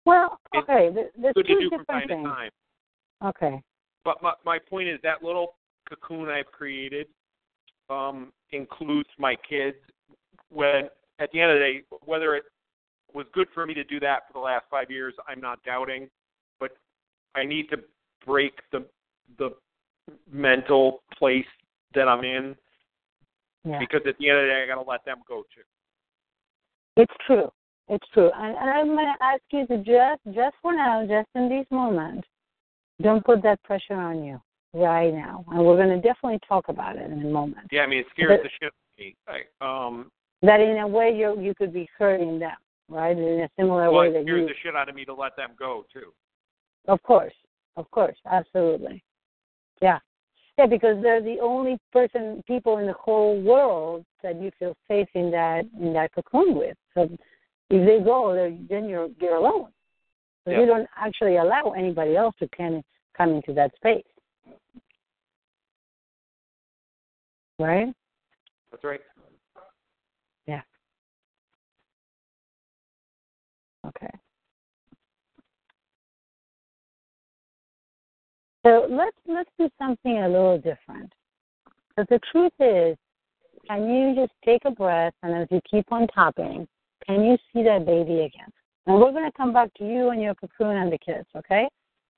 Well, 0.05 0.39
okay, 0.55 0.91
th- 0.93 1.07
there's 1.19 1.33
Good 1.33 1.47
two 1.47 1.55
to 1.55 1.61
do 1.61 1.69
from 1.69 1.79
different 1.79 1.87
time 1.87 2.01
to 2.01 2.07
things. 2.07 2.27
time. 2.27 2.51
Okay. 3.23 3.61
But 4.03 4.21
my 4.21 4.33
my 4.45 4.59
point 4.59 4.87
is 4.87 4.99
that 5.03 5.23
little 5.23 5.55
cocoon 5.89 6.29
I've 6.29 6.51
created 6.51 7.07
um, 7.89 8.31
includes 8.51 9.09
my 9.17 9.35
kids. 9.47 9.77
When 10.49 10.89
at 11.19 11.31
the 11.31 11.41
end 11.41 11.51
of 11.51 11.55
the 11.55 11.59
day, 11.59 11.81
whether 12.05 12.35
it 12.35 12.43
was 13.13 13.25
good 13.33 13.47
for 13.53 13.65
me 13.65 13.73
to 13.73 13.83
do 13.83 13.99
that 14.01 14.27
for 14.27 14.33
the 14.33 14.39
last 14.39 14.65
five 14.69 14.91
years, 14.91 15.13
I'm 15.27 15.41
not 15.41 15.63
doubting. 15.63 16.09
But 16.59 16.71
I 17.35 17.43
need 17.43 17.69
to 17.69 17.77
break 18.25 18.53
the 18.71 18.85
the 19.37 19.49
mental 20.31 21.01
place 21.17 21.45
that 21.95 22.07
I'm 22.07 22.23
in 22.23 22.55
Yeah. 23.63 23.79
because 23.79 24.01
at 24.07 24.17
the 24.19 24.29
end 24.29 24.37
of 24.39 24.43
the 24.45 24.49
day, 24.49 24.63
I 24.63 24.67
got 24.67 24.83
to 24.83 24.87
let 24.89 25.03
them 25.05 25.17
go 25.27 25.43
too. 25.53 25.63
It's 27.01 27.13
true. 27.25 27.49
It's 27.89 28.05
true. 28.13 28.31
And, 28.35 28.55
and 28.57 28.69
I'm 28.69 28.87
going 28.87 29.05
to 29.17 29.23
ask 29.23 29.41
you 29.51 29.65
to 29.67 29.77
just, 29.77 30.35
just 30.35 30.55
for 30.61 30.73
now, 30.73 31.05
just 31.07 31.27
in 31.35 31.49
this 31.49 31.65
moment, 31.71 32.23
don't 33.01 33.23
put 33.25 33.41
that 33.43 33.61
pressure 33.63 33.95
on 33.95 34.23
you 34.23 34.39
right 34.73 35.13
now. 35.13 35.43
And 35.51 35.65
we're 35.65 35.75
going 35.75 35.89
to 35.89 35.95
definitely 36.07 36.39
talk 36.47 36.65
about 36.69 36.95
it 36.97 37.11
in 37.11 37.21
a 37.25 37.29
moment. 37.29 37.67
Yeah, 37.71 37.81
I 37.81 37.87
mean 37.87 37.99
it 37.99 38.07
scares 38.11 38.29
But- 38.39 38.43
the 38.43 38.49
shit 38.59 38.67
out 38.67 38.73
of 38.93 38.99
me. 38.99 39.15
I, 39.27 39.41
um, 39.87 40.11
That 40.43 40.59
in 40.61 40.77
a 40.77 40.87
way 40.87 41.15
you 41.15 41.39
you 41.41 41.53
could 41.55 41.73
be 41.73 41.89
hurting 41.97 42.39
them, 42.39 42.57
right? 42.89 43.17
In 43.17 43.41
a 43.41 43.49
similar 43.59 43.91
well, 43.91 44.01
way 44.01 44.07
it 44.09 44.13
that 44.13 44.23
scares 44.23 44.41
you. 44.41 44.47
the 44.47 44.53
shit 44.63 44.75
out 44.75 44.87
of 44.89 44.95
me 44.95 45.03
to 45.05 45.13
let 45.13 45.35
them 45.35 45.51
go 45.57 45.85
too. 45.91 46.13
Of 46.87 47.01
course, 47.03 47.33
of 47.77 47.89
course, 47.91 48.17
absolutely. 48.25 49.03
Yeah, 49.81 49.99
yeah, 50.57 50.67
because 50.67 51.01
they're 51.01 51.21
the 51.21 51.39
only 51.41 51.77
person, 51.91 52.43
people 52.47 52.77
in 52.77 52.87
the 52.87 52.93
whole 52.93 53.41
world 53.41 54.05
that 54.23 54.41
you 54.41 54.51
feel 54.57 54.75
safe 54.87 55.07
in 55.13 55.31
that 55.31 55.65
in 55.79 55.93
that 55.93 56.13
cocoon 56.13 56.55
with. 56.55 56.77
So 56.93 57.09
if 57.69 57.85
they 57.85 58.03
go, 58.03 58.33
then 58.69 58.87
you're 58.87 59.09
you're 59.19 59.35
alone. 59.35 59.71
So 60.45 60.51
Yeah. 60.51 60.61
you 60.61 60.65
don't 60.65 60.87
actually 60.95 61.37
allow 61.37 61.71
anybody 61.71 62.15
else 62.15 62.35
to 62.39 62.47
come 62.55 62.83
come 63.17 63.31
into 63.31 63.53
that 63.53 63.75
space, 63.75 64.05
right? 67.59 67.93
That's 68.71 68.83
right. 68.83 69.01
Yeah. 70.47 70.61
Okay. 73.87 74.11
So 78.65 78.87
let's 78.89 79.17
let's 79.27 79.49
do 79.59 79.69
something 79.77 80.17
a 80.17 80.27
little 80.27 80.57
different. 80.57 81.13
Because 81.89 82.07
the 82.09 82.19
truth 82.31 82.51
is, 82.59 82.97
can 83.67 83.87
you 83.87 84.15
just 84.15 84.33
take 84.43 84.65
a 84.65 84.71
breath 84.71 85.13
and 85.21 85.35
as 85.35 85.47
you 85.51 85.61
keep 85.69 85.91
on 85.91 86.07
tapping, 86.07 86.67
can 87.05 87.23
you 87.23 87.37
see 87.53 87.61
that 87.63 87.85
baby 87.85 88.21
again? 88.21 88.51
And 88.87 88.99
we're 88.99 89.11
going 89.11 89.29
to 89.29 89.37
come 89.37 89.53
back 89.53 89.71
to 89.75 89.85
you 89.85 90.09
and 90.09 90.21
your 90.21 90.33
cocoon 90.35 90.77
and 90.77 90.91
the 90.91 90.97
kids, 90.97 91.27
okay? 91.35 91.67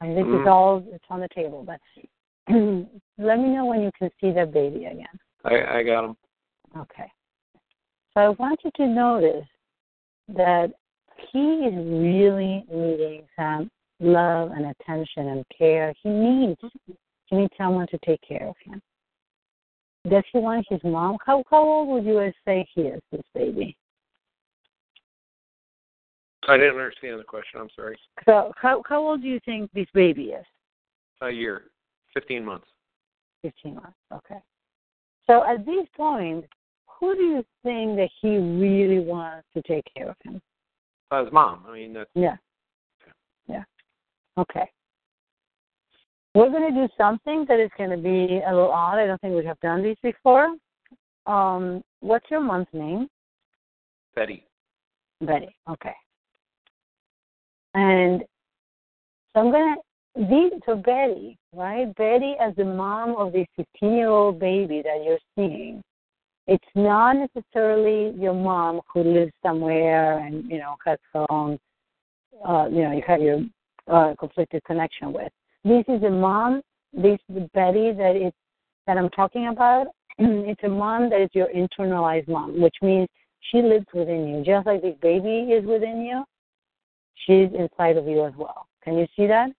And 0.02 0.18
this 0.18 0.26
is 0.28 0.46
Mhm. 0.46 0.48
all 0.48 0.84
it's 0.92 1.04
on 1.10 1.20
the 1.20 1.28
table, 1.30 1.64
but 1.64 1.82
let 3.18 3.40
me 3.40 3.50
know 3.50 3.66
when 3.66 3.82
you 3.82 3.92
can 3.98 4.10
see 4.22 4.32
that 4.32 4.52
baby 4.54 4.86
again. 4.86 5.20
I 5.44 5.80
I 5.80 5.84
got 5.84 6.06
him. 6.06 6.18
Okay. 6.78 7.12
So 8.14 8.22
I 8.22 8.30
want 8.30 8.64
you 8.64 8.72
to 8.72 8.88
notice 8.88 9.48
that 10.30 10.72
he 11.32 11.66
is 11.66 11.76
really 11.76 12.66
needing 12.70 13.28
some 13.36 13.70
love 14.00 14.52
and 14.52 14.66
attention 14.68 15.30
and 15.30 15.46
care. 15.56 15.94
He 16.04 16.10
needs 16.10 16.60
he 17.26 17.36
needs 17.36 17.54
someone 17.58 17.88
to 17.88 17.98
take 18.06 18.22
care 18.28 18.48
of 18.48 18.56
him. 18.64 18.82
Does 20.10 20.24
he 20.32 20.40
want 20.40 20.66
his 20.70 20.80
mom? 20.84 21.18
How 21.26 21.44
how 21.50 21.64
old 21.64 21.90
would 21.90 22.06
you 22.06 22.32
say 22.46 22.68
he 22.74 22.82
is, 22.82 23.02
this 23.12 23.22
baby? 23.34 23.76
I 26.48 26.56
didn't 26.56 26.76
understand 26.76 27.20
the 27.20 27.26
question. 27.26 27.60
I'm 27.60 27.70
sorry. 27.76 27.98
So 28.26 28.54
how 28.56 28.82
how 28.88 29.06
old 29.06 29.22
do 29.22 29.28
you 29.28 29.40
think 29.46 29.72
this 29.74 29.88
baby 29.94 30.26
is? 30.26 30.46
A 31.22 31.30
year, 31.30 31.64
fifteen 32.14 32.46
months. 32.46 32.68
Fifteen 33.42 33.76
months. 33.76 33.98
Okay. 34.14 34.40
So 35.26 35.44
at 35.44 35.66
this 35.66 35.86
point, 35.96 36.46
who 37.00 37.16
do 37.16 37.22
you 37.22 37.44
think 37.64 37.98
that 37.98 38.10
he 38.22 38.38
really 38.38 39.00
wants 39.00 39.48
to 39.56 39.62
take 39.64 39.84
care 39.96 40.10
of 40.10 40.16
him? 40.24 40.42
Uh, 41.12 41.24
his 41.24 41.34
mom. 41.34 41.64
I 41.68 41.74
mean, 41.74 41.94
that's 41.94 42.10
Yeah. 42.16 42.22
Yeah. 42.24 42.38
Okay. 44.38 44.70
We're 46.36 46.50
going 46.50 46.72
to 46.72 46.88
do 46.88 46.94
something 46.98 47.46
that 47.48 47.60
is 47.60 47.72
going 47.78 47.90
to 47.90 47.98
be 47.98 48.42
a 48.46 48.54
little 48.54 48.72
odd. 48.72 49.00
I 49.00 49.08
don't 49.08 49.20
think 49.22 49.36
we 49.36 49.46
have 49.46 49.60
done 49.60 49.82
these 49.82 49.98
before. 50.04 50.56
Um, 51.26 51.82
what's 52.02 52.30
your 52.30 52.42
mom's 52.42 52.68
name? 52.74 53.08
Betty. 54.16 54.46
Betty. 55.22 55.56
Okay. 55.70 55.96
And 57.74 58.24
so 59.34 59.40
I'm 59.40 59.52
going 59.52 59.76
to, 59.76 60.26
these, 60.30 60.62
to 60.68 60.76
Betty, 60.76 61.38
right? 61.54 61.94
Betty 61.96 62.36
as 62.40 62.56
the 62.56 62.66
mom 62.66 63.16
of 63.16 63.34
this 63.34 63.48
15 63.56 63.94
year 63.94 64.10
old 64.10 64.40
baby 64.40 64.84
that 64.84 65.04
you're 65.04 65.20
seeing, 65.36 65.82
it's 66.46 66.64
not 66.76 67.16
necessarily 67.18 68.16
your 68.20 68.34
mom 68.34 68.82
who 68.94 69.04
lives 69.04 69.34
somewhere 69.44 70.20
and, 70.20 70.50
you 70.50 70.60
know, 70.60 70.76
has 70.86 70.98
her 71.14 71.26
own, 71.30 71.60
uh, 72.48 72.68
you 72.70 72.84
know, 72.84 72.92
you 72.94 73.02
have 73.06 73.22
your 73.22 73.42
uh, 73.88 74.14
conflicted 74.20 74.64
connection 74.64 75.14
with. 75.14 75.32
This 75.64 75.84
is 75.88 76.04
a 76.04 76.10
mom, 76.10 76.62
this 76.94 77.20
is 77.34 77.44
Betty 77.54 77.92
that 77.94 78.16
is, 78.16 78.34
that 78.86 78.98
I'm 78.98 79.10
talking 79.10 79.48
about, 79.48 79.88
it's 80.18 80.64
a 80.64 80.70
mom 80.70 81.10
that 81.10 81.22
is 81.22 81.30
your 81.34 81.48
internalized 81.50 82.28
mom, 82.28 82.62
which 82.62 82.76
means 82.82 83.08
she 83.52 83.62
lives 83.62 83.86
within 83.94 84.28
you. 84.28 84.44
Just 84.44 84.66
like 84.66 84.82
this 84.82 84.96
baby 85.02 85.52
is 85.52 85.66
within 85.66 86.02
you, 86.02 86.24
she's 87.26 87.50
inside 87.58 87.98
of 87.98 88.08
you 88.08 88.26
as 88.26 88.34
well. 88.38 88.68
Can 88.84 88.98
you 88.98 89.08
see 89.16 89.28
that? 89.28 89.50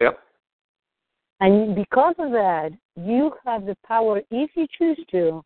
Yep. 0.00 0.18
And 1.40 1.74
because 1.74 2.14
of 2.18 2.30
that, 2.32 2.70
you 2.96 3.32
have 3.44 3.66
the 3.66 3.76
power, 3.86 4.20
if 4.30 4.50
you 4.54 4.66
choose 4.78 4.98
to, 5.10 5.42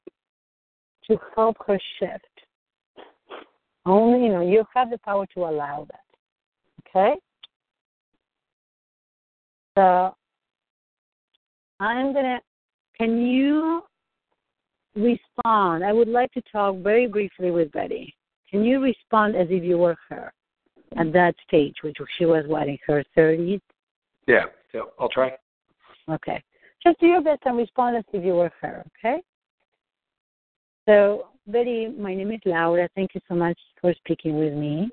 to 1.09 1.19
help 1.35 1.57
her 1.67 1.79
shift. 1.99 2.25
Only, 3.87 4.25
you 4.25 4.33
know, 4.33 4.41
you 4.41 4.65
have 4.75 4.91
the 4.91 4.99
power 4.99 5.27
to 5.35 5.41
allow 5.41 5.87
that. 5.91 6.01
Okay? 6.89 7.15
So, 9.77 10.15
I'm 11.81 12.13
going 12.13 12.25
to, 12.25 12.39
can 12.97 13.21
you 13.21 13.83
respond? 14.95 15.85
I 15.85 15.93
would 15.93 16.09
like 16.09 16.33
to 16.33 16.43
talk 16.53 16.77
very 16.79 17.07
briefly 17.07 17.51
with 17.51 17.73
Betty. 17.73 18.15
Can 18.51 18.63
you 18.63 18.81
respond 18.81 19.35
as 19.35 19.49
if 19.51 19.65
you 19.65 19.79
were 19.79 19.97
her 20.09 20.33
at 20.97 21.13
that 21.13 21.35
stage, 21.47 21.75
which 21.83 21.97
she 22.19 22.25
was, 22.25 22.45
what, 22.47 22.69
in 22.69 22.79
her 22.87 23.05
30s? 23.17 23.61
Yeah. 24.29 24.45
Yeah. 24.73 24.83
I'll 24.99 25.09
try. 25.09 25.33
Okay. 26.09 26.43
Just 26.83 27.01
do 27.01 27.07
your 27.07 27.23
best 27.23 27.43
and 27.47 27.57
respond 27.57 27.97
as 27.97 28.05
if 28.13 28.25
you 28.25 28.35
were 28.35 28.53
her, 28.61 28.85
okay? 28.99 29.23
So, 30.87 31.29
Betty, 31.47 31.89
my 31.89 32.15
name 32.15 32.31
is 32.31 32.41
Laura. 32.45 32.89
Thank 32.95 33.15
you 33.15 33.21
so 33.29 33.35
much 33.35 33.59
for 33.81 33.95
speaking 33.95 34.39
with 34.39 34.53
me. 34.53 34.91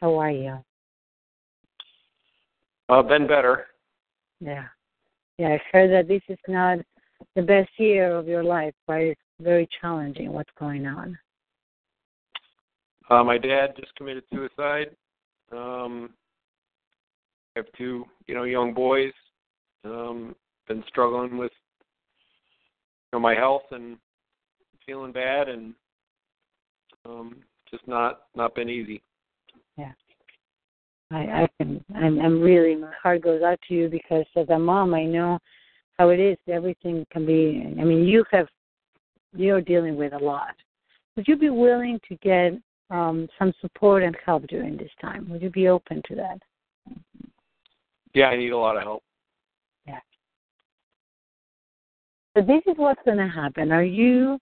How 0.00 0.18
are 0.18 0.30
you? 0.30 0.58
Uh, 2.88 3.02
been 3.02 3.26
better. 3.26 3.66
Yeah. 4.44 4.66
Yeah, 5.38 5.48
I 5.48 5.60
heard 5.72 5.90
that 5.90 6.06
this 6.06 6.22
is 6.28 6.38
not 6.46 6.78
the 7.34 7.42
best 7.42 7.70
year 7.78 8.14
of 8.14 8.28
your 8.28 8.44
life, 8.44 8.74
right? 8.86 9.08
It's 9.08 9.20
very 9.40 9.68
challenging 9.80 10.32
what's 10.32 10.50
going 10.58 10.86
on. 10.86 11.18
Uh, 13.10 13.24
my 13.24 13.38
dad 13.38 13.74
just 13.78 13.94
committed 13.96 14.24
suicide. 14.32 14.94
Um, 15.50 16.10
I 17.56 17.60
have 17.60 17.66
two, 17.76 18.04
you 18.26 18.34
know, 18.34 18.44
young 18.44 18.74
boys. 18.74 19.12
Um, 19.84 20.34
been 20.68 20.84
struggling 20.88 21.36
with 21.36 21.52
you 23.12 23.18
know, 23.18 23.20
my 23.20 23.34
health 23.34 23.64
and 23.70 23.98
feeling 24.86 25.12
bad, 25.12 25.48
and 25.48 25.74
um, 27.04 27.36
just 27.70 27.86
not 27.86 28.22
not 28.34 28.54
been 28.54 28.70
easy. 28.70 29.02
I, 31.14 31.42
I 31.42 31.48
can 31.56 31.84
I'm 31.94 32.20
I'm 32.20 32.40
really 32.40 32.74
my 32.74 32.92
heart 33.00 33.22
goes 33.22 33.42
out 33.42 33.60
to 33.68 33.74
you 33.74 33.88
because 33.88 34.24
as 34.36 34.48
a 34.48 34.58
mom 34.58 34.94
I 34.94 35.04
know 35.04 35.38
how 35.98 36.08
it 36.08 36.18
is. 36.18 36.36
Everything 36.48 37.06
can 37.12 37.24
be 37.24 37.74
I 37.80 37.84
mean 37.84 38.04
you 38.04 38.24
have 38.32 38.48
you're 39.34 39.60
dealing 39.60 39.96
with 39.96 40.12
a 40.12 40.18
lot. 40.18 40.54
Would 41.16 41.28
you 41.28 41.36
be 41.36 41.50
willing 41.50 42.00
to 42.08 42.16
get 42.16 42.52
um 42.90 43.28
some 43.38 43.52
support 43.60 44.02
and 44.02 44.16
help 44.26 44.46
during 44.48 44.76
this 44.76 44.90
time? 45.00 45.28
Would 45.30 45.42
you 45.42 45.50
be 45.50 45.68
open 45.68 46.02
to 46.08 46.14
that? 46.16 46.38
Yeah, 48.12 48.26
I 48.26 48.36
need 48.36 48.50
a 48.50 48.58
lot 48.58 48.76
of 48.76 48.82
help. 48.82 49.02
Yeah. 49.86 50.00
So 52.36 52.42
this 52.42 52.62
is 52.66 52.74
what's 52.76 53.00
gonna 53.04 53.28
happen. 53.28 53.70
Are 53.70 53.84
you 53.84 54.38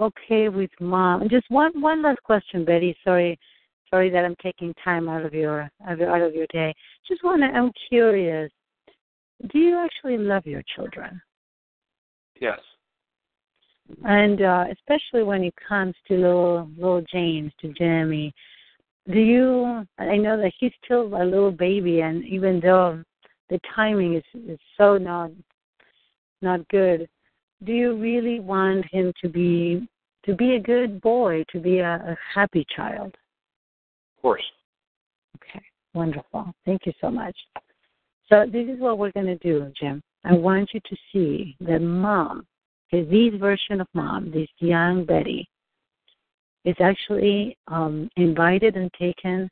okay 0.00 0.48
with 0.48 0.70
mom? 0.80 1.28
Just 1.28 1.50
one 1.50 1.78
one 1.80 2.02
last 2.02 2.22
question, 2.22 2.64
Betty. 2.64 2.96
Sorry, 3.04 3.38
sorry 3.94 4.10
that 4.10 4.24
I'm 4.24 4.36
taking 4.42 4.74
time 4.82 5.08
out 5.08 5.24
of 5.24 5.32
your 5.32 5.70
out 5.86 6.00
of 6.00 6.34
your 6.34 6.46
day. 6.52 6.74
Just 7.06 7.22
want 7.22 7.42
to. 7.42 7.46
I'm 7.46 7.70
curious. 7.88 8.50
Do 9.52 9.58
you 9.58 9.78
actually 9.78 10.18
love 10.18 10.46
your 10.46 10.62
children? 10.74 11.20
Yes. 12.40 12.58
And 14.04 14.42
uh, 14.42 14.64
especially 14.72 15.22
when 15.22 15.44
it 15.44 15.54
comes 15.68 15.94
to 16.08 16.14
little 16.14 16.70
little 16.76 17.04
James, 17.12 17.52
to 17.60 17.72
Jeremy, 17.74 18.32
do 19.12 19.20
you? 19.20 19.86
I 19.98 20.16
know 20.16 20.36
that 20.38 20.52
he's 20.58 20.72
still 20.84 21.06
a 21.14 21.24
little 21.24 21.52
baby, 21.52 22.00
and 22.00 22.24
even 22.24 22.60
though 22.60 23.02
the 23.50 23.60
timing 23.76 24.14
is 24.14 24.24
is 24.48 24.58
so 24.76 24.98
not 24.98 25.30
not 26.42 26.66
good, 26.68 27.08
do 27.64 27.72
you 27.72 27.96
really 27.96 28.40
want 28.40 28.86
him 28.90 29.12
to 29.22 29.28
be 29.28 29.86
to 30.24 30.34
be 30.34 30.54
a 30.54 30.60
good 30.60 31.00
boy, 31.00 31.44
to 31.52 31.60
be 31.60 31.78
a, 31.78 31.94
a 31.94 32.16
happy 32.34 32.66
child? 32.74 33.14
Course. 34.24 34.42
Okay, 35.36 35.62
wonderful. 35.92 36.50
Thank 36.64 36.86
you 36.86 36.94
so 36.98 37.10
much. 37.10 37.36
So 38.30 38.46
this 38.50 38.66
is 38.66 38.80
what 38.80 38.96
we're 38.96 39.12
going 39.12 39.26
to 39.26 39.36
do, 39.36 39.70
Jim. 39.78 40.02
I 40.24 40.32
want 40.32 40.70
you 40.72 40.80
to 40.80 40.96
see 41.12 41.54
that 41.60 41.80
mom, 41.80 42.46
this 42.90 43.34
version 43.38 43.82
of 43.82 43.86
mom, 43.92 44.30
this 44.30 44.48
young 44.60 45.04
Betty, 45.04 45.46
is 46.64 46.74
actually 46.80 47.58
um, 47.68 48.08
invited 48.16 48.76
and 48.76 48.90
taken 48.98 49.50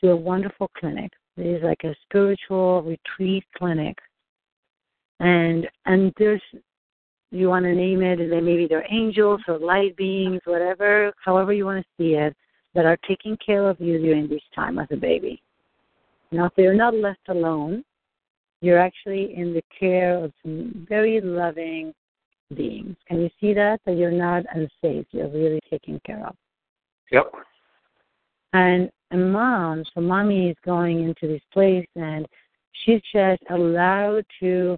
to 0.00 0.10
a 0.10 0.16
wonderful 0.16 0.68
clinic. 0.76 1.12
It 1.36 1.46
is 1.46 1.62
like 1.62 1.84
a 1.84 1.94
spiritual 2.02 2.82
retreat 2.82 3.44
clinic, 3.56 3.96
and 5.20 5.68
and 5.84 6.12
there's 6.18 6.42
you 7.30 7.48
want 7.48 7.66
to 7.66 7.72
name 7.72 8.02
it, 8.02 8.18
and 8.18 8.32
then 8.32 8.44
maybe 8.44 8.66
they're 8.66 8.86
angels 8.90 9.42
or 9.46 9.60
light 9.60 9.96
beings, 9.96 10.40
whatever, 10.44 11.12
however 11.24 11.52
you 11.52 11.66
want 11.66 11.84
to 11.84 12.02
see 12.02 12.14
it, 12.14 12.34
that 12.76 12.84
are 12.84 12.98
taking 13.08 13.38
care 13.38 13.68
of 13.68 13.80
you 13.80 13.98
during 13.98 14.28
this 14.28 14.42
time 14.54 14.78
as 14.78 14.86
a 14.90 14.96
baby. 14.96 15.42
Now, 16.30 16.44
if 16.44 16.52
you're 16.56 16.74
not 16.74 16.94
left 16.94 17.28
alone, 17.28 17.82
you're 18.60 18.78
actually 18.78 19.34
in 19.34 19.54
the 19.54 19.62
care 19.78 20.22
of 20.22 20.32
some 20.42 20.86
very 20.86 21.20
loving 21.22 21.94
beings. 22.54 22.94
Can 23.08 23.22
you 23.22 23.30
see 23.40 23.54
that? 23.54 23.80
That 23.86 23.96
you're 23.96 24.10
not 24.10 24.44
unsafe. 24.54 25.06
You're 25.10 25.30
really 25.30 25.60
taken 25.70 26.00
care 26.04 26.24
of. 26.26 26.36
Yep. 27.10 27.32
And, 28.52 28.90
and 29.10 29.32
mom, 29.32 29.82
so 29.94 30.02
mommy 30.02 30.50
is 30.50 30.56
going 30.62 31.02
into 31.02 31.26
this 31.26 31.42
place 31.52 31.88
and 31.96 32.26
she's 32.84 33.00
just 33.10 33.42
allowed 33.50 34.26
to 34.40 34.76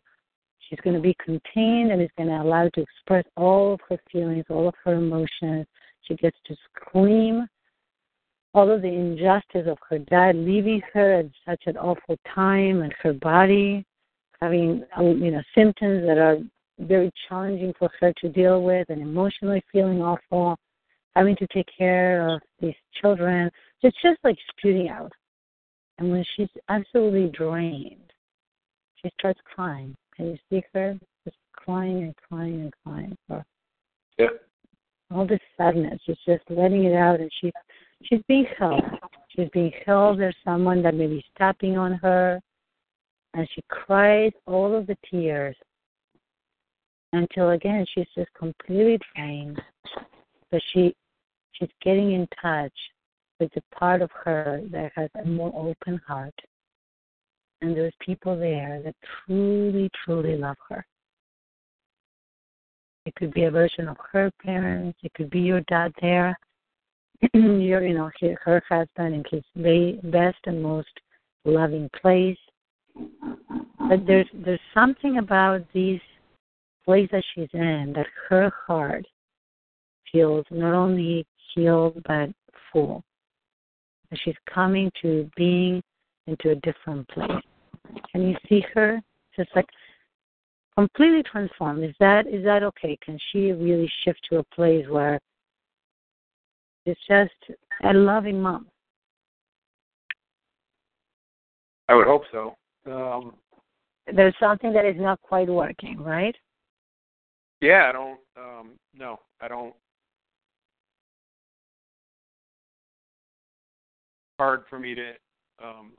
she's 0.68 0.78
going 0.80 0.94
to 0.94 1.02
be 1.02 1.16
contained 1.24 1.90
and 1.90 2.00
is 2.00 2.10
going 2.16 2.28
to 2.28 2.42
allow 2.42 2.68
to 2.68 2.80
express 2.80 3.24
all 3.36 3.74
of 3.74 3.80
her 3.88 3.98
feelings, 4.12 4.44
all 4.50 4.68
of 4.68 4.74
her 4.84 4.94
emotions. 4.94 5.66
She 6.02 6.14
gets 6.14 6.36
to 6.46 6.56
scream 6.70 7.48
all 8.58 8.70
of 8.70 8.82
the 8.82 8.88
injustice 8.88 9.68
of 9.68 9.78
her 9.88 9.98
dad 9.98 10.34
leaving 10.34 10.82
her 10.92 11.20
at 11.20 11.26
such 11.46 11.62
an 11.66 11.76
awful 11.76 12.16
time 12.34 12.82
and 12.82 12.92
her 13.00 13.12
body 13.12 13.84
having 14.40 14.84
um, 14.96 15.22
you 15.22 15.30
know 15.30 15.42
symptoms 15.56 16.04
that 16.06 16.18
are 16.18 16.38
very 16.80 17.12
challenging 17.28 17.72
for 17.78 17.88
her 18.00 18.12
to 18.20 18.28
deal 18.28 18.62
with 18.62 18.88
and 18.90 19.00
emotionally 19.00 19.62
feeling 19.72 20.00
awful, 20.00 20.56
having 21.14 21.36
to 21.36 21.46
take 21.52 21.66
care 21.76 22.28
of 22.28 22.40
these 22.60 22.74
children. 23.00 23.48
It's 23.82 23.96
just 24.02 24.18
like 24.24 24.36
spewing 24.50 24.88
out. 24.88 25.12
And 25.98 26.10
when 26.10 26.24
she's 26.36 26.48
absolutely 26.68 27.30
drained, 27.36 28.12
she 28.96 29.10
starts 29.18 29.40
crying. 29.54 29.94
Can 30.16 30.26
you 30.26 30.38
see 30.50 30.62
her? 30.74 30.98
Just 31.24 31.36
crying 31.52 32.02
and 32.04 32.14
crying 32.28 32.60
and 32.60 32.72
crying 32.84 33.16
for 33.26 33.44
yeah. 34.18 34.26
all 35.12 35.26
this 35.26 35.40
sadness. 35.56 36.00
She's 36.06 36.16
just 36.26 36.42
letting 36.48 36.84
it 36.84 36.94
out 36.94 37.20
and 37.20 37.30
she 37.40 37.52
she's 38.04 38.22
being 38.28 38.46
held. 38.58 38.82
She's 39.30 39.48
being 39.52 39.72
held. 39.86 40.18
There's 40.18 40.36
someone 40.44 40.82
that 40.82 40.94
may 40.94 41.06
be 41.06 41.24
stepping 41.34 41.76
on 41.76 41.94
her. 41.94 42.40
And 43.34 43.48
she 43.54 43.62
cries 43.68 44.32
all 44.46 44.74
of 44.74 44.86
the 44.86 44.96
tears 45.10 45.56
until 47.12 47.50
again 47.50 47.86
she's 47.94 48.06
just 48.16 48.32
completely 48.34 48.98
drained. 49.14 49.60
But 50.50 50.60
she 50.72 50.94
she's 51.52 51.68
getting 51.82 52.12
in 52.12 52.26
touch 52.40 52.72
with 53.38 53.52
the 53.54 53.62
part 53.72 54.02
of 54.02 54.10
her 54.24 54.62
that 54.72 54.92
has 54.94 55.10
a 55.22 55.26
more 55.26 55.52
open 55.54 56.00
heart. 56.06 56.34
And 57.60 57.76
there's 57.76 57.94
people 58.00 58.38
there 58.38 58.80
that 58.84 58.94
truly, 59.26 59.90
truly 60.04 60.36
love 60.36 60.56
her. 60.68 60.84
It 63.04 63.14
could 63.16 63.32
be 63.32 63.44
a 63.44 63.50
version 63.50 63.88
of 63.88 63.96
her 64.12 64.30
parents. 64.42 64.98
It 65.02 65.12
could 65.14 65.30
be 65.30 65.40
your 65.40 65.60
dad 65.62 65.92
there. 66.00 66.38
your, 67.34 67.86
you 67.86 67.94
know, 67.94 68.10
her 68.20 68.38
her 68.44 68.62
husband 68.68 69.14
in 69.14 69.24
his 69.30 70.00
best 70.04 70.38
and 70.46 70.62
most 70.62 70.88
loving 71.44 71.90
place. 72.00 72.38
But 73.88 74.06
there's 74.06 74.28
there's 74.34 74.60
something 74.74 75.18
about 75.18 75.62
this 75.72 76.00
place 76.84 77.08
that 77.12 77.24
she's 77.34 77.48
in 77.52 77.92
that 77.96 78.06
her 78.28 78.52
heart 78.66 79.04
feels 80.12 80.44
not 80.50 80.74
only 80.74 81.26
healed 81.54 82.02
but 82.06 82.30
full. 82.72 83.02
That 84.10 84.20
she's 84.24 84.34
coming 84.52 84.90
to 85.02 85.28
being 85.36 85.82
into 86.26 86.50
a 86.50 86.54
different 86.56 87.08
place. 87.08 87.30
Can 88.12 88.28
you 88.28 88.36
see 88.48 88.62
her? 88.74 89.00
Just 89.36 89.50
like 89.54 89.66
completely 90.76 91.22
transformed. 91.24 91.84
Is 91.84 91.94
that 92.00 92.26
is 92.26 92.44
that 92.44 92.62
okay? 92.62 92.96
Can 93.04 93.18
she 93.30 93.52
really 93.52 93.90
shift 94.04 94.20
to 94.30 94.38
a 94.38 94.44
place 94.54 94.86
where 94.88 95.18
it's 96.88 97.00
just 97.06 97.58
a 97.84 97.92
loving 97.92 98.40
mom? 98.40 98.66
I 101.88 101.94
would 101.94 102.06
hope 102.06 102.22
so. 102.32 102.56
Um, 102.86 103.34
There's 104.12 104.34
something 104.40 104.72
that 104.72 104.84
is 104.84 104.96
not 104.98 105.20
quite 105.22 105.48
working, 105.48 106.00
right? 106.00 106.34
Yeah, 107.60 107.86
I 107.88 107.92
don't. 107.92 108.20
Um, 108.36 108.70
no, 108.94 109.18
I 109.40 109.48
don't. 109.48 109.74
Hard 114.38 114.62
for 114.70 114.78
me 114.78 114.94
to. 114.94 115.12
Um, 115.62 115.92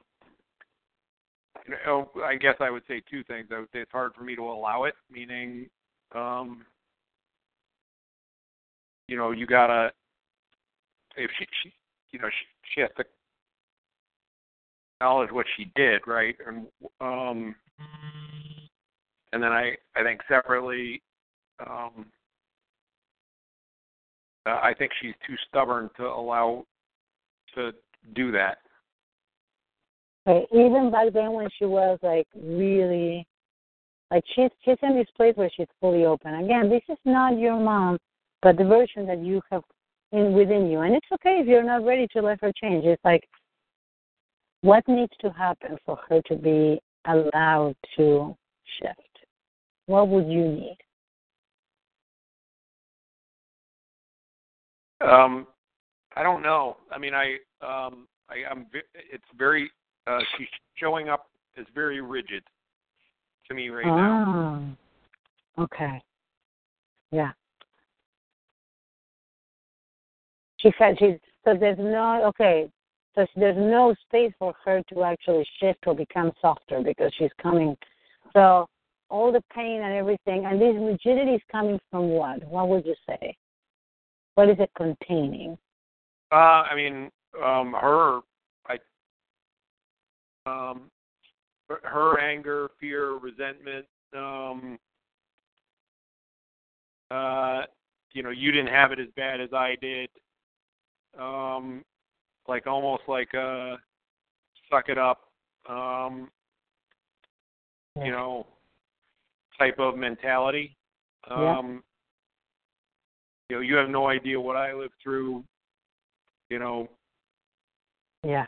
you 1.67 1.75
know, 1.85 2.09
I 2.23 2.35
guess 2.35 2.55
I 2.59 2.69
would 2.69 2.83
say 2.87 3.01
two 3.09 3.23
things. 3.25 3.47
I 3.51 3.59
would 3.59 3.69
say 3.73 3.79
it's 3.79 3.91
hard 3.91 4.13
for 4.15 4.23
me 4.23 4.35
to 4.35 4.43
allow 4.43 4.85
it, 4.85 4.95
meaning, 5.11 5.67
um, 6.15 6.65
you 9.07 9.17
know, 9.17 9.31
you 9.31 9.45
gotta. 9.45 9.91
If 11.19 11.31
she, 11.37 11.45
she 11.63 11.73
you 12.11 12.19
know, 12.19 12.29
she, 12.29 12.73
she 12.73 12.81
has 12.81 12.89
to 12.97 13.03
acknowledge 14.99 15.31
what 15.31 15.45
she 15.57 15.71
did, 15.75 16.01
right? 16.07 16.35
And 16.47 16.67
um, 17.01 17.55
and 19.31 19.43
then 19.43 19.51
I, 19.51 19.75
I 19.95 20.03
think 20.03 20.21
separately, 20.27 21.01
um, 21.65 22.05
uh, 24.45 24.59
I 24.61 24.73
think 24.77 24.91
she's 25.01 25.13
too 25.27 25.35
stubborn 25.47 25.89
to 25.97 26.03
allow 26.03 26.65
to 27.55 27.71
do 28.15 28.31
that. 28.31 28.57
Okay, 30.27 30.47
even 30.51 30.91
back 30.91 31.13
then 31.13 31.33
when 31.33 31.49
she 31.57 31.65
was 31.65 31.99
like 32.01 32.27
really, 32.35 33.25
like 34.09 34.23
she's 34.35 34.49
she's 34.63 34.77
in 34.81 34.95
this 34.95 35.07
place 35.15 35.35
where 35.35 35.51
she's 35.55 35.67
fully 35.79 36.05
open. 36.05 36.33
Again, 36.35 36.69
this 36.69 36.83
is 36.89 36.97
not 37.05 37.37
your 37.37 37.59
mom, 37.59 37.97
but 38.41 38.57
the 38.57 38.63
version 38.63 39.05
that 39.07 39.19
you 39.19 39.41
have 39.51 39.63
in 40.11 40.33
within 40.33 40.67
you, 40.67 40.81
and 40.81 40.95
it's 40.95 41.07
okay 41.13 41.39
if 41.39 41.47
you're 41.47 41.63
not 41.63 41.85
ready 41.85 42.07
to 42.13 42.21
let 42.21 42.41
her 42.41 42.51
change. 42.61 42.85
It's 42.85 43.03
like 43.03 43.27
what 44.61 44.87
needs 44.87 45.13
to 45.21 45.29
happen 45.29 45.77
for 45.85 45.99
her 46.09 46.21
to 46.27 46.35
be 46.35 46.79
allowed 47.05 47.75
to 47.97 48.35
shift. 48.79 48.99
What 49.85 50.07
would 50.09 50.27
you 50.27 50.47
need? 50.47 50.77
Um, 55.01 55.47
I 56.15 56.23
don't 56.23 56.41
know. 56.41 56.77
I 56.91 56.97
mean, 56.97 57.13
I, 57.13 57.33
um, 57.61 58.07
I, 58.29 58.49
I'm. 58.49 58.67
It's 58.93 59.23
very. 59.37 59.71
Uh, 60.07 60.19
she's 60.37 60.47
showing 60.75 61.09
up 61.09 61.27
as 61.57 61.65
very 61.73 62.01
rigid 62.01 62.43
to 63.47 63.53
me 63.53 63.69
right 63.69 63.85
now. 63.85 64.63
Okay. 65.57 66.01
Yeah. 67.11 67.31
She 70.59 70.71
said 70.77 70.97
she's 70.99 71.15
so 71.45 71.55
there's 71.57 71.79
no 71.79 72.25
okay. 72.25 72.69
So 73.15 73.25
there's 73.35 73.57
no 73.57 73.95
space 74.07 74.31
for 74.37 74.53
her 74.63 74.81
to 74.93 75.03
actually 75.03 75.45
shift 75.59 75.79
or 75.87 75.95
become 75.95 76.31
softer 76.41 76.81
because 76.81 77.11
she's 77.17 77.31
coming. 77.41 77.75
So 78.33 78.67
all 79.09 79.31
the 79.31 79.43
pain 79.53 79.81
and 79.81 79.93
everything, 79.93 80.45
and 80.45 80.61
this 80.61 80.75
rigidity 80.75 81.31
is 81.31 81.41
coming 81.51 81.79
from 81.89 82.09
what? 82.09 82.43
What 82.45 82.69
would 82.69 82.85
you 82.85 82.95
say? 83.07 83.35
What 84.35 84.49
is 84.49 84.57
it 84.59 84.69
containing? 84.77 85.57
Uh, 86.31 86.35
I 86.69 86.75
mean, 86.75 87.09
um, 87.43 87.73
her, 87.73 88.19
I, 88.67 88.77
um, 90.45 90.91
her 91.67 92.19
anger, 92.19 92.69
fear, 92.79 93.13
resentment. 93.13 93.85
Um, 94.15 94.77
uh, 97.11 97.63
you 98.13 98.21
know, 98.23 98.29
you 98.29 98.51
didn't 98.51 98.71
have 98.71 98.91
it 98.91 98.99
as 98.99 99.07
bad 99.15 99.41
as 99.41 99.49
I 99.53 99.75
did. 99.81 100.09
Um, 101.17 101.83
like 102.47 102.67
almost 102.67 103.03
like 103.07 103.33
a 103.33 103.77
suck 104.69 104.89
it 104.89 104.97
up, 104.97 105.21
um, 105.67 106.29
Yeah. 107.95 108.05
you 108.05 108.11
know, 108.11 108.47
type 109.57 109.79
of 109.79 109.97
mentality. 109.97 110.75
Yeah. 111.29 111.57
Um, 111.57 111.83
you 113.49 113.55
know, 113.57 113.61
you 113.61 113.75
have 113.75 113.89
no 113.89 114.07
idea 114.07 114.39
what 114.39 114.55
I 114.55 114.73
lived 114.73 114.93
through. 115.01 115.43
You 116.49 116.59
know. 116.59 116.89
Yeah. 118.23 118.45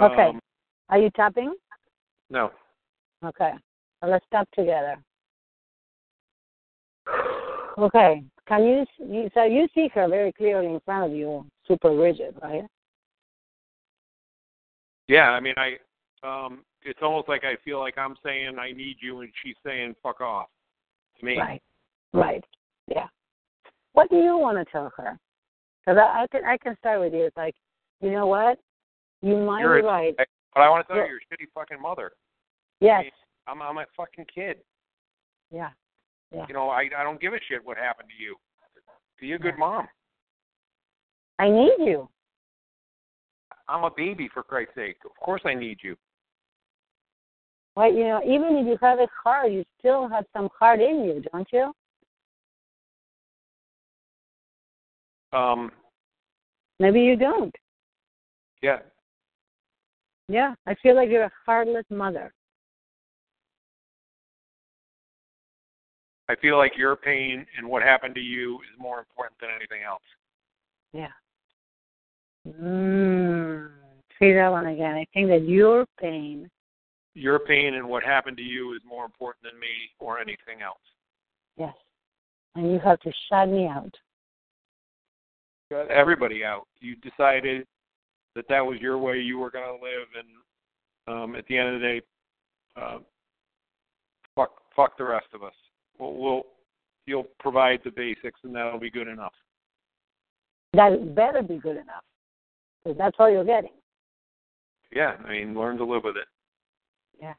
Okay. 0.00 0.28
Um, 0.28 0.40
Are 0.88 0.98
you 0.98 1.10
tapping? 1.10 1.54
no. 2.30 2.50
Okay. 3.24 3.52
Well, 4.00 4.10
let's 4.10 4.26
tap 4.32 4.48
together. 4.52 4.96
Okay. 7.78 8.22
Can 8.46 8.64
you, 8.64 8.84
you 8.98 9.30
so 9.34 9.44
you 9.44 9.68
see 9.74 9.88
her 9.94 10.08
very 10.08 10.32
clearly 10.32 10.66
in 10.66 10.80
front 10.84 11.10
of 11.10 11.16
you, 11.16 11.46
super 11.66 11.94
rigid, 11.94 12.34
right? 12.42 12.64
Yeah, 15.08 15.30
I 15.30 15.40
mean, 15.40 15.54
I. 15.56 15.76
Um, 16.24 16.62
it's 16.84 17.00
almost 17.02 17.28
like 17.28 17.42
I 17.44 17.56
feel 17.64 17.80
like 17.80 17.98
I'm 17.98 18.14
saying 18.24 18.56
I 18.58 18.70
need 18.72 18.96
you, 19.00 19.20
and 19.22 19.32
she's 19.42 19.56
saying 19.66 19.94
fuck 20.02 20.20
off 20.20 20.46
to 21.18 21.24
me. 21.24 21.36
Right. 21.38 21.62
Right. 22.12 22.44
Yeah. 22.86 23.06
What 23.94 24.08
do 24.10 24.16
you 24.16 24.36
want 24.38 24.56
to 24.58 24.70
tell 24.70 24.92
her? 24.96 25.18
Because 25.84 25.98
I, 25.98 26.22
I 26.22 26.26
can 26.30 26.44
I 26.44 26.56
can 26.58 26.76
start 26.78 27.00
with 27.00 27.12
you. 27.12 27.24
It's 27.24 27.36
like, 27.36 27.54
you 28.00 28.10
know 28.12 28.26
what? 28.26 28.58
You 29.20 29.36
might 29.36 29.60
You're 29.60 29.80
be 29.82 29.86
a- 29.86 29.90
right. 29.90 30.14
But 30.16 30.60
I 30.60 30.68
want 30.68 30.86
to 30.86 30.92
tell 30.92 30.96
Yeah. 31.02 31.08
you, 31.08 31.10
you're 31.10 31.18
a 31.18 31.44
shitty 31.44 31.48
fucking 31.54 31.80
mother. 31.80 32.12
Yes. 32.80 33.04
I'm 33.48 33.60
I'm 33.62 33.78
a 33.78 33.86
fucking 33.96 34.26
kid. 34.32 34.58
Yeah. 35.50 35.70
Yeah. 36.34 36.46
You 36.48 36.54
know, 36.54 36.70
I 36.70 36.88
I 36.96 37.02
don't 37.02 37.20
give 37.20 37.34
a 37.34 37.40
shit 37.48 37.64
what 37.64 37.76
happened 37.76 38.08
to 38.16 38.22
you. 38.22 38.36
Be 39.20 39.32
a 39.32 39.38
good 39.38 39.58
mom. 39.58 39.86
I 41.38 41.48
need 41.48 41.76
you. 41.78 42.08
I'm 43.68 43.84
a 43.84 43.90
baby 43.96 44.28
for 44.32 44.42
Christ's 44.42 44.74
sake. 44.74 44.96
Of 45.04 45.12
course 45.22 45.42
I 45.44 45.54
need 45.54 45.78
you. 45.82 45.96
Right? 47.76 47.94
You 47.94 48.04
know, 48.04 48.20
even 48.24 48.56
if 48.56 48.66
you 48.66 48.76
have 48.82 48.98
a 48.98 49.06
hard, 49.22 49.52
you 49.52 49.64
still 49.78 50.08
have 50.08 50.24
some 50.32 50.48
heart 50.58 50.80
in 50.80 51.04
you, 51.04 51.22
don't 51.32 51.48
you? 51.52 51.72
Um 55.38 55.70
Maybe 56.78 57.00
you 57.00 57.16
don't. 57.16 57.54
yeah. 58.62 58.78
Yeah. 60.28 60.54
I 60.66 60.74
feel 60.82 60.96
like 60.96 61.08
you're 61.08 61.24
a 61.24 61.32
heartless 61.46 61.86
mother. 61.90 62.32
I 66.32 66.40
feel 66.40 66.56
like 66.56 66.78
your 66.78 66.96
pain 66.96 67.44
and 67.58 67.68
what 67.68 67.82
happened 67.82 68.14
to 68.14 68.20
you 68.20 68.56
is 68.56 68.78
more 68.78 68.98
important 68.98 69.38
than 69.38 69.50
anything 69.54 69.82
else. 69.86 70.02
Yeah. 70.94 71.12
Mm. 72.48 73.68
Say 74.18 74.32
that 74.32 74.48
one 74.50 74.66
again. 74.66 74.94
I 74.94 75.06
think 75.12 75.28
that 75.28 75.46
your 75.46 75.84
pain. 76.00 76.48
Your 77.14 77.38
pain 77.38 77.74
and 77.74 77.86
what 77.86 78.02
happened 78.02 78.38
to 78.38 78.42
you 78.42 78.72
is 78.74 78.80
more 78.88 79.04
important 79.04 79.42
than 79.42 79.60
me 79.60 79.90
or 79.98 80.18
anything 80.18 80.62
else. 80.64 80.80
Yes. 81.58 81.74
And 82.54 82.72
you 82.72 82.78
have 82.78 82.98
to 83.00 83.12
shut 83.28 83.48
me 83.50 83.66
out. 83.66 83.94
Got 85.70 85.90
everybody 85.90 86.44
out. 86.44 86.66
You 86.80 86.96
decided 86.96 87.66
that 88.34 88.46
that 88.48 88.64
was 88.64 88.80
your 88.80 88.96
way 88.96 89.18
you 89.18 89.38
were 89.38 89.50
going 89.50 89.66
to 89.66 89.84
live, 89.84 90.08
and 90.16 91.14
um, 91.14 91.36
at 91.36 91.46
the 91.46 91.58
end 91.58 91.74
of 91.74 91.80
the 91.80 91.86
day, 91.86 92.00
uh, 92.80 92.98
fuck, 94.34 94.52
fuck 94.74 94.96
the 94.96 95.04
rest 95.04 95.26
of 95.34 95.42
us. 95.42 95.52
We'll, 95.98 96.14
we'll, 96.14 96.42
you'll 97.06 97.26
provide 97.38 97.80
the 97.84 97.90
basics, 97.90 98.40
and 98.44 98.54
that'll 98.54 98.78
be 98.78 98.90
good 98.90 99.08
enough. 99.08 99.34
That 100.74 101.14
better 101.14 101.42
be 101.42 101.58
good 101.58 101.76
enough. 101.76 102.04
Because 102.82 102.98
that's 102.98 103.16
all 103.18 103.30
you're 103.30 103.44
getting. 103.44 103.70
Yeah, 104.94 105.16
I 105.24 105.30
mean, 105.30 105.58
learn 105.58 105.76
to 105.78 105.84
live 105.84 106.04
with 106.04 106.16
it. 106.16 106.26
Yeah. 107.20 107.34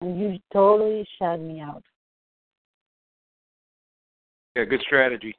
And 0.00 0.20
you 0.20 0.38
totally 0.52 1.06
shut 1.18 1.40
me 1.40 1.60
out. 1.60 1.82
Yeah, 4.54 4.64
good 4.64 4.82
strategy. 4.86 5.36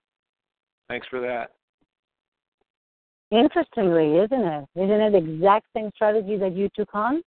Thanks 0.88 1.08
for 1.10 1.22
that. 1.22 1.52
Interestingly, 3.32 4.18
isn't 4.18 4.42
it? 4.42 4.66
Isn't 4.76 5.02
it 5.02 5.12
the 5.12 5.18
exact 5.18 5.68
same 5.76 5.92
strategy 5.94 6.36
that 6.38 6.56
you 6.56 6.68
took 6.76 6.90
on? 6.96 7.22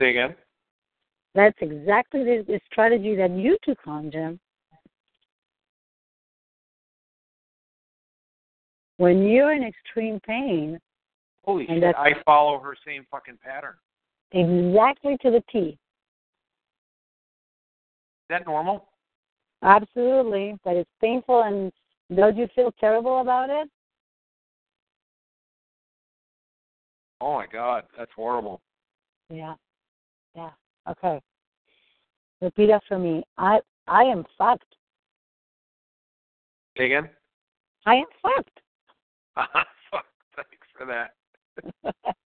Say 0.00 0.10
again. 0.10 0.34
That's 1.34 1.56
exactly 1.60 2.24
the, 2.24 2.44
the 2.46 2.60
strategy 2.70 3.16
that 3.16 3.30
you 3.30 3.56
took 3.64 3.78
on, 3.86 4.10
Jim. 4.10 4.38
When 8.98 9.24
you're 9.24 9.52
in 9.52 9.64
extreme 9.64 10.20
pain, 10.20 10.78
Holy 11.44 11.66
And 11.68 11.82
shit! 11.82 11.94
I 11.96 12.12
follow 12.24 12.58
her 12.60 12.74
same 12.86 13.06
fucking 13.10 13.38
pattern. 13.44 13.74
exactly 14.32 15.16
to 15.22 15.30
the 15.30 15.42
T. 15.52 15.58
Is 15.58 15.76
that 18.30 18.46
normal? 18.46 18.88
Absolutely. 19.62 20.58
But 20.64 20.76
it's 20.76 20.90
painful 21.00 21.42
and 21.42 21.72
don't 22.16 22.36
you 22.36 22.48
feel 22.54 22.72
terrible 22.80 23.20
about 23.20 23.50
it? 23.50 23.68
Oh 27.20 27.34
my 27.34 27.46
god, 27.46 27.84
that's 27.96 28.10
horrible. 28.14 28.60
Yeah. 29.30 29.54
Yeah. 30.34 30.50
Okay. 30.88 31.20
Repeat 32.40 32.70
after 32.70 32.98
me. 32.98 33.24
I 33.38 33.60
I 33.86 34.02
am 34.04 34.24
fucked. 34.36 34.74
Say 36.76 36.86
again. 36.86 37.08
I 37.86 37.96
am 37.96 38.06
fucked. 38.22 38.60
Fuck, 39.90 40.06
Thanks 40.36 40.68
for 40.76 40.86
that. 40.86 41.94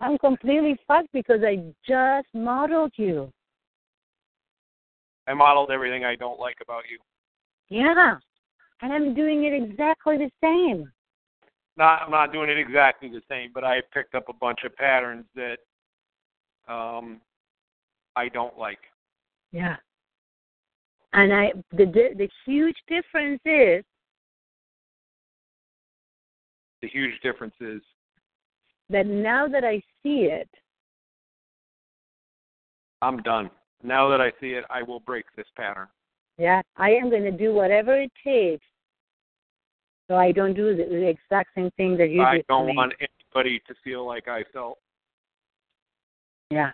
I'm 0.00 0.18
completely 0.18 0.76
fucked 0.86 1.12
because 1.12 1.40
I 1.42 1.72
just 1.86 2.28
modeled 2.34 2.92
you. 2.96 3.32
I 5.26 5.34
modeled 5.34 5.70
everything 5.70 6.04
I 6.04 6.16
don't 6.16 6.38
like 6.38 6.58
about 6.62 6.82
you. 6.90 6.98
Yeah. 7.68 8.16
And 8.82 8.92
I'm 8.92 9.14
doing 9.14 9.44
it 9.44 9.54
exactly 9.54 10.18
the 10.18 10.30
same. 10.42 10.90
Not, 11.76 12.02
I'm 12.02 12.10
not 12.10 12.32
doing 12.32 12.50
it 12.50 12.58
exactly 12.58 13.08
the 13.08 13.22
same, 13.28 13.50
but 13.52 13.64
I 13.64 13.80
picked 13.92 14.14
up 14.14 14.28
a 14.28 14.32
bunch 14.32 14.60
of 14.64 14.74
patterns 14.76 15.24
that 15.34 15.58
um, 16.68 17.20
I 18.16 18.28
don't 18.28 18.58
like. 18.58 18.78
Yeah. 19.52 19.76
And 21.12 21.32
I 21.32 21.52
the 21.72 21.86
the 21.86 22.28
huge 22.44 22.76
difference 22.88 23.40
is 23.44 23.84
The 26.82 26.88
huge 26.88 27.18
difference 27.22 27.54
is 27.60 27.80
that 28.90 29.06
now 29.06 29.48
that 29.48 29.64
I 29.64 29.82
see 30.02 30.28
it, 30.30 30.48
I'm 33.02 33.22
done. 33.22 33.50
Now 33.82 34.08
that 34.08 34.20
I 34.20 34.30
see 34.40 34.50
it, 34.50 34.64
I 34.70 34.82
will 34.82 35.00
break 35.00 35.24
this 35.36 35.46
pattern. 35.56 35.88
yeah, 36.38 36.60
I 36.76 36.90
am 36.90 37.10
going 37.10 37.24
to 37.24 37.30
do 37.30 37.52
whatever 37.52 37.98
it 38.00 38.12
takes 38.24 38.64
so 40.08 40.16
I 40.16 40.32
don't 40.32 40.54
do 40.54 40.76
the, 40.76 41.06
exact 41.06 41.50
same 41.54 41.70
thing 41.76 41.96
that 41.96 42.10
you 42.10 42.22
I 42.22 42.36
did 42.36 42.42
to 42.42 42.46
don't 42.48 42.74
want 42.76 42.94
anybody 43.00 43.60
to 43.66 43.74
feel 43.82 44.06
like 44.06 44.28
I 44.28 44.44
felt. 44.52 44.78
Yeah. 46.50 46.70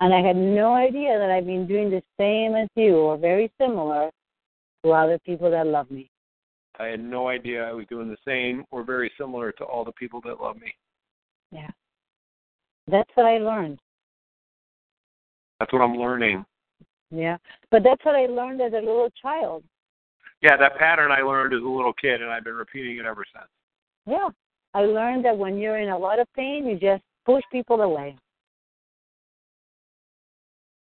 And 0.00 0.12
I 0.14 0.20
had 0.20 0.36
no 0.36 0.74
idea 0.74 1.18
that 1.18 1.30
I've 1.30 1.46
been 1.46 1.66
doing 1.66 1.90
the 1.90 2.02
same 2.18 2.54
as 2.54 2.68
you 2.74 2.96
or 2.96 3.16
very 3.16 3.50
similar 3.60 4.10
to 4.84 4.90
other 4.90 5.18
people 5.24 5.50
that 5.50 5.66
love 5.66 5.90
me. 5.90 6.10
I 6.78 6.86
had 6.86 7.00
no 7.00 7.28
idea 7.28 7.64
I 7.64 7.72
was 7.72 7.86
doing 7.88 8.08
the 8.08 8.18
same 8.26 8.64
or 8.70 8.84
very 8.84 9.10
similar 9.18 9.52
to 9.52 9.64
all 9.64 9.84
the 9.84 9.92
people 9.92 10.20
that 10.26 10.40
love 10.40 10.56
me. 10.60 10.74
Yeah. 11.50 11.70
That's 12.86 13.10
what 13.14 13.24
I 13.26 13.38
learned. 13.38 13.78
That's 15.58 15.72
what 15.72 15.80
I'm 15.80 15.96
learning. 15.96 16.44
Yeah. 17.10 17.38
But 17.70 17.82
that's 17.82 18.04
what 18.04 18.14
I 18.14 18.26
learned 18.26 18.60
as 18.60 18.74
a 18.74 18.76
little 18.76 19.08
child. 19.22 19.64
Yeah, 20.42 20.58
that 20.58 20.76
pattern 20.76 21.10
I 21.10 21.22
learned 21.22 21.54
as 21.54 21.62
a 21.62 21.68
little 21.68 21.94
kid, 21.94 22.20
and 22.20 22.30
I've 22.30 22.44
been 22.44 22.54
repeating 22.54 22.98
it 22.98 23.06
ever 23.06 23.24
since. 23.32 23.48
Yeah. 24.04 24.28
I 24.74 24.82
learned 24.82 25.24
that 25.24 25.38
when 25.38 25.56
you're 25.56 25.78
in 25.78 25.88
a 25.88 25.98
lot 25.98 26.18
of 26.18 26.26
pain, 26.34 26.66
you 26.66 26.78
just 26.78 27.02
push 27.24 27.42
people 27.50 27.80
away. 27.80 28.16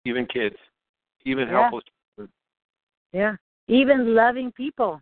Even 0.05 0.27
kids, 0.27 0.57
even 1.25 1.49
Yeah. 1.49 1.71
helpless. 1.71 1.85
Yeah. 3.13 3.37
Even 3.69 4.15
loving 4.15 4.53
people. 4.53 5.01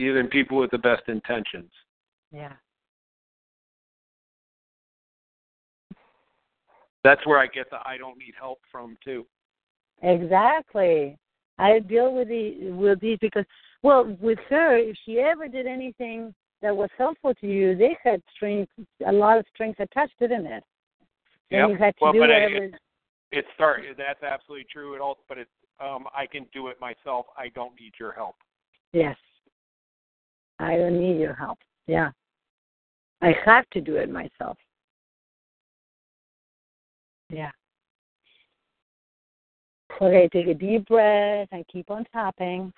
even 0.00 0.28
people 0.28 0.56
with 0.56 0.70
the 0.70 0.78
best 0.78 1.02
intentions. 1.08 1.70
Yeah. 2.32 2.54
That's 7.04 7.24
where 7.26 7.38
I 7.38 7.46
get 7.46 7.70
the 7.70 7.78
I 7.86 7.96
don't 7.98 8.18
need 8.18 8.34
help 8.38 8.60
from 8.70 8.96
too. 9.04 9.26
Exactly. 10.02 11.18
I 11.58 11.78
deal 11.80 12.14
with 12.14 12.28
the 12.28 12.70
with 12.70 13.00
these 13.00 13.18
because 13.20 13.44
well, 13.82 14.16
with 14.20 14.38
her, 14.48 14.76
if 14.76 14.96
she 15.04 15.18
ever 15.20 15.48
did 15.48 15.66
anything 15.66 16.34
that 16.62 16.76
was 16.76 16.90
helpful 16.98 17.34
to 17.34 17.46
you, 17.46 17.76
they 17.76 17.96
had 18.02 18.22
strings 18.34 18.68
a 19.06 19.12
lot 19.12 19.38
of 19.38 19.46
strings 19.54 19.76
attached, 19.78 20.18
didn't 20.18 20.46
it? 20.46 20.64
And 21.50 21.58
Yep. 21.60 21.68
you 21.70 21.76
had 21.76 21.96
to 21.96 22.04
well, 22.04 22.12
do 22.12 22.18
but 22.20 22.28
whatever 22.28 22.64
it, 22.64 22.74
it 23.32 23.44
start. 23.54 23.82
That's 23.96 24.22
absolutely 24.22 24.66
true. 24.72 24.94
It 24.94 25.00
all, 25.00 25.18
but 25.28 25.38
it 25.38 25.48
um, 25.80 26.06
I 26.14 26.26
can 26.26 26.46
do 26.52 26.68
it 26.68 26.78
myself. 26.80 27.26
I 27.36 27.48
don't 27.48 27.74
need 27.80 27.92
your 27.98 28.12
help. 28.12 28.36
Yes. 28.92 29.16
I 30.58 30.76
don't 30.76 31.00
need 31.00 31.18
your 31.18 31.34
help. 31.34 31.58
Yeah. 31.86 32.10
I 33.22 33.34
have 33.44 33.68
to 33.70 33.80
do 33.80 33.96
it 33.96 34.10
myself. 34.10 34.58
Yeah. 37.30 37.50
Okay, 40.00 40.28
take 40.32 40.46
a 40.46 40.54
deep 40.54 40.86
breath 40.86 41.48
and 41.52 41.66
keep 41.68 41.90
on 41.90 42.04
tapping. 42.12 42.72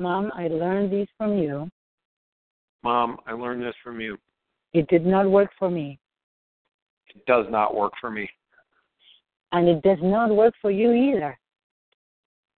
Mom, 0.00 0.32
I 0.34 0.48
learned 0.48 0.92
these 0.92 1.08
from 1.16 1.38
you. 1.38 1.68
Mom, 2.82 3.18
I 3.26 3.32
learned 3.32 3.62
this 3.62 3.74
from 3.82 4.00
you. 4.00 4.18
It 4.74 4.88
did 4.88 5.06
not 5.06 5.30
work 5.30 5.50
for 5.58 5.70
me. 5.70 5.98
It 7.14 7.24
does 7.26 7.46
not 7.48 7.74
work 7.74 7.92
for 8.00 8.10
me. 8.10 8.28
And 9.52 9.68
it 9.68 9.82
does 9.82 9.98
not 10.02 10.34
work 10.34 10.52
for 10.60 10.72
you 10.72 10.92
either. 10.92 11.38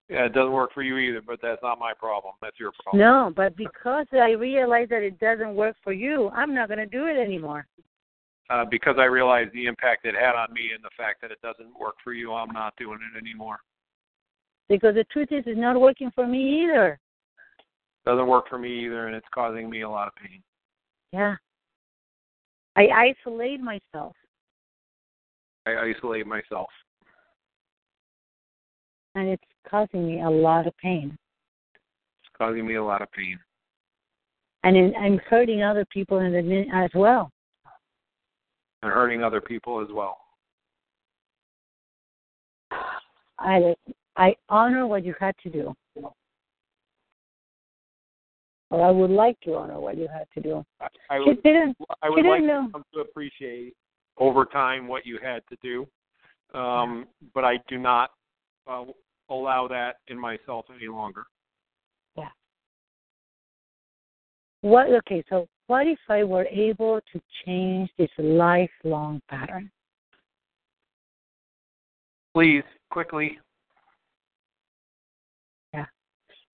Yeah, 0.10 0.26
it 0.26 0.34
doesn't 0.34 0.54
work 0.54 0.72
for 0.74 0.82
you 0.82 0.98
either, 0.98 1.22
but 1.22 1.40
that's 1.42 1.62
not 1.62 1.78
my 1.78 1.92
problem. 1.94 2.36
That's 2.42 2.60
your 2.60 2.72
problem. 2.82 3.02
No, 3.02 3.34
but 3.36 3.58
because 3.58 4.06
I 4.14 4.32
realize 4.32 4.88
that 4.90 5.02
it 5.02 5.20
doesn't 5.20 5.56
work 5.56 5.76
for 5.84 5.92
you, 5.92 6.30
I'm 6.30 6.54
not 6.54 6.70
going 6.70 6.80
to 6.80 6.86
do 6.86 7.08
it 7.08 7.18
anymore. 7.18 7.68
Uh, 8.50 8.64
because 8.70 8.96
I 9.00 9.06
realize 9.06 9.48
the 9.54 9.66
impact 9.66 10.06
it 10.06 10.14
had 10.14 10.36
on 10.36 10.54
me 10.54 10.70
and 10.74 10.84
the 10.84 10.92
fact 10.96 11.22
that 11.22 11.32
it 11.32 11.42
doesn't 11.42 11.78
work 11.78 11.96
for 12.04 12.14
you, 12.14 12.32
I'm 12.32 12.54
not 12.54 12.76
doing 12.78 13.00
it 13.14 13.18
anymore. 13.18 13.58
Because 14.70 14.94
the 14.94 15.04
truth 15.06 15.30
is, 15.32 15.44
it's 15.48 15.60
not 15.60 15.80
working 15.82 16.12
for 16.14 16.28
me 16.28 16.64
either. 16.64 17.00
Doesn't 18.06 18.28
work 18.28 18.48
for 18.48 18.60
me 18.60 18.86
either, 18.86 19.08
and 19.08 19.16
it's 19.16 19.28
causing 19.34 19.70
me 19.70 19.82
a 19.82 19.90
lot 19.90 20.08
of 20.08 20.16
pain. 20.16 20.44
Yeah. 21.12 21.36
I 22.76 23.14
isolate 23.26 23.62
myself. 23.62 24.16
I 25.66 25.94
isolate 25.96 26.28
myself. 26.28 26.70
And 29.16 29.30
it's 29.30 29.44
causing 29.70 30.06
me 30.06 30.22
a 30.22 30.30
lot 30.30 30.68
of 30.68 30.76
pain. 30.78 31.18
It's 31.74 32.38
causing 32.38 32.68
me 32.68 32.76
a 32.76 32.84
lot 32.84 33.02
of 33.02 33.12
pain. 33.12 33.40
And 34.64 34.76
in, 34.76 34.94
I'm 34.96 35.20
hurting 35.30 35.64
other 35.64 35.86
people 35.86 36.20
in 36.20 36.32
the, 36.32 36.66
as 36.74 36.90
well. 36.94 37.32
And 38.84 38.92
hurting 38.92 39.24
other 39.24 39.42
people 39.42 39.82
as 39.82 39.88
well. 39.94 40.18
I 43.40 43.76
I 44.16 44.36
honor 44.50 44.88
what 44.88 45.04
you 45.04 45.14
had 45.20 45.36
to 45.44 45.50
do. 45.50 45.76
Or 48.76 48.86
I 48.86 48.92
would 48.92 49.10
like 49.10 49.40
to 49.46 49.56
honor 49.56 49.80
what 49.80 49.98
you 49.98 50.10
had 50.12 50.28
to 50.34 50.42
do. 50.42 50.66
I, 50.82 50.88
I 51.10 51.20
would, 51.20 51.42
didn't 51.44 51.78
I 52.04 52.10
would 52.10 52.26
like 52.26 52.44
know. 52.44 52.70
to 52.94 53.00
appreciate 53.00 53.74
over 54.18 54.44
time 54.44 54.90
what 54.90 55.06
you 55.06 55.18
had 55.24 55.44
to 55.48 55.56
do, 55.64 55.88
um, 56.60 57.06
but 57.34 57.46
I 57.46 57.54
do 57.70 57.78
not 57.78 58.10
uh, 58.68 58.84
allow 59.30 59.70
that 59.70 59.96
in 60.10 60.20
myself 60.20 60.66
any 60.76 60.90
longer. 60.90 61.24
Yeah. 62.18 62.28
What 64.60 64.90
okay, 64.90 65.24
so 65.30 65.48
what 65.68 65.88
if 65.88 66.00
I 66.10 66.26
were 66.26 66.46
able 66.48 67.00
to 67.14 67.22
change 67.46 67.90
this 67.98 68.10
lifelong 68.18 69.22
pattern? 69.30 69.72
Please, 72.34 72.64
quickly. 72.92 73.40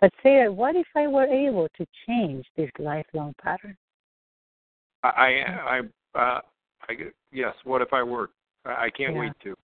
But 0.02 0.12
Sarah, 0.24 0.52
what 0.52 0.76
if 0.76 0.88
I 0.96 1.06
were 1.08 1.26
able 1.28 1.68
to 1.78 1.86
change 2.08 2.46
this 2.58 2.72
lifelong 2.80 3.36
pattern? 3.42 3.78
I, 5.04 5.08
I, 5.08 5.80
I, 6.16 6.20
uh, 6.20 6.42
I 6.90 6.94
yes. 7.32 7.54
What 7.64 7.84
if 7.84 7.94
I 7.94 8.02
were? 8.02 8.32
I, 8.66 8.90
can't 8.90 9.14
Yeah. 9.14 9.20
wait 9.20 9.34
to. 9.44 9.56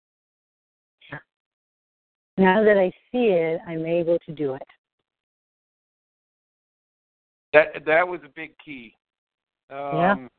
Now 2.37 2.63
that 2.63 2.77
I 2.77 2.91
see 3.11 3.29
it, 3.29 3.59
I'm 3.65 3.85
able 3.85 4.19
to 4.19 4.31
do 4.31 4.53
it. 4.53 4.67
That 7.53 7.83
that 7.85 8.07
was 8.07 8.19
a 8.23 8.29
big 8.29 8.55
key. 8.63 8.95
Yeah. 9.71 10.11
Um, 10.11 10.29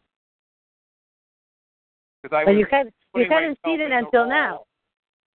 Because 2.22 2.36
I 2.36 2.44
But 2.44 2.52
you 2.52 2.66
had 2.70 2.92
you 3.16 3.26
hadn't 3.28 3.58
seen 3.64 3.80
it 3.80 3.90
until 3.90 4.20
role- 4.22 4.28
now. 4.28 4.64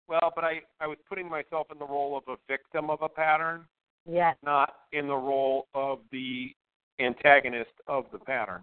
Well, 0.07 0.31
but 0.35 0.45
I 0.45 0.61
I 0.79 0.87
was 0.87 0.97
putting 1.09 1.27
myself 1.27 1.67
in 1.69 1.79
the 1.79 1.85
role 1.85 2.15
of 2.17 2.23
a 2.29 2.37
victim 2.47 2.89
of 2.89 3.01
a 3.01 3.09
pattern, 3.09 3.65
Yes, 4.09 4.35
not 4.43 4.73
in 4.91 5.07
the 5.07 5.15
role 5.15 5.67
of 5.73 5.99
the 6.11 6.53
antagonist 6.99 7.71
of 7.87 8.05
the 8.11 8.19
pattern. 8.19 8.61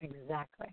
exactly. 0.00 0.68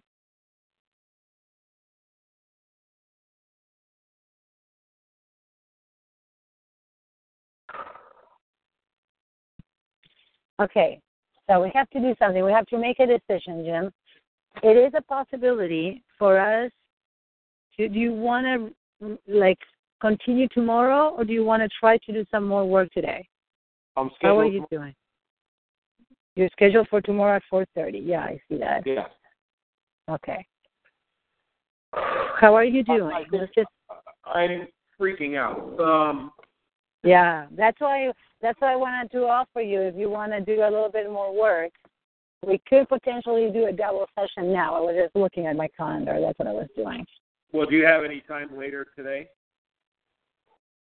Okay, 10.62 11.02
so 11.50 11.62
we 11.62 11.72
have 11.74 11.90
to 11.90 12.00
do 12.00 12.14
something. 12.20 12.46
We 12.46 12.52
have 12.52 12.68
to 12.68 12.78
make 12.78 13.00
a 13.00 13.08
decision, 13.08 13.66
Jim. 13.66 13.92
It 14.64 14.78
is 14.78 14.94
a 14.96 15.02
possibility 15.02 16.04
for 16.20 16.40
us. 16.40 16.72
To, 17.78 17.90
do 17.90 17.98
you 17.98 18.14
want 18.14 18.46
to 19.02 19.18
like 19.28 19.58
continue 20.02 20.48
tomorrow, 20.50 21.16
or 21.18 21.24
do 21.24 21.34
you 21.34 21.44
want 21.44 21.64
to 21.64 21.70
try 21.80 21.98
to 21.98 22.14
do 22.14 22.24
some 22.30 22.48
more 22.48 22.66
work 22.66 22.92
today? 22.92 23.28
I'm 23.98 24.10
How 24.22 24.40
are 24.40 24.46
scheduled. 24.46 24.54
you 24.54 24.78
doing? 24.78 24.96
You're 26.36 26.50
scheduled 26.54 26.88
for 26.90 27.02
tomorrow 27.02 27.38
at 27.38 27.44
4:30. 27.52 28.02
Yeah, 28.04 28.22
I 28.22 28.40
see 28.48 28.58
that. 28.58 28.84
Yes. 28.86 29.10
Okay. 30.10 30.46
How 31.94 32.56
are 32.56 32.64
you 32.64 32.84
doing? 32.84 33.12
I, 33.14 33.20
I, 33.20 33.48
just... 33.54 33.68
I'm 34.26 34.68
freaking 35.00 35.38
out. 35.38 35.80
Um, 35.80 36.32
yeah, 37.04 37.48
that's 37.56 37.80
why 37.80 38.12
that's 38.42 38.60
why 38.62 38.74
I 38.74 38.76
wanted 38.76 39.12
to 39.12 39.20
offer 39.20 39.62
you 39.62 39.82
if 39.82 39.96
you 39.96 40.10
want 40.10 40.32
to 40.32 40.42
do 40.42 40.62
a 40.62 40.70
little 40.70 40.90
bit 40.92 41.10
more 41.12 41.38
work, 41.38 41.72
we 42.46 42.62
could 42.68 42.88
potentially 42.88 43.52
do 43.52 43.66
a 43.66 43.74
double 43.74 44.06
session 44.18 44.54
now. 44.54 44.76
I 44.76 44.80
was 44.80 44.96
just 44.96 45.16
looking 45.16 45.48
at 45.48 45.56
my 45.56 45.68
calendar. 45.76 46.20
That's 46.20 46.40
what 46.40 46.48
I 46.48 46.54
was 46.54 46.68
doing. 46.76 47.06
well, 47.52 47.68
do 47.68 47.76
you 47.76 47.86
have 47.86 48.04
any 48.04 48.22
time 48.22 48.58
later 48.58 48.88
today? 48.96 49.28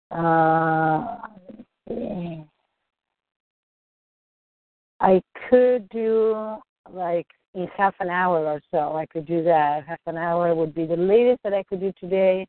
Uh, 0.10 1.18
let's 1.50 1.68
see. 1.90 2.44
I 5.04 5.22
could 5.50 5.90
do 5.90 6.58
like 6.90 7.28
in 7.54 7.68
half 7.78 7.94
an 8.00 8.10
hour 8.10 8.46
or 8.46 8.62
so. 8.72 8.96
I 8.96 9.06
could 9.06 9.28
do 9.28 9.44
that. 9.44 9.86
Half 9.86 10.00
an 10.08 10.18
hour 10.18 10.56
would 10.56 10.74
be 10.74 10.86
the 10.86 10.96
latest 10.96 11.44
that 11.44 11.54
I 11.54 11.62
could 11.64 11.82
do 11.82 11.92
today. 12.00 12.48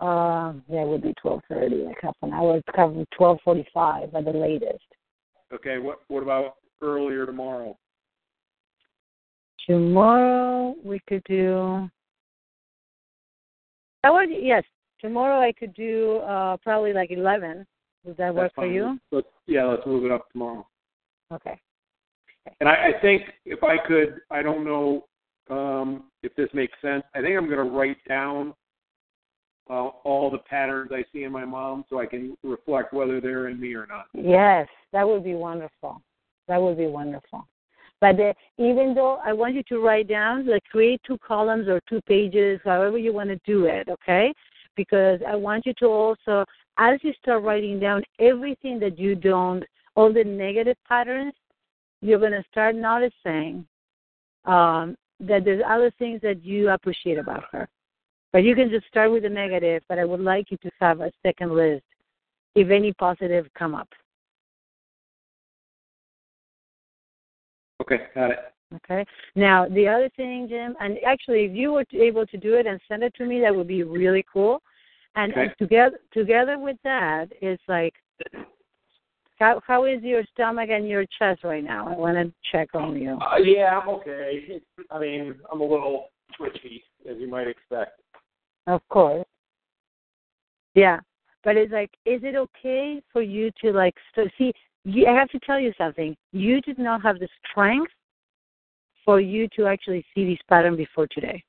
Um, 0.00 0.62
yeah, 0.68 0.82
it 0.82 0.88
would 0.88 1.02
be 1.02 1.12
twelve 1.20 1.42
thirty. 1.48 1.76
Like 1.76 1.96
half 2.00 2.16
an 2.22 2.32
hour. 2.32 2.56
It's 2.56 2.68
covering 2.74 3.06
twelve 3.16 3.38
forty-five 3.44 4.14
at 4.14 4.24
the 4.24 4.30
latest. 4.30 4.84
Okay. 5.52 5.78
What 5.78 6.02
What 6.06 6.22
about 6.22 6.54
earlier 6.82 7.26
tomorrow? 7.26 7.76
Tomorrow 9.68 10.76
we 10.84 11.00
could 11.08 11.24
do. 11.24 11.90
How 14.04 14.14
would 14.14 14.28
yes? 14.30 14.62
Tomorrow 15.00 15.40
I 15.40 15.52
could 15.52 15.74
do 15.74 16.18
uh 16.18 16.58
probably 16.58 16.92
like 16.92 17.10
eleven. 17.10 17.66
Would 18.04 18.18
that 18.18 18.32
work 18.32 18.44
That's 18.44 18.54
for 18.54 18.66
you? 18.66 19.00
Let's, 19.10 19.26
yeah, 19.48 19.64
let's 19.64 19.84
move 19.84 20.04
it 20.04 20.12
up 20.12 20.30
tomorrow. 20.30 20.64
Okay. 21.32 21.58
And 22.60 22.68
I, 22.68 22.88
I 22.88 23.00
think 23.00 23.22
if 23.44 23.62
I 23.64 23.76
could, 23.86 24.20
I 24.30 24.42
don't 24.42 24.64
know 24.64 25.04
um, 25.50 26.04
if 26.22 26.34
this 26.36 26.48
makes 26.54 26.74
sense. 26.80 27.02
I 27.14 27.20
think 27.20 27.36
I'm 27.36 27.46
going 27.46 27.56
to 27.56 27.76
write 27.76 27.96
down 28.08 28.54
uh, 29.68 29.88
all 30.04 30.30
the 30.30 30.38
patterns 30.38 30.90
I 30.92 31.04
see 31.12 31.24
in 31.24 31.32
my 31.32 31.44
mom, 31.44 31.84
so 31.90 31.98
I 31.98 32.06
can 32.06 32.36
reflect 32.42 32.92
whether 32.92 33.20
they're 33.20 33.48
in 33.48 33.60
me 33.60 33.74
or 33.74 33.86
not. 33.86 34.06
Yes, 34.14 34.68
that 34.92 35.06
would 35.06 35.24
be 35.24 35.34
wonderful. 35.34 36.00
That 36.46 36.62
would 36.62 36.78
be 36.78 36.86
wonderful. 36.86 37.46
But 38.00 38.16
the, 38.16 38.34
even 38.58 38.94
though 38.94 39.18
I 39.24 39.32
want 39.32 39.54
you 39.54 39.62
to 39.64 39.78
write 39.78 40.08
down, 40.08 40.46
like 40.46 40.62
create 40.70 41.00
two 41.06 41.18
columns 41.18 41.66
or 41.66 41.80
two 41.88 42.00
pages, 42.02 42.60
however 42.64 42.98
you 42.98 43.12
want 43.12 43.30
to 43.30 43.40
do 43.44 43.64
it, 43.64 43.88
okay? 43.88 44.32
Because 44.76 45.20
I 45.26 45.34
want 45.34 45.66
you 45.66 45.72
to 45.80 45.86
also, 45.86 46.44
as 46.78 47.00
you 47.02 47.12
start 47.22 47.42
writing 47.42 47.80
down 47.80 48.02
everything 48.20 48.78
that 48.80 48.98
you 48.98 49.14
don't, 49.14 49.64
all 49.96 50.12
the 50.12 50.22
negative 50.22 50.76
patterns, 50.86 51.32
you're 52.02 52.18
going 52.18 52.32
to 52.32 52.44
start 52.50 52.76
noticing 52.76 53.66
um, 54.44 54.96
that 55.18 55.44
there's 55.44 55.62
other 55.66 55.90
things 55.98 56.20
that 56.22 56.44
you 56.44 56.68
appreciate 56.70 57.18
about 57.18 57.44
her. 57.50 57.68
But 58.32 58.44
you 58.44 58.54
can 58.54 58.70
just 58.70 58.86
start 58.86 59.10
with 59.10 59.22
the 59.22 59.30
negative, 59.30 59.82
but 59.88 59.98
I 59.98 60.04
would 60.04 60.20
like 60.20 60.50
you 60.50 60.58
to 60.58 60.70
have 60.78 61.00
a 61.00 61.10
second 61.24 61.54
list 61.54 61.84
if 62.54 62.70
any 62.70 62.92
positive 62.92 63.46
come 63.58 63.74
up. 63.74 63.88
Okay, 67.80 68.06
got 68.14 68.30
it. 68.30 68.52
Okay. 68.74 69.06
Now 69.36 69.68
the 69.68 69.86
other 69.86 70.10
thing, 70.16 70.48
Jim, 70.48 70.74
and 70.80 70.98
actually, 71.06 71.44
if 71.44 71.52
you 71.52 71.72
were 71.72 71.84
to, 71.84 72.02
able 72.02 72.26
to 72.26 72.36
do 72.36 72.54
it 72.54 72.66
and 72.66 72.80
send 72.88 73.02
it 73.02 73.14
to 73.14 73.24
me, 73.24 73.40
that 73.40 73.54
would 73.54 73.68
be 73.68 73.84
really 73.84 74.24
cool. 74.30 74.60
And, 75.14 75.32
Okay. 75.32 75.42
and 75.42 75.54
together, 75.58 75.98
together 76.12 76.58
with 76.58 76.76
that, 76.84 77.28
it's 77.40 77.62
like, 77.68 77.94
how 79.38 79.60
how 79.66 79.84
is 79.84 80.02
your 80.02 80.22
stomach 80.32 80.70
and 80.70 80.88
your 80.88 81.04
chest 81.18 81.44
right 81.44 81.64
now? 81.64 81.88
I 81.88 81.96
want 81.96 82.16
to 82.16 82.32
check 82.50 82.68
on 82.74 82.96
you. 83.00 83.18
Uh, 83.20 83.36
yeah, 83.36 83.78
I'm 83.78 83.88
okay. 83.90 84.60
I 84.90 84.98
mean, 84.98 85.34
I'm 85.52 85.60
a 85.60 85.64
little 85.64 86.08
twitchy, 86.36 86.82
as 87.08 87.16
you 87.18 87.28
might 87.28 87.46
expect. 87.46 88.00
Of 88.66 88.80
course. 88.88 89.26
Yeah, 90.74 91.00
but 91.44 91.56
it's 91.56 91.72
like, 91.72 91.90
is 92.04 92.20
it 92.22 92.34
okay 92.34 93.00
for 93.12 93.22
you 93.22 93.50
to 93.62 93.72
like 93.72 93.94
so 94.14 94.26
see? 94.38 94.52
You, 94.84 95.06
I 95.06 95.12
have 95.14 95.30
to 95.30 95.40
tell 95.40 95.58
you 95.58 95.72
something. 95.76 96.16
You 96.32 96.60
did 96.60 96.78
not 96.78 97.02
have 97.02 97.18
the 97.18 97.28
strength 97.50 97.92
for 99.04 99.20
you 99.20 99.48
to 99.56 99.66
actually 99.66 100.04
see 100.14 100.26
this 100.26 100.38
pattern 100.48 100.76
before 100.76 101.06
today. 101.10 101.42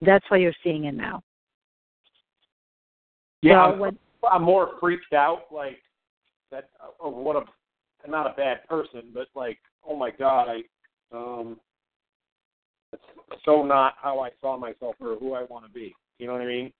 That's 0.00 0.24
why 0.28 0.38
you're 0.38 0.52
seeing 0.62 0.84
it 0.84 0.94
now. 0.94 1.22
Yeah, 3.42 3.56
Well, 3.56 3.72
I'm, 3.72 3.78
what, 3.78 3.94
I'm 4.30 4.42
more 4.42 4.72
freaked 4.80 5.12
out, 5.12 5.42
like 5.52 5.78
that. 6.50 6.70
Of 7.00 7.14
what 7.14 7.36
a, 7.36 8.10
not 8.10 8.26
a 8.26 8.34
bad 8.34 8.66
person, 8.68 9.02
but 9.12 9.28
like, 9.34 9.58
oh 9.88 9.96
my 9.96 10.10
god, 10.10 10.48
I, 10.48 11.16
um, 11.16 11.58
it's 12.92 13.02
so 13.44 13.62
not 13.62 13.94
how 14.00 14.20
I 14.20 14.30
saw 14.40 14.56
myself 14.56 14.94
or 15.00 15.16
who 15.16 15.34
I 15.34 15.44
want 15.44 15.66
to 15.66 15.72
be. 15.72 15.94
You 16.18 16.26
know 16.26 16.32
what 16.32 16.42
I 16.42 16.46
mean? 16.46 16.72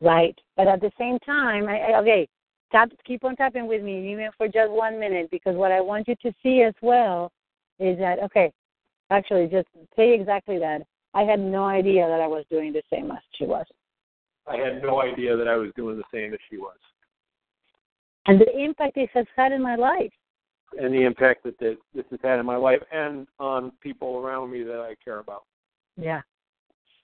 right. 0.00 0.36
But 0.56 0.68
at 0.68 0.80
the 0.80 0.90
same 0.98 1.18
time, 1.20 1.68
I, 1.68 1.78
I 1.78 2.00
okay, 2.00 2.28
tap, 2.72 2.90
keep 3.06 3.24
on 3.24 3.36
tapping 3.36 3.66
with 3.66 3.82
me, 3.82 4.12
even 4.12 4.30
for 4.36 4.48
just 4.48 4.70
one 4.70 4.98
minute, 4.98 5.30
because 5.30 5.56
what 5.56 5.72
I 5.72 5.80
want 5.80 6.08
you 6.08 6.16
to 6.22 6.32
see 6.42 6.62
as 6.62 6.74
well 6.82 7.30
is 7.78 7.98
that 7.98 8.22
okay, 8.24 8.52
actually, 9.10 9.46
just 9.46 9.68
say 9.96 10.14
exactly 10.14 10.58
that. 10.58 10.82
I 11.14 11.22
had 11.22 11.40
no 11.40 11.64
idea 11.64 12.08
that 12.08 12.20
I 12.20 12.26
was 12.26 12.44
doing 12.50 12.72
the 12.72 12.82
same 12.90 13.10
as 13.10 13.18
she 13.36 13.44
was, 13.44 13.66
I 14.46 14.56
had 14.56 14.82
no 14.82 15.02
idea 15.02 15.36
that 15.36 15.46
I 15.46 15.56
was 15.56 15.70
doing 15.76 15.96
the 15.96 16.04
same 16.12 16.32
as 16.32 16.40
she 16.50 16.56
was, 16.56 16.76
and 18.26 18.40
the 18.40 18.58
impact 18.58 18.96
it 18.96 19.10
has 19.14 19.26
had 19.36 19.52
in 19.52 19.62
my 19.62 19.76
life. 19.76 20.12
and 20.78 20.94
the 20.94 21.02
impact 21.02 21.44
that 21.44 21.58
this, 21.58 21.76
this 21.94 22.04
has 22.10 22.20
had 22.22 22.38
in 22.38 22.46
my 22.46 22.56
life 22.56 22.80
and 22.92 23.26
on 23.38 23.72
people 23.80 24.16
around 24.18 24.50
me 24.50 24.62
that 24.62 24.80
I 24.80 24.94
care 25.04 25.18
about. 25.18 25.44
Yeah. 25.96 26.22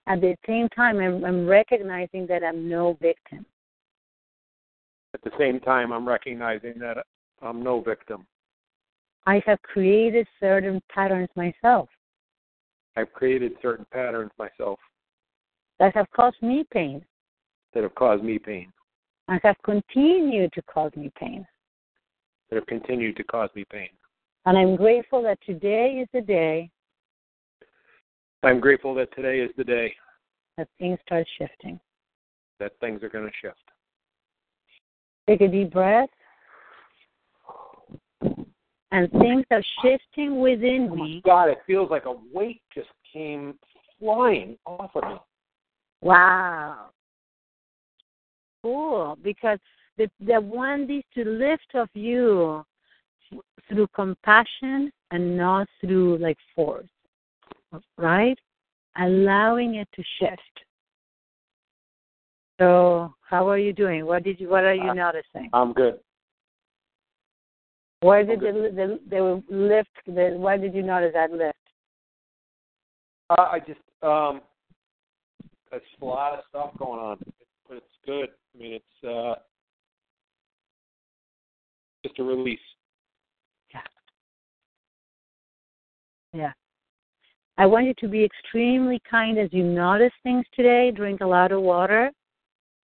At 0.07 0.23
the 0.23 0.35
same 0.47 0.69
time, 0.71 0.99
I'm, 0.99 1.23
I'm 1.25 1.47
recognizing 1.47 2.27
that 2.29 2.43
I'm 2.43 2.69
no 2.69 2.97
victim. 3.03 3.45
At 5.13 5.23
the 5.23 5.31
same 5.39 5.61
time, 5.61 5.93
I'm 5.93 6.09
recognizing 6.09 6.79
that 6.79 7.05
I'm 7.43 7.63
no 7.63 7.81
victim. 7.81 8.27
I 9.27 9.43
have 9.45 9.61
created 9.61 10.27
certain 10.41 10.81
patterns 10.89 11.29
myself 11.37 11.89
I've 12.99 13.13
created 13.13 13.53
certain 13.63 13.87
patterns 13.93 14.33
myself 14.39 14.81
that 15.79 15.95
have 15.95 16.11
caused 16.11 16.43
me 16.43 16.65
pain 16.73 17.05
that 17.73 17.85
have 17.85 17.95
caused 17.95 18.25
me 18.25 18.41
pain, 18.41 18.73
and 19.29 19.41
have 19.45 19.57
continued 19.65 20.53
to 20.55 20.63
cause 20.63 20.93
me 20.97 21.11
pain. 21.19 21.47
that 22.51 22.57
have 22.57 22.67
continued 22.67 23.17
to 23.17 23.25
cause 23.25 23.51
me 23.55 23.65
pain. 23.71 23.89
And 24.47 24.57
I'm 24.57 24.77
grateful 24.77 25.23
that 25.25 25.39
today 25.45 26.01
is 26.03 26.09
the 26.13 26.21
day 26.23 26.71
I'm 28.43 28.61
grateful 28.61 28.95
that 28.95 29.13
today 29.15 29.41
is 29.41 29.51
the 29.57 29.65
day 29.65 29.95
that 30.57 30.69
things 30.79 30.99
start 31.05 31.27
shifting. 31.39 31.79
that 32.61 32.73
things 32.81 33.03
are 33.03 33.09
going 33.09 33.25
to 33.27 33.33
shift. 33.43 33.59
Take 35.29 35.41
a 35.43 35.49
deep 35.49 35.73
breath. 35.73 36.09
And 38.91 39.11
things 39.13 39.45
are 39.51 39.63
shifting 39.83 40.41
within 40.41 40.89
Oh 40.91 40.95
me. 40.97 41.21
God, 41.25 41.51
it 41.51 41.59
feels 41.67 41.91
like 41.91 42.07
a 42.07 42.15
weight 42.33 42.63
just 42.75 42.89
came 43.13 43.59
flying 43.99 44.57
off 44.65 44.91
of 44.95 45.05
me. 45.05 45.17
Wow. 46.01 46.87
Cool. 48.69 49.17
Because 49.23 49.59
the 49.97 50.11
the 50.21 50.41
one 50.41 50.91
is 50.91 51.03
to 51.15 51.25
lift 51.25 51.75
of 51.75 51.89
you 51.95 52.63
through 53.69 53.87
compassion 53.95 54.93
and 55.11 55.37
not 55.37 55.67
through 55.81 56.19
like 56.19 56.37
force. 56.55 56.91
Right? 57.97 58.39
Allowing 58.99 59.77
it 59.77 59.89
to 59.95 60.03
shift. 60.19 60.55
So 62.61 63.15
how 63.23 63.49
are 63.49 63.57
you 63.59 63.73
doing? 63.73 64.05
What 64.05 64.23
did 64.23 64.39
you 64.39 64.51
what 64.51 64.65
are 64.65 64.75
you 64.75 64.91
Uh, 64.91 64.95
noticing? 64.95 65.49
I'm 65.55 65.73
good. 65.73 65.99
Where 68.01 68.23
did 68.23 68.41
the 68.41 68.53
the 68.81 68.87
the 69.09 69.43
lift 69.49 69.97
the 70.07 70.35
why 70.37 70.59
did 70.59 70.75
you 70.75 70.83
notice 70.83 71.15
that 71.15 71.33
lift? 71.33 71.65
Uh, 73.31 73.49
I 73.51 73.61
just 73.61 73.81
um, 74.03 74.43
there's 75.71 75.83
a 76.03 76.05
lot 76.05 76.35
of 76.35 76.45
stuff 76.51 76.71
going 76.79 77.01
on, 77.01 77.19
but 77.69 77.77
it's 77.79 77.87
good. 78.07 78.29
I 78.55 78.59
mean, 78.59 78.73
it's 78.75 79.05
uh, 79.09 79.35
just 82.05 82.19
a 82.19 82.25
release. 82.25 82.59
Yeah. 83.73 83.81
Yeah. 86.33 86.53
I 87.59 87.67
want 87.67 87.87
you 87.87 87.95
to 87.99 88.09
be 88.09 88.25
extremely 88.25 89.01
kind 89.11 89.39
as 89.39 89.49
you 89.53 89.65
notice 89.65 90.13
things 90.23 90.45
today. 90.55 90.93
Drink 90.93 91.21
a 91.21 91.27
lot 91.27 91.53
of 91.53 91.61
water. 91.61 92.11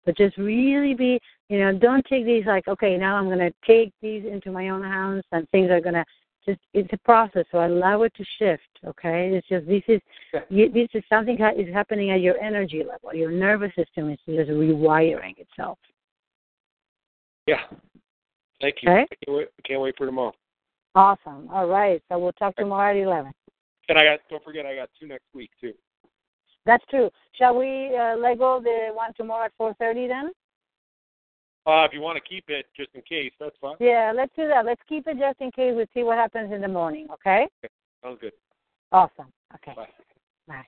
But 0.05 0.15
just 0.15 0.37
really 0.37 0.93
be, 0.93 1.19
you 1.49 1.59
know, 1.59 1.77
don't 1.77 2.05
take 2.05 2.25
these 2.25 2.45
like, 2.45 2.67
okay, 2.67 2.97
now 2.97 3.17
I'm 3.17 3.25
going 3.25 3.39
to 3.39 3.51
take 3.67 3.91
these 4.01 4.23
into 4.25 4.51
my 4.51 4.69
own 4.69 4.81
house 4.81 5.23
and 5.31 5.47
things 5.49 5.69
are 5.69 5.81
going 5.81 5.95
to 5.95 6.05
just, 6.45 6.59
it's 6.73 6.91
a 6.93 6.97
process. 6.97 7.45
So 7.51 7.65
allow 7.65 8.03
it 8.03 8.13
to 8.15 8.25
shift, 8.37 8.63
okay? 8.85 9.31
It's 9.33 9.47
just, 9.47 9.67
this 9.67 9.83
is, 9.87 10.01
Yeah. 10.33 10.41
you, 10.49 10.71
this 10.71 10.89
is 10.93 11.03
something 11.09 11.37
that 11.39 11.59
is 11.59 11.73
happening 11.73 12.11
at 12.11 12.21
your 12.21 12.39
energy 12.39 12.83
level. 12.83 13.13
Your 13.13 13.31
nervous 13.31 13.73
system 13.75 14.09
is 14.09 14.19
just 14.25 14.49
rewiring 14.49 15.37
itself. 15.37 15.77
Yeah. 17.47 17.61
Thank 18.61 18.75
you. 18.81 18.91
Okay. 18.91 19.01
I 19.11 19.25
can't 19.25 19.37
wait, 19.37 19.47
can't 19.65 19.81
wait 19.81 19.95
for 19.97 20.05
tomorrow. 20.05 20.33
Awesome. 20.95 21.47
All 21.51 21.67
right. 21.67 22.01
So 22.09 22.19
we'll 22.19 22.33
talk 22.33 22.55
tomorrow 22.55 22.91
at 22.91 23.01
11. 23.01 23.31
And 23.89 23.97
I 23.97 24.03
got 24.05 24.19
don't 24.29 24.43
forget 24.43 24.65
I 24.65 24.75
got 24.75 24.89
two 24.99 25.07
next 25.07 25.25
week 25.33 25.49
too. 25.59 25.73
That's 26.65 26.83
true. 26.89 27.09
Shall 27.33 27.57
we 27.57 27.95
uh, 27.97 28.15
let 28.17 28.37
go 28.37 28.59
the 28.61 28.93
one 28.93 29.11
tomorrow 29.15 29.45
at 29.45 29.53
4.30 29.59 30.07
then? 30.07 30.31
Uh, 31.69 31.85
if 31.85 31.93
you 31.93 32.01
want 32.01 32.17
to 32.17 32.27
keep 32.27 32.45
it 32.47 32.65
just 32.75 32.89
in 32.95 33.01
case, 33.03 33.31
that's 33.39 33.55
fine. 33.61 33.75
Yeah, 33.79 34.11
let's 34.15 34.31
do 34.35 34.47
that. 34.47 34.65
Let's 34.65 34.81
keep 34.89 35.05
it 35.05 35.19
just 35.19 35.39
in 35.39 35.51
case 35.51 35.75
we 35.77 35.85
see 35.93 36.03
what 36.03 36.17
happens 36.17 36.51
in 36.51 36.61
the 36.61 36.67
morning, 36.67 37.07
okay? 37.13 37.47
Sounds 38.03 38.17
good. 38.19 38.33
Awesome. 38.91 39.31
Okay. 39.53 39.73
Bye. 39.75 39.87
Bye. 40.47 40.65